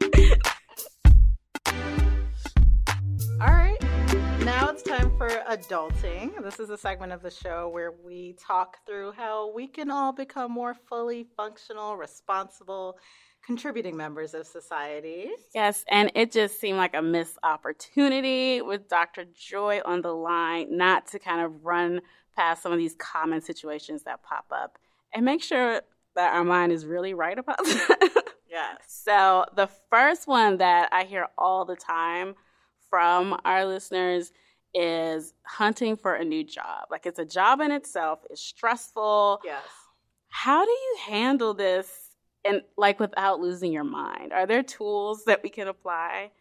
All 3.41 3.47
right. 3.47 3.81
Now 4.45 4.69
it's 4.69 4.83
time 4.83 5.17
for 5.17 5.27
adulting. 5.49 6.43
This 6.43 6.59
is 6.59 6.69
a 6.69 6.77
segment 6.77 7.11
of 7.11 7.23
the 7.23 7.31
show 7.31 7.69
where 7.69 7.91
we 7.91 8.35
talk 8.39 8.77
through 8.85 9.13
how 9.13 9.51
we 9.51 9.65
can 9.65 9.89
all 9.89 10.11
become 10.11 10.51
more 10.51 10.75
fully 10.75 11.25
functional, 11.35 11.97
responsible, 11.97 12.99
contributing 13.43 13.97
members 13.97 14.35
of 14.35 14.45
society. 14.45 15.31
Yes, 15.55 15.83
and 15.89 16.11
it 16.13 16.31
just 16.31 16.59
seemed 16.59 16.77
like 16.77 16.93
a 16.93 17.01
missed 17.01 17.39
opportunity 17.41 18.61
with 18.61 18.87
Dr. 18.87 19.25
Joy 19.33 19.81
on 19.85 20.01
the 20.01 20.13
line 20.13 20.77
not 20.77 21.07
to 21.07 21.17
kind 21.17 21.41
of 21.41 21.65
run 21.65 22.01
past 22.35 22.61
some 22.61 22.71
of 22.71 22.77
these 22.77 22.93
common 22.99 23.41
situations 23.41 24.03
that 24.03 24.21
pop 24.21 24.45
up 24.51 24.77
and 25.15 25.25
make 25.25 25.41
sure 25.41 25.81
that 26.15 26.35
our 26.35 26.43
mind 26.43 26.71
is 26.71 26.85
really 26.85 27.15
right 27.15 27.39
about 27.39 27.57
that. 27.65 28.23
Yes. 28.47 28.77
So, 28.85 29.45
the 29.55 29.67
first 29.89 30.27
one 30.27 30.57
that 30.57 30.89
I 30.91 31.05
hear 31.05 31.29
all 31.39 31.65
the 31.65 31.75
time 31.75 32.35
from 32.91 33.39
our 33.43 33.65
listeners 33.65 34.31
is 34.75 35.33
hunting 35.43 35.97
for 35.97 36.13
a 36.13 36.23
new 36.23 36.43
job. 36.43 36.85
Like 36.91 37.07
it's 37.07 37.17
a 37.17 37.25
job 37.25 37.59
in 37.61 37.71
itself, 37.71 38.19
it's 38.29 38.41
stressful. 38.41 39.41
Yes. 39.43 39.63
How 40.27 40.63
do 40.63 40.71
you 40.71 40.97
handle 41.07 41.55
this 41.55 41.89
and 42.45 42.61
like 42.77 42.99
without 42.99 43.39
losing 43.39 43.73
your 43.73 43.83
mind? 43.83 44.31
Are 44.33 44.45
there 44.45 44.61
tools 44.61 45.23
that 45.25 45.41
we 45.41 45.49
can 45.49 45.67
apply? 45.67 46.31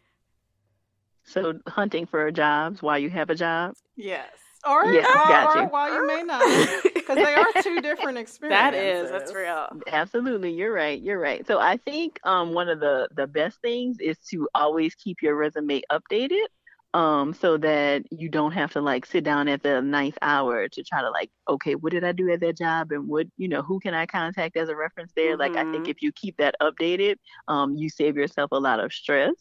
So 1.24 1.60
hunting 1.66 2.06
for 2.06 2.30
jobs 2.30 2.82
while 2.82 2.98
you 2.98 3.08
have 3.10 3.30
a 3.30 3.34
job? 3.34 3.74
Yes. 3.96 4.28
Or, 4.68 4.84
yes, 4.92 5.06
got 5.06 5.56
or, 5.56 5.66
while 5.68 5.94
you 5.94 6.06
may 6.06 6.22
not, 6.22 6.42
because 7.10 7.24
they 7.24 7.34
are 7.34 7.62
two 7.62 7.80
different 7.80 8.18
experiences. 8.18 8.50
That 8.60 8.74
is, 8.74 9.10
that's 9.10 9.34
real. 9.34 9.68
Absolutely, 9.86 10.52
you're 10.52 10.72
right. 10.72 11.00
You're 11.00 11.18
right. 11.18 11.46
So 11.46 11.58
I 11.58 11.76
think 11.76 12.18
um, 12.24 12.52
one 12.52 12.68
of 12.68 12.80
the 12.80 13.08
the 13.14 13.26
best 13.26 13.60
things 13.60 13.98
is 14.00 14.18
to 14.30 14.48
always 14.54 14.94
keep 14.94 15.22
your 15.22 15.36
resume 15.36 15.82
updated 15.90 16.46
um 16.92 17.32
so 17.32 17.56
that 17.56 18.02
you 18.10 18.28
don't 18.28 18.50
have 18.50 18.72
to 18.72 18.80
like 18.80 19.06
sit 19.06 19.22
down 19.22 19.46
at 19.46 19.62
the 19.62 19.80
ninth 19.80 20.18
hour 20.22 20.68
to 20.68 20.82
try 20.82 21.00
to 21.00 21.08
like 21.10 21.30
okay 21.48 21.76
what 21.76 21.92
did 21.92 22.02
i 22.02 22.10
do 22.10 22.28
at 22.32 22.40
that 22.40 22.58
job 22.58 22.90
and 22.90 23.06
what 23.06 23.28
you 23.36 23.46
know 23.46 23.62
who 23.62 23.78
can 23.78 23.94
i 23.94 24.04
contact 24.04 24.56
as 24.56 24.68
a 24.68 24.74
reference 24.74 25.12
there 25.14 25.36
mm-hmm. 25.36 25.40
like 25.40 25.52
i 25.52 25.62
think 25.70 25.84
mm-hmm. 25.84 25.90
if 25.90 26.02
you 26.02 26.10
keep 26.10 26.36
that 26.36 26.56
updated 26.60 27.14
um 27.46 27.76
you 27.76 27.88
save 27.88 28.16
yourself 28.16 28.50
a 28.50 28.58
lot 28.58 28.80
of 28.80 28.92
stress 28.92 29.34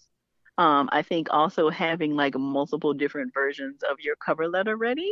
um, 0.59 0.89
I 0.91 1.03
think 1.03 1.27
also 1.31 1.69
having 1.69 2.17
like 2.17 2.37
multiple 2.37 2.93
different 2.93 3.33
versions 3.33 3.81
of 3.89 3.95
your 4.01 4.17
cover 4.17 4.49
letter 4.49 4.75
ready 4.75 5.09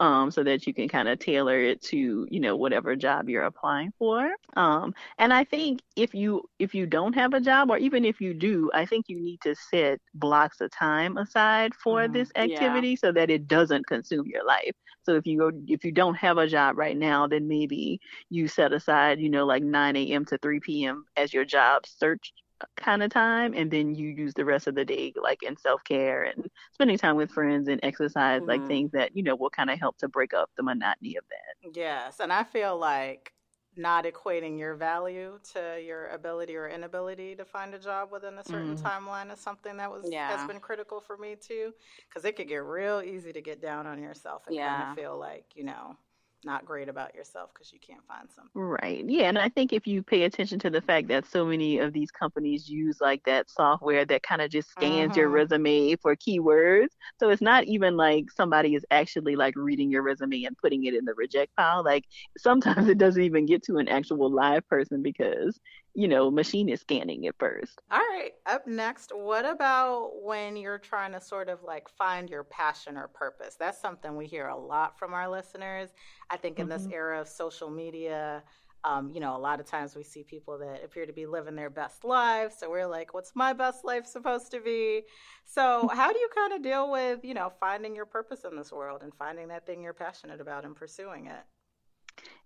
um, 0.00 0.30
so 0.30 0.42
that 0.44 0.66
you 0.66 0.74
can 0.74 0.88
kind 0.88 1.08
of 1.08 1.18
tailor 1.18 1.58
it 1.60 1.82
to 1.82 2.26
you 2.30 2.40
know 2.40 2.56
whatever 2.56 2.94
job 2.96 3.28
you're 3.28 3.44
applying 3.44 3.92
for. 3.98 4.30
Um, 4.56 4.94
and 5.18 5.32
i 5.32 5.44
think 5.44 5.80
if 5.96 6.14
you 6.14 6.42
if 6.58 6.74
you 6.74 6.86
don't 6.86 7.14
have 7.14 7.34
a 7.34 7.40
job 7.40 7.70
or 7.70 7.78
even 7.78 8.04
if 8.04 8.20
you 8.20 8.34
do 8.34 8.70
i 8.74 8.84
think 8.84 9.06
you 9.08 9.20
need 9.20 9.40
to 9.42 9.54
set 9.54 10.00
blocks 10.14 10.60
of 10.60 10.70
time 10.70 11.16
aside 11.18 11.74
for 11.74 12.08
mm, 12.08 12.12
this 12.12 12.30
activity 12.36 12.94
yeah. 12.94 12.96
so 12.96 13.12
that 13.12 13.30
it 13.30 13.46
doesn't 13.48 13.86
consume 13.86 14.26
your 14.26 14.44
life. 14.44 14.72
So 15.02 15.14
if 15.14 15.26
you 15.26 15.38
go 15.38 15.50
if 15.68 15.84
you 15.84 15.92
don't 15.92 16.14
have 16.16 16.38
a 16.38 16.46
job 16.46 16.76
right 16.78 16.96
now 16.96 17.26
then 17.26 17.48
maybe 17.48 18.00
you 18.30 18.48
set 18.48 18.72
aside 18.72 19.20
you 19.20 19.30
know 19.30 19.44
like 19.46 19.62
9 19.62 19.96
a.m 19.96 20.24
to 20.26 20.38
3 20.38 20.60
p.m 20.60 21.04
as 21.16 21.32
your 21.32 21.44
job 21.44 21.86
search 21.86 22.32
kind 22.76 23.02
of 23.02 23.10
time 23.10 23.54
and 23.54 23.70
then 23.70 23.94
you 23.94 24.08
use 24.08 24.34
the 24.34 24.44
rest 24.44 24.66
of 24.66 24.74
the 24.74 24.84
day 24.84 25.12
like 25.20 25.42
in 25.42 25.56
self-care 25.56 26.24
and 26.24 26.48
spending 26.72 26.98
time 26.98 27.16
with 27.16 27.30
friends 27.30 27.68
and 27.68 27.80
exercise 27.82 28.40
mm-hmm. 28.40 28.50
like 28.50 28.66
things 28.66 28.90
that 28.92 29.16
you 29.16 29.22
know 29.22 29.36
will 29.36 29.50
kind 29.50 29.70
of 29.70 29.78
help 29.78 29.96
to 29.98 30.08
break 30.08 30.34
up 30.34 30.50
the 30.56 30.62
monotony 30.62 31.16
of 31.16 31.24
that 31.28 31.76
yes 31.76 32.20
and 32.20 32.32
i 32.32 32.42
feel 32.42 32.78
like 32.78 33.32
not 33.76 34.04
equating 34.04 34.58
your 34.58 34.74
value 34.74 35.38
to 35.52 35.80
your 35.80 36.08
ability 36.08 36.56
or 36.56 36.68
inability 36.68 37.36
to 37.36 37.44
find 37.44 37.72
a 37.74 37.78
job 37.78 38.10
within 38.10 38.34
a 38.34 38.44
certain 38.44 38.76
mm-hmm. 38.76 38.86
timeline 38.86 39.32
is 39.32 39.38
something 39.38 39.76
that 39.76 39.90
was 39.90 40.08
yeah. 40.10 40.36
has 40.36 40.46
been 40.48 40.58
critical 40.58 41.00
for 41.00 41.16
me 41.16 41.36
too 41.40 41.72
because 42.08 42.24
it 42.24 42.34
could 42.34 42.48
get 42.48 42.64
real 42.64 43.00
easy 43.00 43.32
to 43.32 43.40
get 43.40 43.62
down 43.62 43.86
on 43.86 44.02
yourself 44.02 44.42
and 44.48 44.56
yeah. 44.56 44.78
kind 44.78 44.90
of 44.90 44.96
feel 44.96 45.18
like 45.18 45.44
you 45.54 45.64
know 45.64 45.96
not 46.44 46.64
great 46.64 46.88
about 46.88 47.14
yourself 47.14 47.50
because 47.52 47.72
you 47.72 47.78
can't 47.78 48.04
find 48.06 48.28
something. 48.30 48.50
Right. 48.54 49.04
Yeah. 49.06 49.28
And 49.28 49.38
I 49.38 49.48
think 49.48 49.72
if 49.72 49.86
you 49.86 50.02
pay 50.02 50.22
attention 50.22 50.58
to 50.60 50.70
the 50.70 50.80
fact 50.80 51.08
that 51.08 51.26
so 51.26 51.44
many 51.44 51.78
of 51.78 51.92
these 51.92 52.10
companies 52.10 52.68
use 52.68 53.00
like 53.00 53.22
that 53.24 53.50
software 53.50 54.04
that 54.04 54.22
kind 54.22 54.40
of 54.40 54.50
just 54.50 54.70
scans 54.70 55.12
mm-hmm. 55.12 55.20
your 55.20 55.28
resume 55.28 55.96
for 55.96 56.14
keywords. 56.16 56.90
So 57.18 57.30
it's 57.30 57.42
not 57.42 57.64
even 57.64 57.96
like 57.96 58.30
somebody 58.30 58.74
is 58.74 58.84
actually 58.90 59.36
like 59.36 59.54
reading 59.56 59.90
your 59.90 60.02
resume 60.02 60.44
and 60.44 60.56
putting 60.56 60.84
it 60.84 60.94
in 60.94 61.04
the 61.04 61.14
reject 61.14 61.54
pile. 61.56 61.84
Like 61.84 62.04
sometimes 62.36 62.88
it 62.88 62.98
doesn't 62.98 63.22
even 63.22 63.46
get 63.46 63.62
to 63.64 63.78
an 63.78 63.88
actual 63.88 64.30
live 64.30 64.68
person 64.68 65.02
because 65.02 65.58
you 65.98 66.06
know, 66.06 66.30
machine 66.30 66.68
is 66.68 66.80
scanning 66.80 67.24
it 67.24 67.34
first. 67.40 67.80
All 67.90 67.98
right. 67.98 68.30
Up 68.46 68.68
next, 68.68 69.10
what 69.12 69.44
about 69.44 70.22
when 70.22 70.56
you're 70.56 70.78
trying 70.78 71.10
to 71.10 71.20
sort 71.20 71.48
of 71.48 71.64
like 71.64 71.88
find 71.88 72.30
your 72.30 72.44
passion 72.44 72.96
or 72.96 73.08
purpose? 73.08 73.56
That's 73.58 73.80
something 73.80 74.16
we 74.16 74.26
hear 74.26 74.46
a 74.46 74.56
lot 74.56 74.96
from 74.96 75.12
our 75.12 75.28
listeners. 75.28 75.90
I 76.30 76.36
think 76.36 76.60
in 76.60 76.68
mm-hmm. 76.68 76.84
this 76.84 76.92
era 76.92 77.20
of 77.20 77.26
social 77.26 77.68
media, 77.68 78.44
um, 78.84 79.10
you 79.12 79.18
know, 79.18 79.36
a 79.36 79.38
lot 79.38 79.58
of 79.58 79.66
times 79.66 79.96
we 79.96 80.04
see 80.04 80.22
people 80.22 80.56
that 80.58 80.84
appear 80.84 81.04
to 81.04 81.12
be 81.12 81.26
living 81.26 81.56
their 81.56 81.68
best 81.68 82.04
lives. 82.04 82.54
So 82.56 82.70
we're 82.70 82.86
like, 82.86 83.12
what's 83.12 83.32
my 83.34 83.52
best 83.52 83.84
life 83.84 84.06
supposed 84.06 84.52
to 84.52 84.60
be? 84.60 85.02
So, 85.46 85.88
how 85.92 86.12
do 86.12 86.18
you 86.20 86.28
kind 86.32 86.52
of 86.52 86.62
deal 86.62 86.92
with, 86.92 87.24
you 87.24 87.34
know, 87.34 87.50
finding 87.58 87.96
your 87.96 88.06
purpose 88.06 88.44
in 88.48 88.56
this 88.56 88.70
world 88.70 89.02
and 89.02 89.12
finding 89.14 89.48
that 89.48 89.66
thing 89.66 89.82
you're 89.82 89.94
passionate 89.94 90.40
about 90.40 90.64
and 90.64 90.76
pursuing 90.76 91.26
it? 91.26 91.42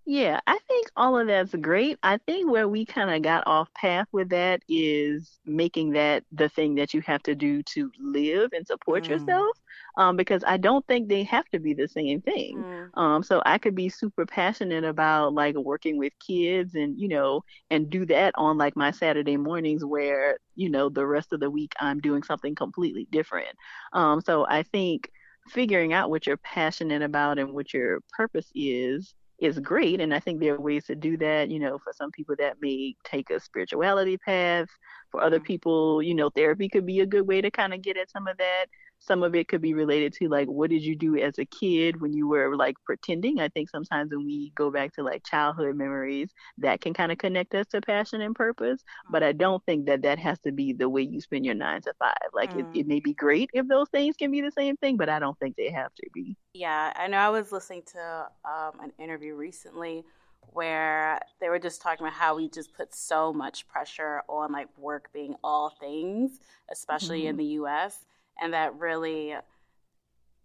Yeah, 0.04 0.40
I 0.48 0.58
think 0.66 0.88
all 0.96 1.16
of 1.16 1.28
that's 1.28 1.54
great. 1.54 1.96
I 2.02 2.18
think 2.18 2.50
where 2.50 2.68
we 2.68 2.84
kind 2.84 3.08
of 3.08 3.22
got 3.22 3.46
off 3.46 3.72
path 3.74 4.08
with 4.10 4.30
that 4.30 4.60
is 4.68 5.38
making 5.46 5.92
that 5.92 6.24
the 6.32 6.48
thing 6.48 6.74
that 6.74 6.92
you 6.92 7.02
have 7.02 7.22
to 7.22 7.36
do 7.36 7.62
to 7.62 7.90
live 8.00 8.50
and 8.52 8.66
support 8.66 9.04
mm. 9.04 9.10
yourself. 9.10 9.56
Um, 9.96 10.16
because 10.16 10.42
I 10.44 10.56
don't 10.56 10.84
think 10.86 11.08
they 11.08 11.22
have 11.24 11.44
to 11.50 11.60
be 11.60 11.74
the 11.74 11.86
same 11.86 12.20
thing. 12.20 12.56
Mm. 12.56 12.98
Um, 12.98 13.22
so 13.22 13.42
I 13.44 13.58
could 13.58 13.76
be 13.76 13.90
super 13.90 14.26
passionate 14.26 14.84
about 14.84 15.34
like 15.34 15.54
working 15.54 15.98
with 15.98 16.14
kids 16.18 16.74
and, 16.74 16.98
you 16.98 17.08
know, 17.08 17.44
and 17.70 17.88
do 17.88 18.04
that 18.06 18.32
on 18.36 18.58
like 18.58 18.74
my 18.74 18.90
Saturday 18.90 19.36
mornings 19.36 19.84
where, 19.84 20.38
you 20.56 20.68
know, 20.68 20.88
the 20.88 21.06
rest 21.06 21.32
of 21.32 21.40
the 21.40 21.50
week 21.50 21.74
I'm 21.78 22.00
doing 22.00 22.22
something 22.22 22.54
completely 22.54 23.06
different. 23.12 23.54
Um, 23.92 24.20
so 24.20 24.46
I 24.48 24.64
think 24.64 25.10
figuring 25.48 25.92
out 25.92 26.10
what 26.10 26.26
you're 26.26 26.38
passionate 26.38 27.02
about 27.02 27.38
and 27.38 27.52
what 27.52 27.72
your 27.74 28.00
purpose 28.16 28.50
is 28.54 29.14
is 29.42 29.58
great. 29.58 30.00
And 30.00 30.14
I 30.14 30.20
think 30.20 30.40
there 30.40 30.54
are 30.54 30.60
ways 30.60 30.84
to 30.86 30.94
do 30.94 31.16
that. 31.18 31.50
You 31.50 31.58
know, 31.58 31.78
for 31.78 31.92
some 31.92 32.10
people 32.10 32.34
that 32.38 32.56
may 32.60 32.94
take 33.04 33.30
a 33.30 33.40
spirituality 33.40 34.16
path. 34.16 34.68
For 35.10 35.22
other 35.22 35.38
mm-hmm. 35.38 35.46
people, 35.46 36.02
you 36.02 36.14
know, 36.14 36.30
therapy 36.30 36.68
could 36.68 36.86
be 36.86 37.00
a 37.00 37.06
good 37.06 37.26
way 37.26 37.40
to 37.40 37.50
kind 37.50 37.74
of 37.74 37.82
get 37.82 37.96
at 37.96 38.10
some 38.10 38.26
of 38.26 38.38
that. 38.38 38.66
Some 39.04 39.22
of 39.22 39.34
it 39.34 39.48
could 39.48 39.60
be 39.60 39.74
related 39.74 40.12
to 40.14 40.28
like, 40.28 40.48
what 40.48 40.70
did 40.70 40.82
you 40.82 40.94
do 40.96 41.16
as 41.16 41.38
a 41.38 41.44
kid 41.44 42.00
when 42.00 42.12
you 42.12 42.28
were 42.28 42.56
like 42.56 42.76
pretending? 42.84 43.40
I 43.40 43.48
think 43.48 43.68
sometimes 43.68 44.10
when 44.12 44.24
we 44.24 44.52
go 44.54 44.70
back 44.70 44.92
to 44.94 45.02
like 45.02 45.24
childhood 45.24 45.76
memories, 45.76 46.30
that 46.58 46.80
can 46.80 46.94
kind 46.94 47.10
of 47.10 47.18
connect 47.18 47.54
us 47.54 47.66
to 47.68 47.80
passion 47.80 48.20
and 48.20 48.34
purpose. 48.34 48.82
But 49.10 49.22
I 49.22 49.32
don't 49.32 49.64
think 49.64 49.86
that 49.86 50.02
that 50.02 50.18
has 50.18 50.38
to 50.40 50.52
be 50.52 50.72
the 50.72 50.88
way 50.88 51.02
you 51.02 51.20
spend 51.20 51.44
your 51.44 51.54
nine 51.54 51.82
to 51.82 51.92
five. 51.98 52.14
Like, 52.32 52.52
mm. 52.54 52.60
it, 52.60 52.80
it 52.80 52.86
may 52.86 53.00
be 53.00 53.14
great 53.14 53.50
if 53.52 53.66
those 53.68 53.88
things 53.90 54.16
can 54.16 54.30
be 54.30 54.40
the 54.40 54.52
same 54.52 54.76
thing, 54.76 54.96
but 54.96 55.08
I 55.08 55.18
don't 55.18 55.38
think 55.38 55.56
they 55.56 55.70
have 55.70 55.94
to 55.94 56.10
be. 56.14 56.36
Yeah, 56.54 56.92
I 56.96 57.08
know 57.08 57.18
I 57.18 57.30
was 57.30 57.52
listening 57.52 57.82
to 57.92 58.26
um, 58.44 58.80
an 58.80 58.92
interview 58.98 59.34
recently 59.34 60.04
where 60.52 61.20
they 61.40 61.48
were 61.48 61.58
just 61.58 61.80
talking 61.80 62.06
about 62.06 62.16
how 62.16 62.36
we 62.36 62.48
just 62.48 62.74
put 62.74 62.94
so 62.94 63.32
much 63.32 63.66
pressure 63.68 64.22
on 64.28 64.52
like 64.52 64.68
work 64.76 65.08
being 65.12 65.34
all 65.42 65.70
things, 65.80 66.40
especially 66.70 67.20
mm-hmm. 67.20 67.28
in 67.28 67.36
the 67.36 67.44
US, 67.44 68.04
and 68.40 68.52
that 68.54 68.74
really 68.78 69.34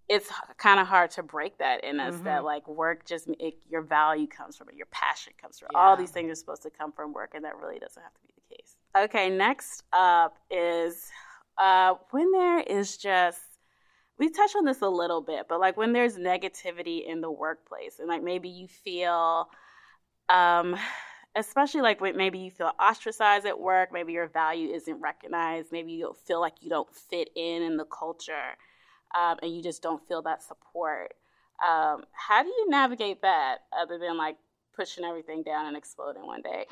it's 0.10 0.30
kind 0.58 0.80
of 0.80 0.88
hard 0.88 1.12
to 1.12 1.24
break 1.24 1.58
that 1.58 1.84
in 1.84 2.00
us 2.00 2.16
mm-hmm. 2.16 2.24
that 2.24 2.44
like 2.44 2.68
work 2.68 3.06
just 3.06 3.28
it, 3.40 3.56
your 3.70 3.82
value 3.82 4.28
comes 4.28 4.56
from 4.56 4.70
it 4.70 4.76
your 4.76 4.88
passion 4.92 5.34
comes 5.42 5.60
from 5.60 5.70
yeah. 5.74 5.80
all 5.80 5.98
these 5.98 6.12
things 6.12 6.32
are 6.32 6.36
supposed 6.36 6.64
to 6.64 6.70
come 6.70 6.92
from 6.92 7.14
work 7.14 7.32
and 7.36 7.44
that 7.44 7.58
really 7.58 7.80
doesn't 7.80 8.02
have 8.02 8.14
to 8.14 8.22
be 8.28 8.34
the 8.36 8.56
case 8.56 8.76
okay 8.98 9.30
next 9.30 9.84
up 9.94 10.38
is 10.50 11.10
uh, 11.58 11.96
when 12.12 12.32
there 12.32 12.60
is 12.60 12.98
just 12.98 13.42
we 14.20 14.30
touched 14.30 14.56
on 14.56 14.66
this 14.66 14.82
a 14.82 14.90
little 14.90 15.22
bit 15.22 15.48
but 15.50 15.60
like 15.60 15.76
when 15.76 15.92
there's 15.92 16.18
negativity 16.18 17.06
in 17.06 17.20
the 17.22 17.32
workplace 17.32 18.00
and 18.00 18.08
like 18.08 18.24
maybe 18.24 18.50
you 18.50 18.68
feel 18.68 19.50
um, 20.30 20.76
especially 21.38 21.82
like 21.82 22.02
when 22.02 22.18
maybe 22.18 22.40
you 22.40 22.52
feel 22.52 22.72
ostracized 22.80 23.46
at 23.46 23.60
work, 23.60 23.92
maybe 23.94 24.14
your 24.14 24.28
value 24.28 24.74
isn't 24.74 25.00
recognized, 25.00 25.72
maybe 25.72 25.94
you 25.94 26.14
feel 26.26 26.42
like 26.42 26.56
you 26.62 26.70
don't 26.70 26.94
fit 26.94 27.30
in 27.36 27.62
in 27.62 27.78
the 27.78 27.86
culture, 27.86 28.58
um, 29.18 29.38
and 29.42 29.56
you 29.56 29.62
just 29.62 29.82
don't 29.82 30.06
feel 30.08 30.22
that 30.24 30.42
support. 30.44 31.14
Um, 31.66 32.04
how 32.12 32.44
do 32.44 32.50
you 32.50 32.70
navigate 32.70 33.22
that 33.22 33.58
other 33.78 33.98
than 33.98 34.18
like 34.18 34.38
pushing 34.78 35.04
everything 35.04 35.42
down 35.42 35.66
and 35.66 35.76
exploding 35.76 36.26
one 36.26 36.42
day. 36.42 36.66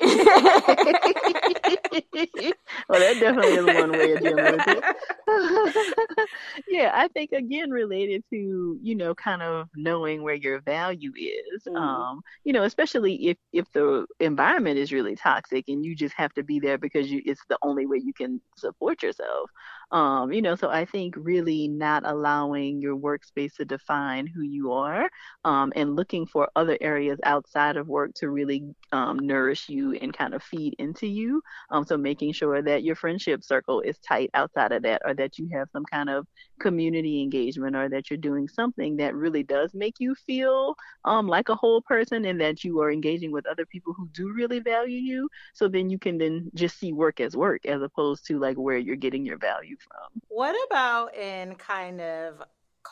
well, 2.88 3.00
that 3.00 3.16
definitely 3.20 3.54
is 3.54 3.66
one 3.66 3.92
way 3.92 4.12
of 4.12 4.20
dealing 4.20 4.44
with 4.44 4.64
it. 4.68 6.28
yeah, 6.68 6.92
I 6.94 7.08
think 7.08 7.32
again 7.32 7.70
related 7.70 8.22
to 8.30 8.78
you 8.80 8.94
know 8.94 9.14
kind 9.14 9.42
of 9.42 9.68
knowing 9.74 10.22
where 10.22 10.34
your 10.34 10.60
value 10.60 11.12
is. 11.16 11.64
Mm-hmm. 11.66 11.76
Um, 11.76 12.20
you 12.44 12.52
know, 12.52 12.62
especially 12.62 13.26
if 13.26 13.36
if 13.52 13.70
the 13.72 14.06
environment 14.20 14.78
is 14.78 14.92
really 14.92 15.16
toxic 15.16 15.64
and 15.68 15.84
you 15.84 15.96
just 15.96 16.14
have 16.14 16.32
to 16.34 16.44
be 16.44 16.60
there 16.60 16.78
because 16.78 17.10
you 17.10 17.20
it's 17.26 17.42
the 17.48 17.58
only 17.62 17.86
way 17.86 17.98
you 18.02 18.12
can 18.12 18.40
support 18.56 19.02
yourself. 19.02 19.50
Um, 19.90 20.32
you 20.32 20.42
know, 20.42 20.54
so 20.54 20.68
I 20.68 20.84
think 20.84 21.14
really 21.16 21.68
not 21.68 22.04
allowing 22.04 22.80
your 22.80 22.96
workspace 22.96 23.54
to 23.56 23.64
define 23.64 24.26
who 24.26 24.42
you 24.42 24.72
are 24.72 25.08
um, 25.44 25.72
and 25.76 25.94
looking 25.96 26.26
for 26.26 26.48
other 26.56 26.76
areas 26.80 27.18
outside 27.22 27.76
of 27.76 27.86
work 27.86 27.95
to 28.16 28.28
really 28.28 28.74
um, 28.92 29.18
nourish 29.18 29.68
you 29.68 29.94
and 29.94 30.16
kind 30.16 30.34
of 30.34 30.42
feed 30.42 30.74
into 30.78 31.06
you. 31.06 31.42
Um, 31.70 31.84
so 31.84 31.96
making 31.96 32.32
sure 32.32 32.62
that 32.62 32.82
your 32.82 32.96
friendship 32.96 33.42
circle 33.42 33.80
is 33.80 33.98
tight 33.98 34.30
outside 34.34 34.72
of 34.72 34.82
that 34.82 35.02
or 35.04 35.14
that 35.14 35.38
you 35.38 35.48
have 35.52 35.68
some 35.72 35.84
kind 35.84 36.10
of 36.10 36.26
community 36.60 37.22
engagement 37.22 37.76
or 37.76 37.88
that 37.88 38.10
you're 38.10 38.16
doing 38.16 38.48
something 38.48 38.96
that 38.96 39.14
really 39.14 39.42
does 39.42 39.74
make 39.74 39.94
you 39.98 40.14
feel 40.14 40.74
um, 41.04 41.26
like 41.26 41.48
a 41.48 41.54
whole 41.54 41.80
person 41.82 42.24
and 42.24 42.40
that 42.40 42.64
you 42.64 42.80
are 42.80 42.90
engaging 42.90 43.32
with 43.32 43.46
other 43.46 43.66
people 43.66 43.92
who 43.92 44.08
do 44.12 44.32
really 44.32 44.60
value 44.60 44.98
you. 44.98 45.28
So 45.54 45.68
then 45.68 45.90
you 45.90 45.98
can 45.98 46.18
then 46.18 46.50
just 46.54 46.78
see 46.78 46.92
work 46.92 47.20
as 47.20 47.36
work 47.36 47.66
as 47.66 47.82
opposed 47.82 48.26
to 48.26 48.38
like 48.38 48.56
where 48.56 48.78
you're 48.78 48.96
getting 48.96 49.24
your 49.24 49.38
value 49.38 49.76
from. 49.80 50.22
What 50.28 50.56
about 50.68 51.14
in 51.14 51.54
kind 51.54 52.00
of 52.00 52.42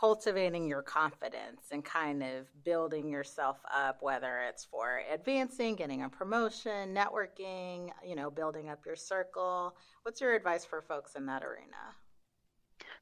cultivating 0.04 0.68
your 0.68 0.82
confidence 0.82 1.68
and 1.72 1.82
kind 1.82 2.22
of 2.22 2.44
building 2.62 3.08
yourself 3.08 3.56
up, 3.74 3.96
whether 4.02 4.40
it's 4.46 4.62
for 4.62 5.00
advancing, 5.10 5.74
getting 5.74 6.02
a 6.02 6.08
promotion, 6.10 6.94
networking, 6.94 7.88
you 8.06 8.14
know, 8.14 8.30
building 8.30 8.68
up 8.68 8.80
your 8.84 8.96
circle? 8.96 9.74
What's 10.02 10.20
your 10.20 10.34
advice 10.34 10.62
for 10.62 10.82
folks 10.82 11.14
in 11.14 11.24
that 11.24 11.42
arena? 11.42 11.94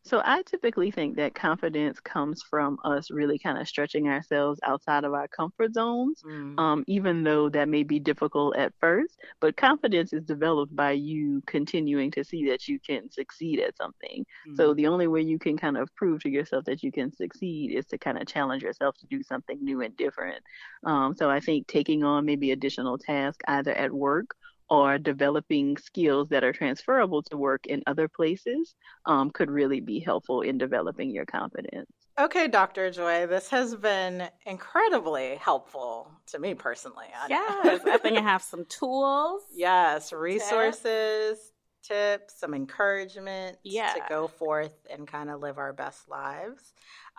So 0.04 0.20
I 0.24 0.42
typically 0.42 0.90
think 0.90 1.16
that 1.16 1.34
confidence 1.34 2.00
comes 2.00 2.42
from 2.42 2.78
us 2.84 3.10
really 3.10 3.38
kind 3.38 3.58
of 3.58 3.68
stretching 3.68 4.08
ourselves 4.08 4.58
outside 4.64 5.04
of 5.04 5.14
our 5.14 5.28
comfort 5.28 5.74
zones, 5.74 6.22
mm. 6.22 6.58
um, 6.58 6.84
even 6.88 7.22
though 7.22 7.48
that 7.50 7.68
may 7.68 7.84
be 7.84 8.00
difficult 8.00 8.56
at 8.56 8.72
first. 8.80 9.16
But 9.40 9.56
confidence 9.56 10.12
is 10.12 10.24
developed 10.24 10.74
by 10.74 10.92
you 10.92 11.40
continuing 11.46 12.10
to 12.12 12.24
see 12.24 12.48
that 12.48 12.66
you 12.66 12.80
can 12.80 13.10
succeed 13.10 13.60
at 13.60 13.76
something. 13.76 14.26
Mm. 14.48 14.56
So 14.56 14.74
the 14.74 14.88
only 14.88 15.06
way 15.06 15.20
you 15.22 15.38
can 15.38 15.56
kind 15.56 15.76
of 15.76 15.94
prove 15.94 16.22
to 16.22 16.30
yourself 16.30 16.64
that 16.64 16.82
you 16.82 16.90
can 16.90 17.12
succeed 17.12 17.72
is 17.72 17.86
to 17.86 17.98
kind 17.98 18.18
of 18.18 18.26
challenge 18.26 18.64
yourself 18.64 18.96
to 18.98 19.06
do 19.06 19.22
something 19.22 19.58
new 19.62 19.82
and 19.82 19.96
different. 19.96 20.42
Um, 20.84 21.14
so 21.14 21.30
I 21.30 21.38
think 21.38 21.68
taking 21.68 22.02
on 22.02 22.26
maybe 22.26 22.50
additional 22.50 22.98
tasks 22.98 23.44
either 23.46 23.72
at 23.72 23.92
work 23.92 24.34
or 24.68 24.98
developing 24.98 25.76
skills 25.76 26.28
that 26.30 26.44
are 26.44 26.52
transferable 26.52 27.22
to 27.22 27.36
work 27.36 27.66
in 27.66 27.82
other 27.86 28.08
places 28.08 28.74
um, 29.06 29.30
could 29.30 29.50
really 29.50 29.80
be 29.80 30.00
helpful 30.00 30.42
in 30.42 30.58
developing 30.58 31.10
your 31.10 31.26
confidence. 31.26 31.90
Okay, 32.18 32.46
Dr. 32.46 32.90
Joy, 32.90 33.26
this 33.26 33.48
has 33.48 33.74
been 33.74 34.28
incredibly 34.44 35.36
helpful 35.36 36.10
to 36.26 36.38
me 36.38 36.54
personally. 36.54 37.06
Yes, 37.28 37.80
I 37.86 37.96
think 37.96 38.18
I 38.18 38.20
have 38.20 38.42
some 38.42 38.66
tools. 38.66 39.42
Yes, 39.54 40.12
resources, 40.12 41.51
tips, 41.82 42.32
tips 42.32 42.40
some 42.40 42.54
encouragement 42.54 43.58
yeah. 43.62 43.92
to 43.94 44.00
go 44.08 44.28
forth 44.28 44.74
and 44.90 45.06
kind 45.06 45.30
of 45.30 45.40
live 45.40 45.58
our 45.58 45.72
best 45.72 46.08
lives. 46.08 46.72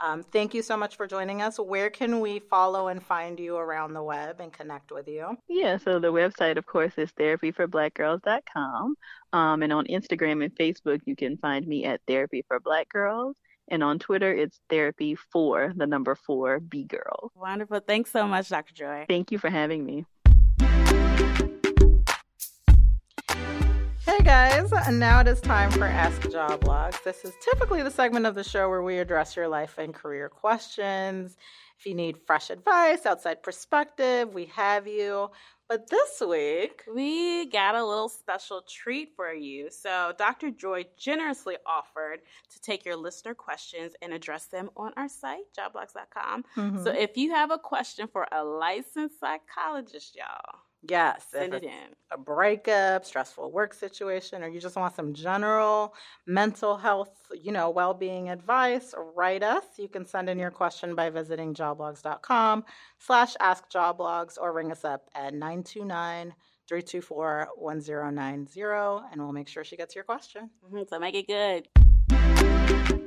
Um, 0.04 0.24
thank 0.24 0.54
you 0.54 0.62
so 0.62 0.76
much 0.76 0.98
for 0.98 1.06
joining 1.06 1.42
us. 1.42 1.60
Where 1.60 1.90
can 1.90 2.20
we 2.20 2.40
follow 2.40 2.88
and 2.88 3.02
find 3.02 3.40
you 3.40 3.58
around 3.58 3.94
the 3.94 4.04
web 4.04 4.40
and 4.40 4.52
connect 4.52 4.92
with 4.92 5.08
you? 5.08 5.38
Yeah, 5.48 5.78
so 5.78 6.00
the 6.00 6.12
website, 6.12 6.58
of 6.58 6.66
course, 6.66 6.94
is 6.98 7.12
therapyforblackgirls.com. 7.12 8.96
Um, 9.34 9.62
and 9.62 9.74
on 9.74 9.86
Instagram 9.86 10.44
and 10.44 10.56
Facebook, 10.56 11.02
you 11.06 11.16
can 11.16 11.38
find 11.38 11.68
me 11.68 11.86
at 11.86 12.02
Therapy 12.08 12.44
for 12.48 12.60
Black 12.60 12.90
Girls. 12.90 13.36
And 13.70 13.84
on 13.84 13.98
Twitter, 13.98 14.34
it's 14.34 14.60
therapy 14.70 15.16
for 15.16 15.74
the 15.76 15.88
number 15.88 16.16
four 16.16 16.60
B 16.60 16.84
girl. 16.84 17.32
Wonderful. 17.36 17.80
Thanks 17.80 18.12
so 18.12 18.28
much, 18.28 18.50
Dr. 18.50 18.74
Joy. 18.74 19.06
Thank 19.08 19.32
you 19.32 19.38
for 19.38 19.50
having 19.50 19.86
me. 19.86 20.06
Hey 24.24 24.30
guys, 24.30 24.72
and 24.88 25.02
now 25.02 25.20
it 25.20 25.28
is 25.28 25.42
time 25.42 25.70
for 25.70 25.84
Ask 25.84 26.32
Job 26.32 26.64
Logs. 26.64 26.98
This 27.04 27.26
is 27.26 27.34
typically 27.44 27.84
the 27.84 27.92
segment 27.92 28.26
of 28.26 28.36
the 28.36 28.44
show 28.46 28.70
where 28.70 28.82
we 28.82 29.00
address 29.00 29.36
your 29.36 29.50
life 29.50 29.78
and 29.78 29.94
career 29.94 30.30
questions. 30.30 31.36
If 31.78 31.86
you 31.86 31.94
need 31.94 32.20
fresh 32.26 32.50
advice, 32.50 33.06
outside 33.06 33.44
perspective, 33.44 34.34
we 34.34 34.46
have 34.46 34.88
you. 34.88 35.30
But 35.68 35.90
this 35.90 36.24
week, 36.26 36.84
we 36.96 37.50
got 37.50 37.76
a 37.76 37.84
little 37.86 38.08
special 38.08 38.62
treat 38.62 39.10
for 39.14 39.34
you. 39.34 39.70
So, 39.70 40.14
Dr. 40.18 40.52
Joy 40.52 40.86
generously 40.98 41.58
offered 41.66 42.22
to 42.50 42.62
take 42.62 42.86
your 42.86 42.96
listener 42.96 43.34
questions 43.34 43.92
and 44.02 44.14
address 44.14 44.46
them 44.46 44.70
on 44.78 44.94
our 44.96 45.10
site, 45.10 45.52
joblogs.com. 45.60 46.46
Mm-hmm. 46.56 46.84
So, 46.86 46.92
if 46.92 47.18
you 47.18 47.32
have 47.32 47.52
a 47.52 47.58
question 47.58 48.08
for 48.08 48.26
a 48.32 48.42
licensed 48.42 49.20
psychologist, 49.20 50.16
y'all, 50.16 50.62
Yes. 50.90 51.26
Send 51.32 51.54
it 51.54 51.64
in. 51.64 51.96
A 52.12 52.18
breakup, 52.18 53.06
stressful 53.06 53.52
work 53.52 53.74
situation, 53.74 54.44
or 54.44 54.50
you 54.50 54.60
just 54.60 54.76
want 54.76 54.96
some 54.96 55.14
general 55.14 55.96
mental 56.28 56.78
health, 56.78 57.32
you 57.42 57.52
know, 57.52 57.70
well 57.70 57.94
being 57.94 58.30
advice, 58.30 58.94
write 59.16 59.44
us. 59.44 59.64
You 59.78 59.88
can 59.88 60.06
send 60.06 60.30
in 60.30 60.38
your 60.38 60.52
question 60.52 60.94
by 60.94 61.10
visiting 61.10 61.54
joblogs.com 61.54 62.66
slash 63.00 63.36
ask 63.40 63.70
joblogs 63.72 64.38
or 64.40 64.54
ring 64.54 64.72
us 64.72 64.84
up 64.84 65.10
at 65.16 65.34
929 65.34 66.34
324 66.68 67.50
1090 67.56 68.62
and 69.12 69.22
we'll 69.22 69.32
make 69.32 69.48
sure 69.48 69.64
she 69.64 69.78
gets 69.78 69.96
your 69.96 70.04
question. 70.04 70.50
Mm-hmm, 70.66 70.84
so 70.90 71.00
make 71.00 71.16
it 71.16 71.28
good. 71.28 73.03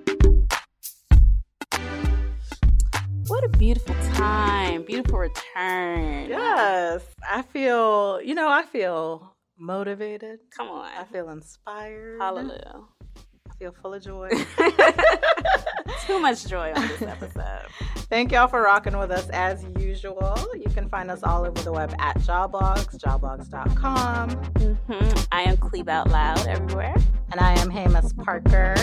Beautiful 3.59 3.95
time, 4.15 4.83
beautiful 4.83 5.19
return. 5.19 6.29
Yes, 6.29 7.03
I 7.29 7.43
feel, 7.43 8.21
you 8.23 8.35
know, 8.35 8.49
I 8.49 8.65
feel 8.65 9.35
motivated. 9.59 10.41
Come 10.57 10.69
on. 10.69 10.91
I 10.99 11.05
feel 11.05 11.31
inspired. 11.31 12.21
Hallelujah. 12.21 12.81
I 13.17 13.55
feel 13.59 13.75
full 13.81 13.95
of 13.95 14.03
joy. 14.03 14.29
Too 16.07 16.21
much 16.21 16.47
joy 16.47 16.73
on 16.75 16.89
this 16.89 17.03
episode. 17.03 17.67
Thank 18.09 18.33
y'all 18.33 18.47
for 18.47 18.61
rocking 18.61 18.97
with 18.99 19.11
us 19.11 19.29
as 19.31 19.65
usual. 19.79 20.39
You 20.55 20.71
can 20.75 20.89
find 20.89 21.11
us 21.11 21.23
all 21.23 21.45
over 21.45 21.61
the 21.63 21.73
web 21.73 21.95
at 21.99 22.19
Joblogs, 22.19 22.97
joblogs.com. 22.99 24.31
Mm-hmm. 24.31 25.21
I 25.33 25.43
am 25.43 25.57
Cleve 25.57 25.89
Out 25.89 26.11
Loud 26.11 26.47
everywhere. 26.47 26.95
And 27.33 27.41
I 27.41 27.59
am 27.59 27.71
Hamus 27.71 28.17
Parker. 28.25 28.75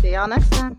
See 0.00 0.12
y'all 0.12 0.28
next 0.28 0.50
time. 0.52 0.78